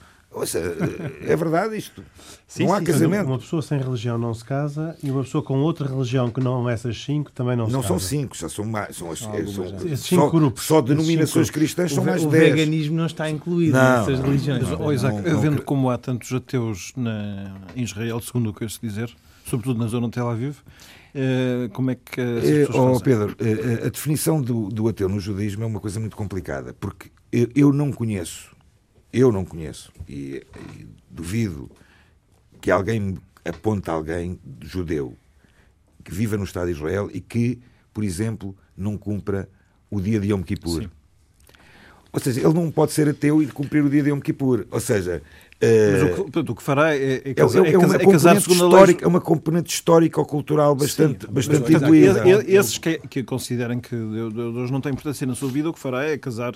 É 1.22 1.37
verdade 1.37 1.77
isto. 1.77 2.05
Sim, 2.46 2.64
não 2.64 2.72
há 2.72 2.79
sim, 2.79 2.85
casamento. 2.85 3.27
Uma 3.27 3.38
pessoa 3.38 3.61
sem 3.62 3.79
religião 3.79 4.16
não 4.16 4.33
se 4.33 4.44
casa 4.44 4.96
e 5.03 5.11
uma 5.11 5.22
pessoa 5.22 5.42
com 5.42 5.59
outra 5.59 5.88
religião 5.88 6.31
que 6.31 6.40
não 6.40 6.68
essas 6.68 7.03
cinco 7.03 7.31
também 7.33 7.57
não, 7.57 7.64
não 7.68 7.83
se 7.83 7.88
casa. 7.88 7.92
Não 7.94 8.01
são 8.01 8.09
cinco, 8.09 8.37
já 8.37 8.48
são 8.48 8.64
mais. 8.64 8.96
São, 8.96 9.11
as, 9.11 9.22
Algumas, 9.22 9.53
são, 9.53 9.96
cinco 9.96 10.22
só, 10.22 10.31
grupos. 10.31 10.64
Só 10.64 10.81
denominações 10.81 11.51
cristãs 11.51 11.92
são 11.92 12.03
o, 12.03 12.07
mais 12.07 12.24
o 12.24 12.29
dez. 12.29 12.53
O 12.53 12.57
veganismo 12.57 12.96
não 12.96 13.07
está 13.07 13.29
incluído 13.29 13.77
não, 13.77 13.98
nessas 13.98 14.20
religiões. 14.20 14.62
Mas, 14.68 14.81
oh, 14.81 14.92
Isaac, 14.92 15.20
não, 15.20 15.40
vendo 15.40 15.62
como 15.62 15.90
há 15.90 15.98
tantos 15.98 16.33
ateus 16.33 16.92
na, 16.96 17.55
em 17.77 17.83
Israel, 17.83 18.20
segundo 18.20 18.51
o 18.51 18.55
que 18.55 18.64
eu 18.64 18.68
se 18.68 18.81
dizer, 18.81 19.14
sobretudo 19.44 19.79
na 19.79 19.87
zona 19.87 20.07
de 20.07 20.12
Tel 20.12 20.29
Aviv, 20.29 20.57
eh, 21.14 21.68
como 21.72 21.90
é 21.90 21.94
que 21.94 22.20
as 22.20 22.44
eh, 22.44 22.66
pessoas 22.66 22.98
oh, 22.98 23.01
Pedro, 23.01 23.35
eh, 23.40 23.87
a 23.87 23.88
definição 23.88 24.40
do, 24.40 24.68
do 24.68 24.88
ateu 24.88 25.09
no 25.09 25.18
judaísmo 25.18 25.64
é 25.64 25.66
uma 25.66 25.81
coisa 25.81 25.98
muito 25.98 26.16
complicada, 26.16 26.74
porque 26.79 27.11
eu, 27.33 27.48
eu 27.55 27.72
não 27.72 27.90
conheço, 27.90 28.55
eu 29.12 29.33
não 29.33 29.44
conheço, 29.44 29.92
e, 30.09 30.44
e 30.77 30.87
duvido 31.11 31.71
que 32.61 32.71
alguém 32.71 33.16
aponte 33.44 33.88
alguém 33.88 34.38
judeu 34.61 35.16
que 36.05 36.12
viva 36.12 36.37
no 36.37 36.44
Estado 36.44 36.66
de 36.66 36.73
Israel 36.73 37.09
e 37.12 37.21
que, 37.21 37.59
por 37.92 38.05
exemplo, 38.05 38.57
não 38.77 38.97
cumpra 38.97 39.49
o 39.90 40.01
dia 40.01 40.21
de 40.21 40.33
Yom 40.33 40.42
Kippur. 40.42 40.83
Sim. 40.83 40.90
Ou 42.12 42.21
seja, 42.21 42.40
ele 42.40 42.55
não 42.55 42.71
pode 42.71 42.92
ser 42.92 43.09
ateu 43.09 43.42
e 43.42 43.47
cumprir 43.47 43.85
o 43.85 43.90
dia 43.90 44.03
de 44.03 44.11
Yom 44.11 44.21
Kippur. 44.21 44.66
Ou 44.71 44.81
seja, 44.81 45.23
mas 45.61 46.21
o 46.21 46.31
que, 46.31 46.38
o 46.38 46.55
que 46.55 46.62
fará 46.62 46.94
é, 46.94 47.23
é, 47.25 47.35
casar, 47.35 47.66
é, 47.66 47.71
é, 47.71 47.73
é, 47.73 47.79
uma, 47.79 47.97
é 47.97 48.07
casar 48.07 48.40
segundo 48.40 48.77
a 48.77 48.85
lei. 48.85 48.97
É 49.03 49.07
uma 49.07 49.21
componente 49.21 49.75
histórica 49.75 50.21
ou 50.21 50.27
cultural 50.27 50.75
bastante, 50.75 51.27
Sim, 51.27 51.33
bastante 51.33 51.73
mas, 51.73 51.83
incluída. 51.83 52.25
Esses 52.47 52.79
que, 52.79 52.99
que 52.99 53.25
considerem 53.25 53.81
que 53.81 53.94
Deus 53.94 54.71
não 54.71 54.81
tem 54.81 54.92
importância 54.92 55.27
na 55.27 55.35
sua 55.35 55.51
vida, 55.51 55.68
o 55.68 55.73
que 55.73 55.79
fará 55.81 56.05
é 56.05 56.16
casar 56.16 56.53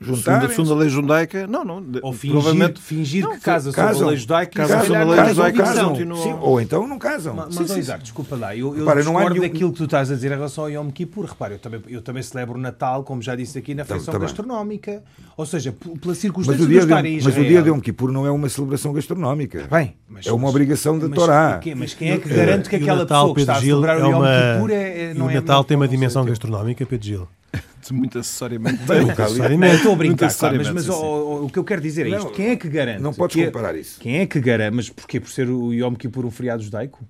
eh, 0.00 0.04
Juntar, 0.04 0.48
segundo 0.48 0.72
a 0.72 0.76
lei 0.76 0.88
judaica, 0.88 1.46
não, 1.46 1.64
não. 1.64 1.84
Ou 2.02 2.12
fingir, 2.12 2.32
provavelmente, 2.32 2.80
fingir 2.80 3.22
não, 3.22 3.32
que 3.32 3.40
casa 3.40 3.70
casam, 3.70 3.94
sob 3.94 4.04
a 4.04 4.08
lei 4.08 4.16
judaica 4.16 4.52
casam, 4.52 4.78
casam, 4.78 4.96
a 4.96 5.04
lei 5.04 5.34
judaica 5.34 5.62
casam. 5.62 5.96
Sim, 5.96 6.36
ou 6.40 6.60
então 6.60 6.86
não 6.86 6.98
casam. 6.98 7.34
Mas, 7.34 7.54
mas 7.54 7.70
sim, 7.70 7.82
sim. 7.82 7.98
desculpa 7.98 8.34
lá, 8.34 8.56
eu, 8.56 8.68
eu 8.68 8.80
Repara, 8.80 9.00
discordo 9.00 9.28
nenhum... 9.30 9.42
daquilo 9.42 9.72
que 9.72 9.78
tu 9.78 9.84
estás 9.84 10.10
a 10.10 10.14
dizer 10.14 10.28
em 10.28 10.36
relação 10.36 10.64
ao 10.64 10.70
Yom 10.70 10.90
Kippur. 10.90 11.26
Repara, 11.26 11.54
eu 11.54 11.58
também, 11.58 11.82
eu 11.88 12.00
também 12.00 12.22
celebro 12.22 12.56
o 12.56 12.60
Natal, 12.60 13.04
como 13.04 13.20
já 13.20 13.36
disse 13.36 13.58
aqui, 13.58 13.74
na 13.74 13.82
então, 13.82 13.96
feição 13.96 14.12
tá, 14.12 14.18
tá 14.18 14.24
gastronómica. 14.24 15.02
Ou 15.36 15.44
seja, 15.44 15.74
pela 16.00 16.14
circunstância 16.14 16.66
de 16.66 16.76
estar 16.76 17.04
em 17.04 17.16
Israel. 17.16 17.36
Mas 17.36 17.46
o 17.46 17.48
dia 17.48 17.62
de 17.62 17.68
Yom 17.68 17.80
Kippur 17.80 18.10
não 18.10 18.26
é 18.26 18.30
uma 18.30 18.48
celebração 18.48 18.92
gastronómica. 18.92 19.68
Bem, 19.70 19.96
mas, 20.08 20.26
é 20.26 20.32
uma 20.32 20.48
obrigação 20.48 20.98
da 20.98 21.08
Torá. 21.08 21.60
Mas 21.76 21.94
quem 21.94 22.10
é 22.10 22.18
que 22.18 22.28
garante 22.28 22.70
que 22.70 22.76
aquela 22.76 23.04
pessoa 23.04 23.34
que 23.34 23.40
está 23.42 23.56
a 23.56 23.60
celebrar 23.60 23.98
o 23.98 24.00
Yom 24.00 24.22
Kippur 24.22 24.70
é, 24.70 25.14
não 25.14 25.28
é... 25.28 25.32
O 25.32 25.34
Natal 25.34 25.62
tem 25.62 25.76
uma 25.76 25.88
dimensão 25.88 26.24
gastronómica, 26.24 26.86
Pedro 26.86 27.06
Gil? 27.06 27.28
muito 27.90 28.18
acessoriamente. 28.18 28.82
Bem, 28.84 29.10
acessoriamente. 29.10 29.76
Estou 29.76 29.92
a 29.92 29.96
brincar, 29.96 30.34
claro, 30.34 30.56
mas, 30.56 30.70
mas 30.70 30.88
o, 30.88 30.94
o, 30.94 31.44
o, 31.46 31.50
que 31.50 31.58
eu 31.58 31.64
quero 31.64 31.80
dizer 31.80 32.06
é 32.06 32.10
isto. 32.10 32.24
Não, 32.24 32.32
quem 32.32 32.50
é 32.50 32.56
que 32.56 32.68
garante? 32.68 33.02
Não 33.02 33.14
podes 33.14 33.44
comparar 33.44 33.76
isso. 33.76 34.00
Quem 34.00 34.18
é 34.18 34.26
que 34.26 34.40
garante? 34.40 34.76
Mas 34.76 34.88
porquê? 34.90 35.20
Por 35.20 35.30
ser 35.30 35.48
o 35.48 35.72
Yom 35.72 35.94
Kippur 35.94 36.26
um 36.26 36.30
feriado 36.30 36.62
judaico? 36.62 37.04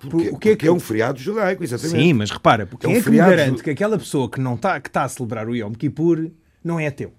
Porque, 0.00 0.28
o 0.28 0.38
que 0.38 0.50
é, 0.50 0.56
que... 0.56 0.68
é 0.68 0.72
um 0.72 0.78
feriado 0.78 1.18
judaico, 1.18 1.64
exatamente. 1.64 2.00
Sim, 2.00 2.12
mas 2.12 2.30
repara, 2.30 2.68
quem 2.78 2.92
é, 2.92 2.94
um 2.94 2.98
é 2.98 3.02
que 3.02 3.10
me 3.10 3.16
garante 3.16 3.62
que 3.62 3.70
aquela 3.70 3.98
pessoa 3.98 4.30
que 4.30 4.40
não 4.40 4.54
está 4.54 4.78
que 4.80 4.88
está 4.88 5.04
a 5.04 5.08
celebrar 5.08 5.48
o 5.48 5.54
Yom 5.54 5.72
Kippur 5.72 6.30
não 6.62 6.78
é 6.78 6.86
ateu? 6.86 7.12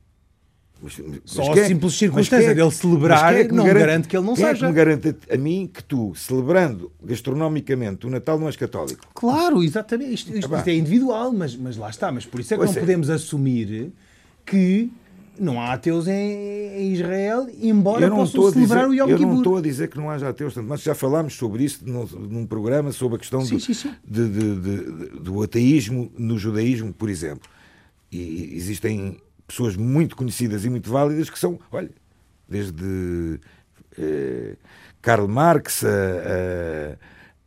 Mas, 0.82 1.00
mas 1.00 1.20
Só 1.26 1.54
a 1.54 1.58
é, 1.58 1.66
simples 1.66 1.94
circunstância 1.96 2.52
é, 2.52 2.54
dele 2.54 2.72
celebrar 2.72 3.36
é 3.36 3.48
não 3.48 3.66
garante, 3.66 3.80
garante, 3.80 4.08
que 4.08 4.18
ele 4.18 4.26
não 4.26 4.36
quem 4.36 4.46
seja. 4.46 4.58
É 4.58 4.60
que 4.60 4.66
me 4.66 4.74
garante 4.74 5.16
a, 5.32 5.38
mim 5.38 5.70
que 5.72 5.84
tu, 5.84 6.13
celebrando 6.16 6.92
gastronomicamente 7.04 8.06
o 8.06 8.10
Natal, 8.10 8.40
não 8.40 8.48
és 8.48 8.56
católico? 8.56 9.06
Claro, 9.13 9.63
exatamente. 9.63 10.13
Isto, 10.13 10.34
isto, 10.34 10.56
isto 10.56 10.70
é 10.70 10.76
individual, 10.76 11.34
mas, 11.34 11.56
mas 11.56 11.78
lá 11.78 11.90
está. 11.90 12.12
Mas 12.12 12.26
por 12.26 12.40
isso 12.40 12.54
é 12.54 12.58
que 12.58 12.66
não 12.66 12.72
é. 12.72 12.80
podemos 12.80 13.10
assumir 13.10 13.92
que 14.46 14.90
não 15.40 15.62
há 15.62 15.74
ateus 15.74 16.08
em, 16.08 16.94
Israel, 16.94 17.48
embora 17.62 18.10
possam 18.10 18.52
celebrar 18.52 18.88
dizer, 18.88 18.90
o 18.90 18.94
Yom 18.94 19.08
Kippur. 19.08 19.22
Eu 19.22 19.28
não 19.28 19.38
estou 19.38 19.58
a 19.58 19.62
dizer 19.62 19.88
que 19.88 19.98
não 19.98 20.10
haja 20.10 20.30
ateus, 20.30 20.56
mas 20.58 20.82
já 20.82 20.96
falámos 20.96 21.36
sobre 21.36 21.63
isso 21.63 21.82
num, 21.86 22.06
num 22.06 22.46
programa 22.46 22.92
sobre 22.92 23.18
a 23.18 23.20
questão 23.20 23.42
sim, 23.42 23.56
do, 23.56 23.62
sim, 23.62 23.74
sim. 23.74 23.94
De, 24.06 24.28
de, 24.28 24.56
de, 24.56 24.80
do 25.20 25.42
ateísmo 25.42 26.12
no 26.18 26.38
judaísmo, 26.38 26.94
por 26.94 27.10
exemplo. 27.10 27.50
E 28.12 28.54
existem 28.56 29.18
pessoas 29.48 29.76
muito 29.78 30.16
conhecidas 30.16 30.66
e 30.66 30.70
muito 30.70 30.92
válidas 30.92 31.30
que 31.30 31.40
são, 31.40 31.58
olha, 31.72 31.90
desde 32.48 33.40
eh, 33.98 34.56
Karl 35.02 35.28
Marx 35.28 35.86
a, 35.86 35.88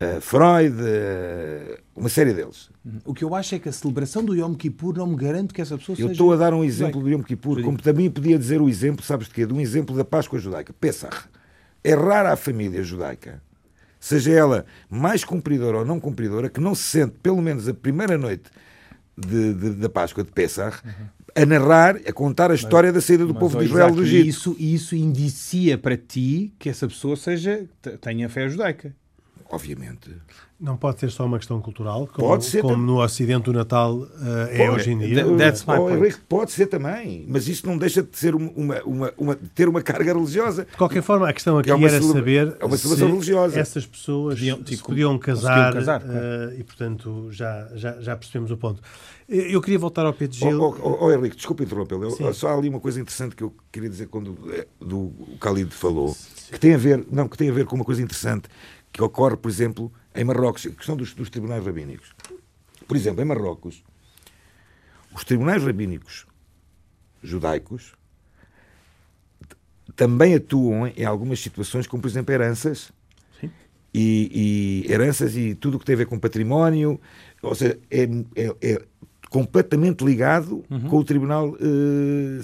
a, 0.01 0.17
a 0.17 0.21
Freud, 0.21 0.77
a, 0.81 1.79
uma 1.95 2.09
série 2.09 2.33
deles. 2.33 2.71
O 3.05 3.13
que 3.13 3.23
eu 3.23 3.35
acho 3.35 3.55
é 3.55 3.59
que 3.59 3.69
a 3.69 3.73
celebração 3.73 4.25
do 4.25 4.35
Yom 4.35 4.55
Kippur 4.55 4.97
não 4.97 5.07
me 5.07 5.17
garante 5.17 5.53
que 5.53 5.61
essa 5.61 5.77
pessoa 5.77 5.93
eu 5.93 5.97
seja... 5.97 6.09
Eu 6.09 6.13
estou 6.13 6.33
a 6.33 6.37
dar 6.37 6.55
um 6.55 6.65
exemplo 6.65 7.03
do 7.03 7.11
Yom 7.11 7.23
Kippur, 7.23 7.63
como 7.63 7.77
também 7.81 8.11
podia 8.11 8.39
dizer 8.39 8.63
o 8.63 8.69
exemplo, 8.69 9.05
sabes 9.05 9.29
de 9.29 9.35
quê? 9.35 9.45
De 9.45 9.53
um 9.53 9.61
exemplo 9.61 9.95
da 9.95 10.05
Páscoa 10.05 10.39
judaica. 10.39 10.73
Pesach. 10.73 11.29
É 11.85 11.95
rara 11.95 12.33
a 12.33 12.37
família 12.37 12.83
judaica, 12.83 13.43
seja 13.99 14.31
ela 14.33 14.67
mais 14.89 15.25
cumpridora 15.25 15.79
ou 15.79 15.85
não 15.85 15.99
cumpridora, 15.99 16.49
que 16.51 16.61
não 16.61 16.75
se 16.75 16.83
sente, 16.83 17.15
pelo 17.23 17.41
menos 17.41 17.69
a 17.69 17.75
primeira 17.75 18.19
noite 18.19 18.51
de, 19.17 19.55
de, 19.55 19.71
da 19.71 19.89
Páscoa 19.89 20.25
de 20.25 20.31
Pesach, 20.31 20.79
uhum 20.85 21.20
a 21.35 21.47
narrar, 21.47 21.97
a 22.07 22.13
contar 22.13 22.51
a 22.51 22.55
história 22.55 22.89
mas, 22.89 22.95
da 22.95 23.01
saída 23.01 23.27
do 23.27 23.35
povo 23.35 23.59
de 23.59 23.65
Israel 23.65 23.93
do 23.93 24.03
Egito. 24.03 24.27
Isso, 24.29 24.57
isso 24.59 24.97
indicia 24.97 25.79
para 25.79 25.97
ti 25.97 26.53
que 26.59 26.69
essa 26.69 26.87
pessoa 26.87 27.17
seja 27.17 27.69
tenha 28.01 28.29
fé 28.29 28.49
judaica. 28.49 28.95
Obviamente. 29.51 30.11
Não 30.61 30.77
pode 30.77 31.01
ser 31.01 31.11
só 31.11 31.25
uma 31.25 31.39
questão 31.39 31.59
cultural, 31.61 32.07
como, 32.07 32.29
Pode 32.29 32.45
ser 32.45 32.61
como 32.61 32.77
no 32.77 33.03
Ocidente 33.03 33.49
o 33.49 33.53
Natal 33.53 33.95
uh, 33.97 34.09
é 34.51 34.59
Pode. 34.59 34.71
hoje 34.81 34.91
em 34.93 34.99
dia. 34.99 35.25
That- 35.25 35.37
that's 35.39 35.65
my 35.67 35.77
point. 35.77 36.17
Pode 36.29 36.53
ser 36.53 36.67
também, 36.67 37.25
mas 37.27 37.49
isso 37.49 37.67
não 37.67 37.79
deixa 37.79 38.03
de 38.03 38.15
ser 38.17 38.35
uma, 38.35 38.83
uma, 38.85 39.13
uma, 39.17 39.37
ter 39.55 39.69
uma 39.71 39.81
carga 39.81 40.13
religiosa. 40.13 40.67
De 40.67 40.77
qualquer 40.77 41.03
forma, 41.03 41.27
a 41.27 41.33
questão 41.33 41.57
aqui 41.59 41.71
É 41.71 41.73
era 41.73 41.89
celebra- 41.89 42.13
saber 42.13 42.57
é 42.61 42.65
uma 42.67 42.77
se 42.77 42.95
religiosa. 42.95 43.59
essas 43.59 43.87
pessoas 43.87 44.35
Podiam- 44.35 44.59
se 44.59 44.65
tipo, 44.65 44.85
podiam 44.85 45.19
casar, 45.19 45.73
conseguiam 45.73 45.99
casar, 45.99 46.03
uh, 46.03 46.61
e, 46.61 46.63
portanto, 46.63 47.29
já, 47.33 47.69
já, 47.75 47.99
já 48.01 48.15
percebemos 48.15 48.51
o 48.51 48.57
ponto. 48.59 48.83
Eu 49.27 49.41
eu 49.53 49.61
queria 49.63 49.79
voltar 49.79 50.05
ao 50.05 50.13
Pedro 50.13 50.37
Oh, 50.43 50.49
Gil. 50.51 50.61
oh, 50.63 50.77
oh, 50.83 51.07
oh, 51.07 51.13
Henrique, 51.13 51.37
desculpa 51.37 51.63
interrompê-lo. 51.63 52.35
Só 52.35 52.49
há 52.49 52.55
ali 52.55 52.69
uma 52.69 52.81
coisa 52.81 53.01
interessante 53.01 53.35
que 53.35 53.43
eu 53.45 53.55
queria 53.73 53.89
dizer 53.89 54.09
quando 54.09 54.37
eh, 54.53 54.67
do 54.79 54.99
o 54.99 55.39
Khalid 55.41 55.71
falou, 55.73 56.15
que 56.53 56.59
tem 56.61 56.75
a 56.75 56.77
ver, 56.79 57.07
não, 57.11 57.27
que 57.29 57.39
tem 57.39 57.49
a 57.49 57.53
ver 57.53 57.65
com 57.65 57.77
uma 57.77 57.85
coisa 57.85 58.03
interessante 58.03 58.49
que 59.01 59.05
ocorre, 59.05 59.37
por 59.39 59.51
exemplo, 59.51 59.91
em 60.15 60.25
Marrocos, 60.25 60.67
a 60.67 60.71
questão 60.71 60.95
dos, 60.95 61.15
dos 61.15 61.31
tribunais 61.31 61.65
rabínicos. 61.65 62.13
Por 62.87 62.97
exemplo, 62.97 63.23
em 63.23 63.25
Marrocos, 63.25 63.83
os 65.15 65.25
tribunais 65.25 65.63
rabínicos 65.65 66.27
judaicos 67.23 67.95
também 69.97 70.35
atuam 70.35 70.87
em 70.89 71.05
algumas 71.05 71.41
situações, 71.41 71.87
como 71.87 72.03
por 72.03 72.09
exemplo 72.09 72.33
heranças. 72.35 72.93
E, 73.93 74.85
e 74.87 74.93
heranças 74.93 75.35
e 75.35 75.55
tudo 75.55 75.77
o 75.77 75.81
que 75.81 75.85
tem 75.87 75.95
a 75.95 75.99
ver 75.99 76.07
com 76.07 76.19
património, 76.19 77.01
ou 77.43 77.55
seja, 77.57 77.77
é, 77.91 78.03
é- 78.37 78.57
é 78.61 78.83
completamente 79.31 80.05
ligado 80.05 80.63
com 80.89 80.97
o 80.99 81.05
Tribunal, 81.05 81.57
eh, 81.61 82.41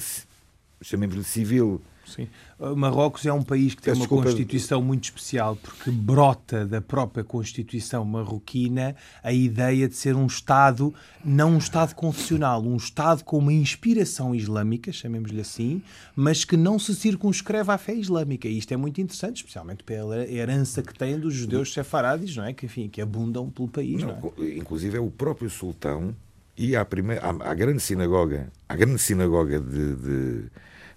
chamemos-lhe 0.82 1.22
civil. 1.22 1.80
Sim. 2.06 2.28
Uh, 2.58 2.76
Marrocos 2.76 3.26
é 3.26 3.32
um 3.32 3.42
país 3.42 3.74
que 3.74 3.82
tem 3.82 3.92
Peço 3.92 4.00
uma 4.00 4.06
desculpa. 4.06 4.24
Constituição 4.24 4.80
muito 4.80 5.04
especial 5.04 5.56
porque 5.56 5.90
brota 5.90 6.64
da 6.64 6.80
própria 6.80 7.24
Constituição 7.24 8.04
marroquina 8.04 8.94
a 9.22 9.32
ideia 9.32 9.88
de 9.88 9.96
ser 9.96 10.14
um 10.14 10.26
Estado, 10.26 10.94
não 11.24 11.54
um 11.54 11.58
Estado 11.58 11.94
confessional, 11.94 12.62
um 12.62 12.76
Estado 12.76 13.24
com 13.24 13.38
uma 13.38 13.52
inspiração 13.52 14.34
islâmica, 14.34 14.92
chamemos-lhe 14.92 15.40
assim, 15.40 15.82
mas 16.14 16.44
que 16.44 16.56
não 16.56 16.78
se 16.78 16.94
circunscreve 16.94 17.70
à 17.70 17.78
fé 17.78 17.94
islâmica. 17.94 18.46
E 18.48 18.56
isto 18.56 18.72
é 18.72 18.76
muito 18.76 19.00
interessante, 19.00 19.38
especialmente 19.38 19.82
pela 19.82 20.26
herança 20.30 20.82
que 20.82 20.94
tem 20.94 21.18
dos 21.18 21.34
judeus 21.34 21.72
sefarades, 21.72 22.36
não 22.36 22.44
é? 22.44 22.52
Que, 22.52 22.66
enfim, 22.66 22.88
que 22.88 23.02
abundam 23.02 23.50
pelo 23.50 23.68
país, 23.68 24.02
não, 24.02 24.20
Não, 24.20 24.32
é? 24.38 24.56
inclusive 24.56 24.96
é 24.96 25.00
o 25.00 25.10
próprio 25.10 25.50
sultão 25.50 26.14
e 26.56 26.74
à, 26.74 26.84
primeira, 26.84 27.22
à, 27.22 27.50
à 27.50 27.54
grande 27.54 27.80
sinagoga, 27.80 28.50
à 28.68 28.74
grande 28.74 28.98
sinagoga 28.98 29.60
de, 29.60 29.96
de, 29.96 30.44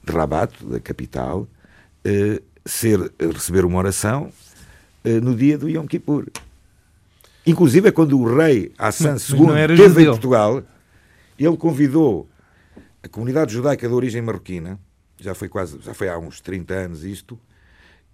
de 0.10 0.16
Rabat, 0.16 0.52
da 0.66 0.80
capital, 0.80 1.48
eh, 2.04 2.42
ser, 2.66 3.12
receber 3.20 3.64
uma 3.64 3.78
oração 3.78 4.32
eh, 5.04 5.20
no 5.20 5.36
dia 5.36 5.58
do 5.58 5.70
Yom 5.70 5.86
Kippur. 5.86 6.28
Inclusive 7.46 7.90
é 7.90 7.92
quando 7.92 8.20
o 8.20 8.38
rei 8.38 8.72
Hassan 8.78 9.16
II 9.16 9.74
esteve 9.74 10.04
em. 10.04 10.06
Portugal, 10.06 10.64
ele 11.38 11.58
convidou 11.58 12.28
a 13.02 13.08
comunidade 13.08 13.54
judaica 13.54 13.88
de 13.88 13.94
origem 13.94 14.22
marroquina, 14.22 14.80
já 15.20 15.34
foi 15.34 15.48
quase, 15.48 15.80
já 15.82 15.94
foi 15.94 16.10
há 16.10 16.18
uns 16.18 16.42
30 16.42 16.74
anos 16.74 17.04
isto, 17.04 17.40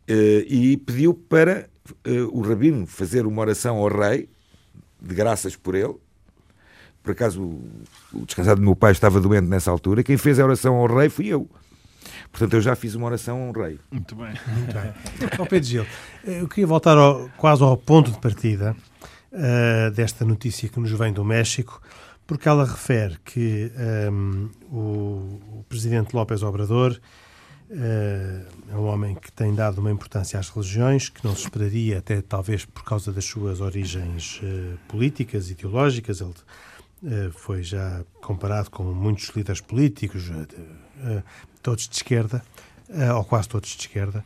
eh, 0.07 0.45
e 0.47 0.77
pediu 0.77 1.13
para 1.13 1.69
o 2.33 2.41
rabino 2.41 2.87
fazer 2.87 3.27
uma 3.27 3.41
oração 3.41 3.77
ao 3.77 3.87
rei, 3.87 4.27
de 4.99 5.13
graças 5.13 5.55
por 5.55 5.75
ele. 5.75 5.93
Por 7.03 7.11
acaso, 7.11 7.43
o 8.11 8.25
descansado 8.25 8.59
do 8.59 8.65
meu 8.65 8.75
pai 8.75 8.91
estava 8.91 9.21
doente 9.21 9.47
nessa 9.47 9.69
altura. 9.69 10.03
Quem 10.03 10.17
fez 10.17 10.39
a 10.39 10.45
oração 10.45 10.75
ao 10.75 10.87
rei 10.87 11.09
fui 11.09 11.27
eu. 11.27 11.47
Portanto, 12.31 12.53
eu 12.53 12.61
já 12.61 12.75
fiz 12.75 12.95
uma 12.95 13.05
oração 13.07 13.41
ao 13.47 13.51
rei. 13.51 13.79
Muito 13.91 14.15
bem. 14.15 14.33
Muito 14.47 14.73
bem. 14.73 14.93
Ó 15.39 15.45
Pedro 15.45 15.67
Gil, 15.69 15.85
eh, 16.25 16.41
eu 16.41 16.47
queria 16.47 16.67
voltar 16.67 16.97
ao- 16.97 17.29
quase 17.37 17.63
ao 17.63 17.75
ponto 17.77 18.11
de 18.11 18.19
partida 18.19 18.75
eh, 19.31 19.91
desta 19.91 20.23
notícia 20.25 20.69
que 20.69 20.79
nos 20.79 20.91
vem 20.91 21.11
do 21.13 21.23
México, 21.25 21.81
porque 22.27 22.47
ela 22.49 22.65
refere 22.65 23.17
que 23.23 23.71
ehm, 23.77 24.47
o, 24.71 25.59
o 25.59 25.65
presidente 25.69 26.13
López 26.15 26.41
Obrador 26.43 26.97
eh, 27.69 28.41
é 28.71 28.75
um 28.75 28.85
homem 28.85 29.15
que 29.15 29.31
tem 29.31 29.53
dado 29.53 29.79
uma 29.79 29.91
importância 29.91 30.39
às 30.39 30.49
religiões 30.49 31.09
que 31.09 31.23
não 31.25 31.35
se 31.35 31.43
esperaria, 31.43 31.97
até 31.99 32.21
talvez 32.21 32.63
por 32.65 32.83
causa 32.83 33.11
das 33.11 33.25
suas 33.25 33.59
origens 33.61 34.39
eh, 34.43 34.75
políticas, 34.87 35.49
ideológicas. 35.49 36.21
Ele 36.21 36.33
foi 37.31 37.61
já 37.61 38.03
comparado 38.21 38.71
com 38.71 38.83
muitos 38.85 39.29
líderes 39.35 39.61
políticos, 39.61 40.31
todos 41.65 41.87
de 41.89 41.95
esquerda, 41.95 42.37
eh, 42.89 43.11
ou 43.13 43.23
quase 43.23 43.47
todos 43.49 43.69
de 43.69 43.81
esquerda. 43.81 44.23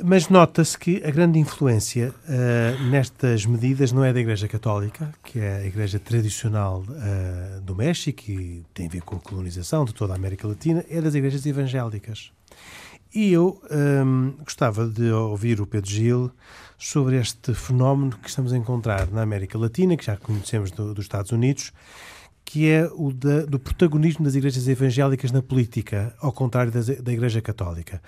Mas 0.00 0.28
nota-se 0.28 0.78
que 0.78 1.02
a 1.04 1.10
grande 1.10 1.40
influência 1.40 2.14
eh, 2.28 2.76
nestas 2.88 3.44
medidas 3.44 3.90
não 3.90 4.04
é 4.04 4.12
da 4.12 4.20
Igreja 4.20 4.46
Católica, 4.46 5.12
que 5.24 5.40
é 5.40 5.56
a 5.56 5.66
Igreja 5.66 5.98
tradicional 5.98 6.84
eh, 7.02 7.58
do 7.62 7.74
México 7.74 8.22
e 8.30 8.62
tem 8.72 8.86
a 8.86 8.90
ver 8.90 9.02
com 9.02 9.16
a 9.16 9.20
colonização 9.20 9.84
de 9.84 9.92
toda 9.92 10.12
a 10.12 10.16
América 10.16 10.46
Latina, 10.46 10.84
é 10.88 11.00
das 11.00 11.14
igrejas 11.16 11.44
evangélicas. 11.46 12.30
E 13.12 13.32
eu 13.32 13.60
hum, 14.04 14.34
gostava 14.44 14.86
de 14.86 15.10
ouvir 15.10 15.60
o 15.60 15.66
Pedro 15.66 15.90
Gil 15.90 16.30
sobre 16.78 17.16
este 17.18 17.52
fenómeno 17.52 18.16
que 18.22 18.28
estamos 18.28 18.52
a 18.52 18.56
encontrar 18.56 19.10
na 19.10 19.22
América 19.22 19.58
Latina, 19.58 19.96
que 19.96 20.04
já 20.04 20.16
conhecemos 20.16 20.70
do- 20.70 20.94
dos 20.94 21.06
Estados 21.06 21.32
Unidos, 21.32 21.72
que 22.50 22.66
é 22.70 22.88
o 22.94 23.12
da- 23.12 23.44
do 23.44 23.58
protagonismo 23.58 24.24
das 24.24 24.34
igrejas 24.34 24.66
evangélicas 24.68 25.30
na 25.30 25.42
política, 25.42 26.14
ao 26.18 26.32
contrário 26.32 26.72
da 26.72 27.12
Igreja 27.12 27.42
Católica. 27.42 28.00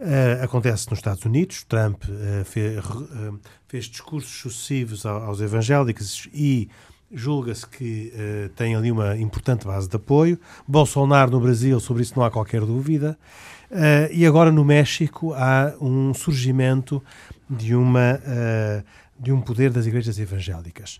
Eh, 0.00 0.40
acontece 0.42 0.90
nos 0.90 0.98
Estados 0.98 1.24
Unidos, 1.24 1.62
Trump 1.62 2.02
eh, 2.08 2.42
fe- 2.42 2.80
re- 2.80 2.80
eh, 2.80 3.32
fez 3.68 3.84
discursos 3.84 4.32
sucessivos 4.32 5.06
ao- 5.06 5.22
aos 5.22 5.40
evangélicos 5.40 6.28
e 6.34 6.68
julga-se 7.12 7.64
que 7.68 8.12
tem 8.56 8.74
ali 8.74 8.90
uma 8.90 9.16
importante 9.16 9.64
base 9.64 9.88
de 9.88 9.94
apoio. 9.94 10.36
Bolsonaro 10.66 11.30
no 11.30 11.38
Brasil, 11.38 11.78
sobre 11.78 12.02
isso 12.02 12.14
não 12.16 12.24
há 12.24 12.30
qualquer 12.32 12.62
dúvida. 12.62 13.16
E 14.10 14.26
agora 14.26 14.50
no 14.50 14.64
México 14.64 15.32
há 15.34 15.72
um 15.80 16.12
surgimento 16.12 17.00
de, 17.48 17.76
uma, 17.76 18.18
de 19.20 19.30
um 19.30 19.40
poder 19.40 19.70
das 19.70 19.86
igrejas 19.86 20.18
evangélicas 20.18 20.98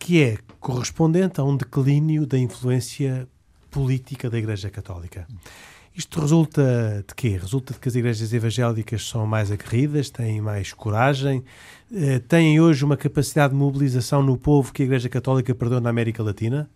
que 0.00 0.22
é 0.22 0.38
correspondente 0.58 1.40
a 1.40 1.44
um 1.44 1.56
declínio 1.56 2.26
da 2.26 2.38
influência 2.38 3.28
política 3.70 4.28
da 4.28 4.38
Igreja 4.38 4.70
Católica. 4.70 5.28
Isto 5.94 6.20
resulta 6.20 7.04
de 7.06 7.14
quê? 7.14 7.36
Resulta 7.36 7.74
de 7.74 7.78
que 7.78 7.88
as 7.88 7.94
igrejas 7.94 8.32
evangélicas 8.32 9.06
são 9.06 9.26
mais 9.26 9.52
aguerridas, 9.52 10.08
têm 10.08 10.40
mais 10.40 10.72
coragem, 10.72 11.44
eh, 11.92 12.18
têm 12.20 12.58
hoje 12.58 12.84
uma 12.84 12.96
capacidade 12.96 13.52
de 13.52 13.58
mobilização 13.58 14.22
no 14.22 14.38
povo 14.38 14.72
que 14.72 14.82
a 14.82 14.86
Igreja 14.86 15.08
Católica 15.08 15.54
perdeu 15.54 15.80
na 15.80 15.90
América 15.90 16.22
Latina? 16.22 16.70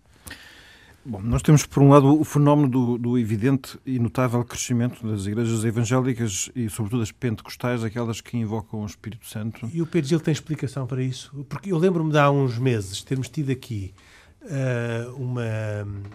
Bom, 1.07 1.21
nós 1.21 1.43
temos, 1.43 1.67
por 1.67 1.83
um 1.83 1.91
lado, 1.91 2.19
o 2.19 2.25
fenómeno 2.25 2.67
do, 2.69 2.99
do 2.99 3.19
evidente 3.19 3.79
e 3.85 3.99
notável 3.99 4.43
crescimento 4.43 5.07
das 5.07 5.27
igrejas 5.27 5.63
evangélicas 5.63 6.51
e, 6.57 6.71
sobretudo, 6.71 7.03
as 7.03 7.13
pentecostais, 7.13 7.85
aquelas 7.85 8.23
que 8.23 8.39
invocam 8.39 8.81
o 8.81 8.87
Espírito 8.87 9.27
Santo. 9.27 9.69
E 9.73 9.83
o 9.83 9.87
Pedro 9.87 10.09
Gil 10.09 10.21
tem 10.21 10.33
explicação 10.33 10.87
para 10.87 11.03
isso? 11.03 11.45
Porque 11.47 11.71
eu 11.71 11.79
lembro-me 11.79 12.11
de 12.11 12.19
há 12.19 12.31
uns 12.31 12.59
meses 12.59 13.03
termos 13.03 13.29
tido 13.29 13.53
aqui 13.53 13.93
eh, 14.47 15.07
uma. 15.17 15.43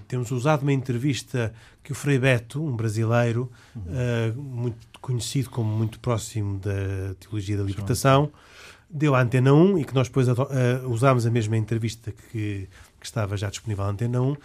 Temos 0.08 0.32
usado 0.32 0.64
uma 0.64 0.74
entrevista 0.74 1.54
que 1.84 1.92
o 1.92 1.96
Frei 1.96 2.18
Beto, 2.18 2.64
um 2.64 2.76
brasileiro, 2.76 3.52
eh, 3.88 4.34
muito 4.36 4.88
conhecido 5.00 5.52
como 5.52 5.70
muito 5.70 6.00
próximo 6.00 6.60
da 6.60 7.14
teologia 7.20 7.58
da 7.58 7.64
libertação, 7.64 8.32
deu 8.90 9.16
à 9.16 9.22
Antena 9.22 9.54
1 9.54 9.80
e 9.80 9.86
que 9.86 9.94
nós 9.94 10.08
depois 10.08 10.28
eh, 10.28 10.36
usámos 10.86 11.26
a 11.26 11.32
mesma 11.32 11.58
entrevista 11.58 12.12
que, 12.12 12.68
que 13.00 13.06
estava 13.06 13.38
já 13.38 13.50
disponível 13.50 13.86
à 13.86 13.90
Antena 13.90 14.22
1 14.22 14.36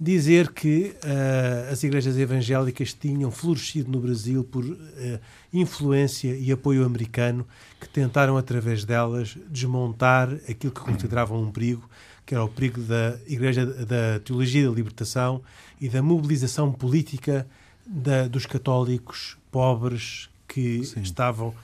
dizer 0.00 0.52
que 0.52 0.96
eh, 1.04 1.68
as 1.70 1.82
igrejas 1.84 2.16
evangélicas 2.16 2.94
tinham 2.94 3.30
florescido 3.30 3.90
no 3.92 4.00
Brasil 4.00 4.42
por 4.42 4.64
eh, 4.96 5.20
influência 5.52 6.34
e 6.34 6.50
apoio 6.50 6.84
americano 6.86 7.46
que 7.78 7.86
tentaram, 7.88 8.38
através 8.38 8.84
delas, 8.84 9.36
desmontar 9.50 10.32
aquilo 10.48 10.72
que 10.72 10.80
consideravam 10.80 11.42
um 11.42 11.50
perigo, 11.52 11.86
que 12.24 12.34
era 12.34 12.42
o 12.42 12.48
perigo 12.48 12.80
da 12.80 13.18
Igreja 13.26 13.66
da 13.66 14.18
Teologia 14.24 14.66
da 14.68 14.74
Libertação 14.74 15.42
e 15.78 15.88
da 15.88 16.00
mobilização 16.02 16.72
política 16.72 17.46
da- 17.86 18.26
dos 18.26 18.46
católicos 18.46 19.36
pobres 19.50 20.30
que 20.48 20.80
estavam 21.02 21.54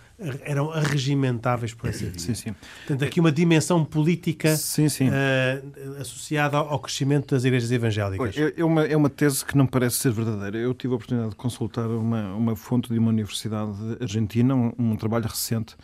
eram 0.44 0.70
arregimentáveis 0.72 1.74
por 1.74 1.90
essa 1.90 2.04
via. 2.06 2.18
Sim, 2.18 2.34
sim. 2.34 2.54
Portanto, 2.86 3.04
aqui 3.04 3.20
uma 3.20 3.30
dimensão 3.30 3.84
política 3.84 4.56
Sim, 4.56 4.88
sim. 4.88 5.08
eh, 5.12 5.62
associada 6.00 6.56
ao 6.56 6.78
crescimento 6.78 7.34
das 7.34 7.44
igrejas 7.44 7.70
evangélicas. 7.70 8.36
É, 8.36 8.54
é 8.56 8.64
uma, 8.64 8.84
é 8.84 8.96
uma 8.96 9.10
tese 9.10 9.44
que 9.44 9.56
não 9.56 9.66
parece 9.66 9.96
ser 9.96 10.12
verdadeira. 10.12 10.56
Eu 10.56 10.72
tive 10.72 10.94
a 10.94 10.96
oportunidade 10.96 11.30
de 11.30 11.36
consultar 11.36 11.86
uma, 11.88 12.34
uma 12.34 12.56
fonte 12.56 12.90
de 12.92 12.98
uma 12.98 13.10
universidade 13.10 13.72
argentina, 14.00 14.54
um, 14.54 14.72
um 14.78 14.96
trabalho 14.96 15.26
recente, 15.26 15.76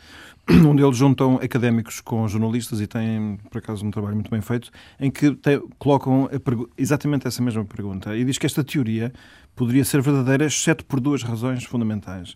onde 0.66 0.83
eles 0.83 0.97
juntam 0.97 1.37
académicos 1.37 2.01
com 2.01 2.26
jornalistas 2.26 2.80
e 2.80 2.87
têm, 2.87 3.39
por 3.51 3.59
acaso, 3.59 3.85
um 3.85 3.91
trabalho 3.91 4.14
muito 4.14 4.30
bem 4.30 4.41
feito, 4.41 4.70
em 4.99 5.11
que 5.11 5.35
te- 5.35 5.62
colocam 5.78 6.28
exatamente 6.78 7.26
essa 7.28 7.43
mesma 7.43 7.64
pergunta. 7.64 8.16
E 8.16 8.24
diz 8.24 8.39
que 8.39 8.47
esta 8.47 8.64
teoria 8.64 9.12
poderia 9.55 9.85
ser 9.85 10.01
verdadeira, 10.01 10.47
exceto 10.47 10.85
por 10.87 10.99
duas 11.01 11.22
razões 11.22 11.64
fundamentais. 11.64 12.35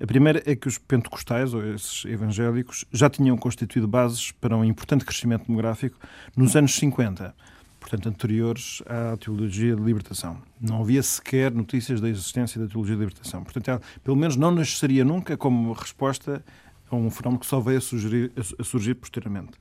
A 0.00 0.06
primeira 0.06 0.40
é 0.46 0.54
que 0.54 0.68
os 0.68 0.78
pentecostais, 0.78 1.52
ou 1.52 1.74
esses 1.74 2.04
evangélicos, 2.04 2.84
já 2.92 3.10
tinham 3.10 3.36
constituído 3.36 3.88
bases 3.88 4.30
para 4.30 4.56
um 4.56 4.64
importante 4.64 5.04
crescimento 5.04 5.46
demográfico 5.46 5.98
nos 6.36 6.54
anos 6.54 6.76
50, 6.76 7.34
portanto, 7.80 8.08
anteriores 8.08 8.80
à 8.86 9.16
teologia 9.16 9.74
de 9.74 9.82
libertação. 9.82 10.40
Não 10.60 10.82
havia 10.82 11.02
sequer 11.02 11.50
notícias 11.52 12.00
da 12.00 12.08
existência 12.08 12.60
da 12.60 12.68
teologia 12.68 12.94
de 12.94 13.00
libertação. 13.00 13.42
Portanto, 13.42 13.68
ela, 13.68 13.82
pelo 14.04 14.16
menos 14.16 14.36
não 14.36 14.52
nasceria 14.52 15.04
nunca 15.04 15.36
como 15.36 15.72
resposta 15.72 16.44
a 16.88 16.94
um 16.94 17.10
fenómeno 17.10 17.40
que 17.40 17.46
só 17.46 17.58
veio 17.58 17.78
a, 17.78 17.80
surgir, 17.80 18.30
a 18.56 18.62
surgir 18.62 18.94
posteriormente. 18.94 19.58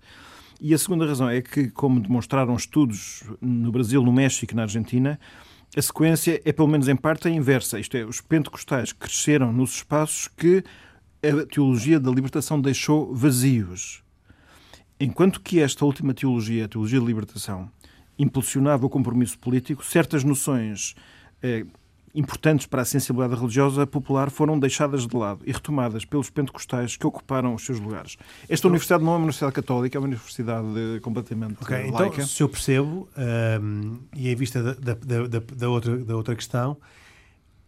E 0.61 0.71
a 0.71 0.77
segunda 0.77 1.07
razão 1.07 1.27
é 1.27 1.41
que, 1.41 1.69
como 1.71 1.99
demonstraram 1.99 2.55
estudos 2.55 3.23
no 3.41 3.71
Brasil, 3.71 4.03
no 4.03 4.13
México 4.13 4.53
e 4.53 4.55
na 4.55 4.63
Argentina, 4.63 5.19
a 5.77 5.81
sequência 5.81 6.41
é, 6.43 6.51
pelo 6.51 6.67
menos 6.67 6.87
em 6.87 6.95
parte, 6.95 7.27
a 7.27 7.31
inversa. 7.31 7.79
Isto 7.79 7.97
é, 7.97 8.03
os 8.03 8.19
pentecostais 8.19 8.91
cresceram 8.91 9.53
nos 9.53 9.75
espaços 9.75 10.27
que 10.27 10.63
a 11.21 11.45
teologia 11.45 11.99
da 11.99 12.09
libertação 12.09 12.59
deixou 12.59 13.13
vazios. 13.13 14.03
Enquanto 14.99 15.39
que 15.39 15.59
esta 15.59 15.85
última 15.85 16.15
teologia, 16.15 16.65
a 16.65 16.67
teologia 16.67 16.99
da 16.99 17.05
libertação, 17.05 17.69
impulsionava 18.17 18.87
o 18.87 18.89
compromisso 18.89 19.37
político, 19.37 19.85
certas 19.85 20.23
noções 20.23 20.95
eh, 21.43 21.63
importantes 22.17 22.65
para 22.65 22.81
a 22.81 22.85
sensibilidade 22.85 23.39
religiosa 23.39 23.85
popular 23.85 24.31
foram 24.31 24.59
deixadas 24.59 25.05
de 25.05 25.15
lado 25.15 25.41
e 25.45 25.51
retomadas 25.51 26.03
pelos 26.03 26.29
pentecostais 26.29 26.97
que 26.97 27.05
ocuparam 27.05 27.53
os 27.53 27.63
seus 27.63 27.79
lugares. 27.79 28.17
Esta 28.43 28.55
então, 28.55 28.69
universidade 28.69 29.03
não 29.03 29.11
é 29.11 29.15
uma 29.15 29.19
universidade 29.19 29.53
católica, 29.53 29.97
é 29.97 29.99
uma 29.99 30.07
universidade 30.07 30.67
completamente 31.01 31.61
okay, 31.61 31.91
laica. 31.91 32.15
Então, 32.15 32.27
se 32.27 32.41
eu 32.41 32.49
percebo, 32.49 33.07
um, 33.61 33.99
e 34.15 34.29
em 34.29 34.35
vista 34.35 34.61
da, 34.63 34.93
da, 34.93 35.27
da, 35.27 35.39
da, 35.55 35.69
outra, 35.69 35.97
da 35.97 36.15
outra 36.15 36.35
questão, 36.35 36.77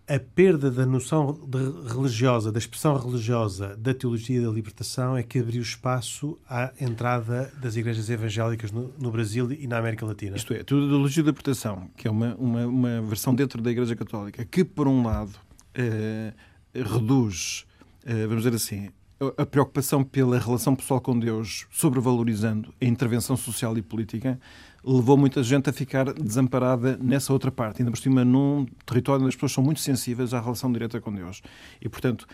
a 0.10 0.20
perda 0.20 0.72
da 0.72 0.88
noção 0.88 1.39
religiosa, 1.88 2.51
da 2.51 2.57
expressão 2.57 2.97
religiosa 2.97 3.78
da 3.78 3.93
teologia 3.93 4.41
da 4.41 4.49
libertação 4.49 5.16
é 5.16 5.22
que 5.22 5.38
abriu 5.38 5.62
espaço 5.62 6.36
à 6.49 6.74
entrada 6.82 7.53
das 7.62 7.76
igrejas 7.76 8.10
evangélicas 8.10 8.72
no, 8.72 8.91
no 8.97 9.12
Brasil 9.12 9.51
e 9.51 9.68
na 9.68 9.78
América 9.78 10.03
Latina. 10.07 10.36
Isto 10.36 10.55
é, 10.55 10.62
a 10.62 10.64
teologia 10.64 11.22
da 11.22 11.30
libertação, 11.30 11.91
que 11.95 12.07
é 12.07 12.12
uma, 12.12 12.34
uma, 12.36 12.66
uma, 12.66 13.01
versão 13.03 13.36
dentro 13.36 13.62
da 13.62 13.70
Igreja 13.70 13.95
Católica, 13.95 14.43
que, 14.43 14.66
por 14.66 14.88
um 14.88 15.05
lado, 15.05 15.34
eh, 15.76 16.34
reduz, 16.74 17.68
eh, 18.03 18.26
vamos 18.26 18.43
dizer 18.43 18.55
assim, 18.55 18.89
a 19.38 19.45
preocupação 19.45 20.03
pela 20.03 20.39
relação 20.39 20.76
pessoal 20.76 20.99
com 20.99 21.20
Deus, 21.20 21.68
sobrevalorizando 21.70 22.74
a 22.82 22.86
intervenção 22.86 23.38
social 23.38 23.78
e 23.78 23.82
política, 23.84 24.39
levou 24.84 25.18
muita 25.18 25.44
gente 25.44 25.70
a 25.70 25.74
ficar 25.74 26.14
desamparada 26.14 26.98
nessa 27.02 27.34
outra 27.34 27.52
parte, 27.52 27.82
ainda 27.82 27.92
por 27.92 27.98
cima 27.98 28.24
num 28.24 28.66
território 28.86 29.22
onde 29.22 29.30
as 29.30 29.36
pessoas 29.36 29.52
são 29.52 29.64
muito 29.64 29.80
sensíveis 29.80 30.34
à 30.34 30.40
relação 30.40 30.72
direta 30.72 31.00
com 31.02 31.14
Deus. 31.14 31.42
E, 31.82 31.90
portanto, 31.90 32.26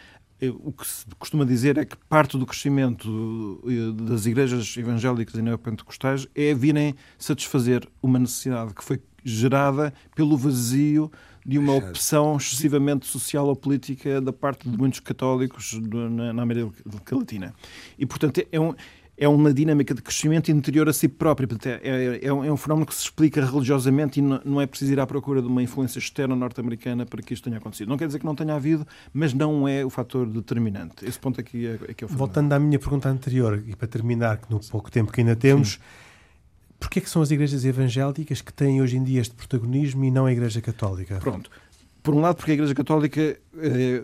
o 0.60 0.72
que 0.72 0.86
se 0.86 1.06
costuma 1.18 1.46
dizer 1.46 1.78
é 1.78 1.86
que 1.86 1.96
parte 2.10 2.38
do 2.38 2.46
crescimento 2.46 3.62
eh, 3.66 4.04
das 4.04 4.26
igrejas 4.26 4.76
evangélicas 4.78 5.34
e 5.36 5.42
neopentecostais 5.42 6.28
é 6.36 6.54
virem 6.54 6.94
satisfazer 7.18 7.88
uma 8.02 8.20
necessidade 8.20 8.74
que 8.74 8.84
foi 8.84 9.02
gerada 9.24 9.94
pelo 10.14 10.38
vazio 10.38 11.12
de 11.46 11.58
uma 11.58 11.74
opção 11.74 12.38
excessivamente 12.38 13.06
social 13.06 13.48
ou 13.48 13.56
política 13.56 14.20
da 14.20 14.34
parte 14.34 14.68
de 14.68 14.76
muitos 14.76 15.00
católicos 15.00 15.80
na, 16.34 16.42
América 16.42 17.16
Latina. 17.16 17.54
E, 18.00 18.06
portanto, 18.06 18.42
é 18.52 18.60
um, 18.60 18.74
é 19.18 19.28
uma 19.28 19.54
dinâmica 19.54 19.94
de 19.94 20.02
crescimento 20.02 20.52
interior 20.52 20.90
a 20.90 20.94
si 20.94 21.08
próprio. 21.08 21.48
É, 21.66 21.90
é, 21.90 22.26
é, 22.26 22.34
um, 22.34 22.44
é, 22.44 22.52
um, 22.52 22.58
fenómeno 22.58 22.86
que 22.86 22.94
se 22.94 23.04
explica 23.04 23.44
religiosamente 23.46 24.20
e 24.20 24.22
não, 24.22 24.60
é 24.60 24.68
preciso 24.68 24.92
ir 24.92 25.00
à 25.00 25.08
procura 25.08 25.42
de 25.42 25.48
uma 25.48 25.64
influência 25.64 26.00
externa 26.00 26.36
norte-americana 26.36 27.06
para 27.06 27.22
que 27.22 27.34
isto 27.34 27.46
tenha 27.46 27.58
acontecido. 27.58 27.88
Não 27.88 27.98
quer 27.98 28.08
dizer 28.08 28.20
que 28.20 28.26
não 28.26 28.36
tenha 28.36 28.54
havido, 28.56 28.86
mas 29.14 29.34
não 29.34 29.68
é 29.68 29.86
o 29.86 29.90
fator 29.90 30.28
determinante. 30.28 31.06
Esse 31.06 31.20
ponto 31.20 31.40
aqui 31.40 31.66
é, 31.66 31.80
é 31.88 31.94
que 31.94 32.04
é 32.04 32.08
o 32.08 32.10
Voltando 32.10 32.52
à 32.54 32.60
minha 32.60 32.78
pergunta 32.78 33.08
anterior, 33.10 33.64
e 33.66 33.76
para 33.76 33.88
terminar, 33.88 34.40
no 34.50 34.60
pouco 34.60 34.92
tempo 34.92 35.12
que 35.12 35.22
ainda 35.22 35.36
temos, 35.36 35.74
Sim. 35.74 35.80
Porquê 36.78 37.00
é 37.00 37.02
que 37.02 37.10
são 37.10 37.22
as 37.22 37.32
igrejas 37.32 37.66
evangélicas 37.66 38.42
que 38.42 38.54
têm 38.54 38.82
hoje 38.82 38.98
em 38.98 39.04
dia 39.04 39.22
este 39.22 39.34
protagonismo 39.34 40.04
e 40.04 40.12
não 40.12 40.26
a 40.26 40.32
Igreja 40.32 40.62
Católica? 40.62 41.18
Pronto. 41.20 41.50
Por 42.04 42.14
um 42.14 42.22
lado, 42.22 42.36
porque 42.36 42.52
a 42.52 42.54
Igreja 42.54 42.76
Católica, 42.76 43.22
eh, 43.58 44.04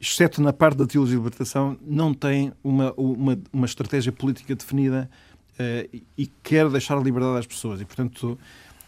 exceto 0.00 0.40
na 0.40 0.52
parte 0.52 0.78
da 0.78 0.86
teologia 0.86 1.16
de 1.16 1.22
libertação, 1.22 1.76
não 1.82 2.14
tem 2.14 2.52
uma, 2.62 2.92
uma, 2.96 3.38
uma 3.52 3.66
estratégia 3.66 4.12
política 4.12 4.54
definida 4.54 5.10
eh, 5.58 5.88
e 6.16 6.26
quer 6.42 6.68
deixar 6.68 6.96
a 6.96 7.00
liberdade 7.00 7.38
às 7.38 7.46
pessoas. 7.46 7.80
E, 7.80 7.84
portanto, 7.84 8.38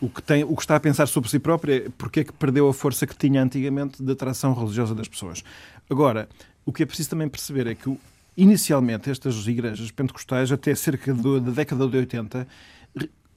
o 0.00 0.08
que, 0.08 0.22
tem, 0.22 0.44
o 0.44 0.54
que 0.54 0.62
está 0.62 0.76
a 0.76 0.80
pensar 0.80 1.06
sobre 1.06 1.28
si 1.28 1.38
próprio 1.38 1.74
é 1.74 1.88
porque 1.98 2.20
é 2.20 2.24
que 2.24 2.32
perdeu 2.32 2.68
a 2.68 2.72
força 2.72 3.06
que 3.06 3.16
tinha 3.16 3.42
antigamente 3.42 4.02
de 4.02 4.12
atração 4.12 4.54
religiosa 4.54 4.94
das 4.94 5.08
pessoas. 5.08 5.42
Agora, 5.90 6.28
o 6.64 6.72
que 6.72 6.82
é 6.82 6.86
preciso 6.86 7.10
também 7.10 7.28
perceber 7.28 7.66
é 7.66 7.74
que, 7.74 7.94
inicialmente, 8.36 9.10
estas 9.10 9.46
igrejas 9.46 9.90
pentecostais, 9.90 10.50
até 10.52 10.74
cerca 10.74 11.12
da 11.12 11.50
década 11.50 11.88
de 11.88 11.96
80, 11.96 12.46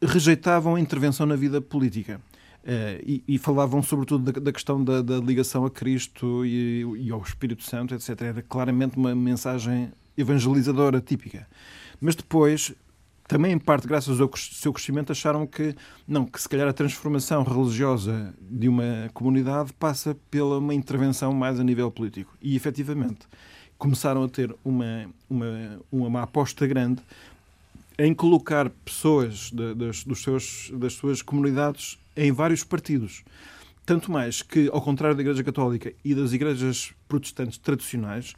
rejeitavam 0.02 0.76
a 0.76 0.80
intervenção 0.80 1.26
na 1.26 1.36
vida 1.36 1.60
política. 1.60 2.22
Uh, 2.64 3.04
e, 3.06 3.24
e, 3.28 3.38
falavam 3.38 3.84
sobretudo 3.84 4.32
da, 4.32 4.40
da 4.40 4.52
questão 4.54 4.82
da, 4.82 5.02
da, 5.02 5.18
ligação 5.18 5.66
a 5.66 5.70
Cristo 5.70 6.46
e, 6.46 6.86
e, 6.98 7.12
ao 7.12 7.22
Espírito 7.22 7.62
Santo, 7.62 7.94
etc. 7.94 8.22
Era 8.22 8.42
claramente 8.42 8.96
uma 8.96 9.14
mensagem 9.14 9.92
evangelizadora 10.18 11.02
típica. 11.02 11.46
Mas 12.00 12.16
depois, 12.16 12.74
também 13.28 13.52
em 13.52 13.60
parte 13.60 13.86
graças 13.86 14.22
ao 14.22 14.30
seu 14.38 14.72
crescimento, 14.72 15.12
acharam 15.12 15.46
que 15.46 15.76
não, 16.08 16.26
que 16.26 16.42
se 16.42 16.48
calhar 16.48 16.66
a 16.66 16.72
transformação 16.72 17.44
religiosa 17.44 18.34
de 18.40 18.70
uma 18.70 19.10
comunidade 19.14 19.74
passa 19.74 20.16
pela 20.32 20.58
uma 20.58 20.74
intervenção 20.74 21.34
mais 21.34 21.60
a 21.60 21.64
nível 21.66 21.92
político. 21.92 22.34
E 22.42 22.56
efetivamente 22.56 23.28
começaram 23.78 24.24
a 24.24 24.30
ter 24.30 24.56
uma, 24.64 25.10
uma, 25.30 25.80
uma 25.92 26.22
aposta 26.22 26.66
grande 26.66 27.02
em 28.00 28.14
colocar 28.14 28.70
pessoas 28.70 29.52
de, 29.52 29.74
das, 29.76 30.04
dos 30.06 30.24
seus, 30.24 30.72
das 30.74 30.94
suas 30.94 31.22
comunidades 31.22 32.00
em 32.16 32.32
vários 32.32 32.64
partidos. 32.64 33.24
Tanto 33.86 34.12
mais 34.12 34.42
que, 34.42 34.70
ao 34.72 34.82
contrário 34.82 35.16
da 35.16 35.22
Igreja 35.22 35.44
Católica 35.44 35.94
e 36.04 36.16
das 36.16 36.32
igrejas 36.32 36.94
protestantes 37.08 37.58
tradicionais, 37.58 38.34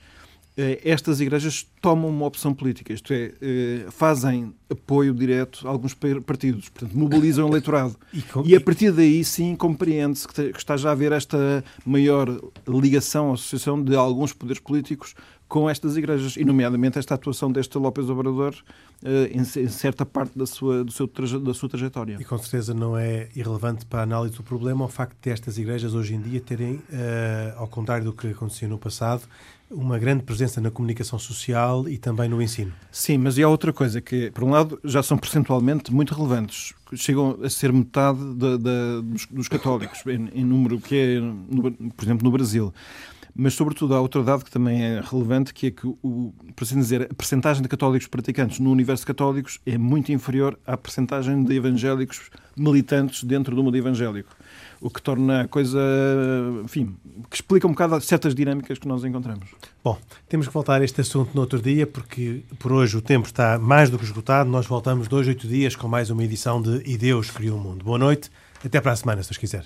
eh, 0.58 0.80
estas 0.86 1.20
igrejas 1.20 1.68
tomam 1.82 2.10
uma 2.10 2.26
opção 2.26 2.54
política, 2.54 2.94
isto 2.94 3.12
é, 3.12 3.34
eh, 3.42 3.86
fazem 3.92 4.54
apoio 4.70 5.14
direto 5.14 5.68
a 5.68 5.70
alguns 5.70 5.94
partidos, 5.94 6.70
portanto, 6.70 6.98
mobilizam 6.98 7.46
o 7.46 7.50
eleitorado. 7.52 7.96
E, 8.14 8.22
com... 8.22 8.44
e 8.46 8.56
a 8.56 8.62
partir 8.62 8.92
daí, 8.92 9.24
sim, 9.24 9.54
compreende-se 9.56 10.26
que 10.28 10.42
está 10.58 10.78
já 10.78 10.90
a 10.90 10.92
haver 10.94 11.12
esta 11.12 11.64
maior 11.86 12.28
ligação, 12.66 13.34
associação 13.34 13.84
de 13.84 13.96
alguns 13.96 14.32
poderes 14.32 14.62
políticos 14.62 15.14
com 15.48 15.70
estas 15.70 15.96
igrejas, 15.96 16.36
e 16.38 16.44
nomeadamente 16.44 16.98
esta 16.98 17.16
atuação 17.16 17.52
deste 17.52 17.78
López 17.78 18.10
Obrador 18.10 18.56
eh, 19.04 19.32
em, 19.32 19.44
certa 19.44 20.06
parte 20.06 20.38
da 20.38 20.46
sua, 20.46 20.84
do 20.84 20.92
seu, 20.92 21.08
da 21.40 21.54
sua 21.54 21.70
trajetória. 21.70 22.18
E 22.20 22.26
com 22.26 22.38
certeza 22.38 22.74
não 22.74 22.98
é 22.98 23.30
irrelevante 23.36 23.86
para 23.86 24.00
a 24.00 24.04
análise 24.04 24.36
do 24.36 24.44
problema 24.44 24.86
o 24.86 24.88
facto 24.88 25.16
de 25.22 25.30
estas 25.30 25.58
igrejas 25.58 25.94
hoje 25.94 26.16
em 26.16 26.22
dia 26.22 26.42
terem, 26.42 26.76
uh, 26.76 27.58
ao 27.58 27.68
contrário 27.68 28.06
do 28.06 28.14
que 28.14 28.28
acontecia 28.28 28.68
no 28.68 28.78
passado, 28.78 29.24
uma 29.70 29.98
grande 29.98 30.24
presença 30.24 30.62
na 30.62 30.72
comunicação 30.72 31.18
social 31.18 31.88
e 31.90 31.98
também 31.98 32.30
no 32.30 32.42
ensino. 32.42 32.72
Sim, 32.92 33.18
mas 33.18 33.38
e 33.38 33.44
há 33.44 33.50
outra 33.50 33.74
coisa 33.74 34.00
que, 34.00 34.32
por 34.32 34.44
um 34.44 34.52
lado, 34.52 34.80
já 34.84 35.02
são 35.02 35.18
percentualmente 35.18 35.94
muito 35.94 36.14
relevantes. 36.14 36.74
Chegam 36.96 37.38
a 37.44 37.50
ser 37.50 37.74
metade 37.74 38.20
de, 38.36 38.58
de, 38.58 39.02
dos, 39.04 39.26
dos, 39.26 39.48
católicos, 39.48 40.02
em, 40.06 40.30
em, 40.34 40.46
número 40.46 40.80
que 40.80 40.96
é, 40.96 41.20
no, 41.20 41.72
por 41.92 42.06
exemplo, 42.06 42.24
no 42.24 42.32
Brasil. 42.32 42.74
Mas, 43.38 43.54
sobretudo, 43.54 43.94
há 43.94 44.00
outro 44.00 44.24
dado 44.24 44.46
que 44.46 44.50
também 44.50 44.82
é 44.82 45.02
relevante, 45.02 45.54
que 45.54 45.68
é 45.68 45.72
que, 45.72 45.86
o, 45.86 46.34
por 46.56 46.64
assim 46.64 46.80
dizer, 46.80 47.10
a 47.12 47.14
percentagem 47.14 47.62
de 47.62 47.68
católicos 47.68 48.08
praticantes 48.08 48.60
no 48.60 48.72
universo 48.72 49.06
católicos 49.06 49.60
é 49.66 49.78
muito 49.78 50.10
inferior 50.14 50.58
à 50.66 50.78
percentagem 50.78 51.44
de 51.44 51.54
evangélicos 51.54 52.30
militantes 52.56 53.26
dentro 53.26 53.54
do 53.54 53.62
mundo 53.62 53.76
evangélico. 53.76 54.30
O 54.80 54.90
que 54.90 55.02
torna 55.02 55.42
a 55.42 55.48
coisa, 55.50 55.80
enfim, 56.64 56.96
que 57.30 57.36
explica 57.36 57.68
um 57.68 57.72
bocado 57.72 58.00
certas 58.00 58.34
dinâmicas 58.34 58.80
que 58.80 58.88
nós 58.88 59.04
encontramos. 59.04 59.50
Bom, 59.84 59.98
temos 60.30 60.48
que 60.48 60.54
voltar 60.54 60.80
a 60.80 60.86
este 60.86 61.02
assunto 61.02 61.32
no 61.36 61.42
outro 61.42 61.62
dia, 61.62 61.86
porque 61.86 62.44
por 62.58 62.72
hoje 62.72 62.96
o 62.96 63.02
tempo 63.02 63.28
está 63.28 63.60
mais 63.60 63.90
do 63.90 63.98
que 63.98 64.06
esgotado. 64.06 64.50
Nós 64.50 64.66
voltamos 64.66 65.10
dois, 65.10 65.28
oito 65.28 65.46
dias 65.46 65.76
com 65.76 65.90
mais 65.90 66.10
uma 66.10 66.24
edição 66.24 66.62
de 66.62 66.82
E 66.86 66.98
Deus 66.98 67.30
Criou 67.32 67.58
o 67.58 67.62
Mundo. 67.62 67.84
Boa 67.84 67.98
noite, 67.98 68.32
até 68.64 68.80
para 68.80 68.94
a 68.94 68.96
semana, 68.96 69.22
se 69.22 69.30
Deus 69.30 69.38
quiser. 69.38 69.66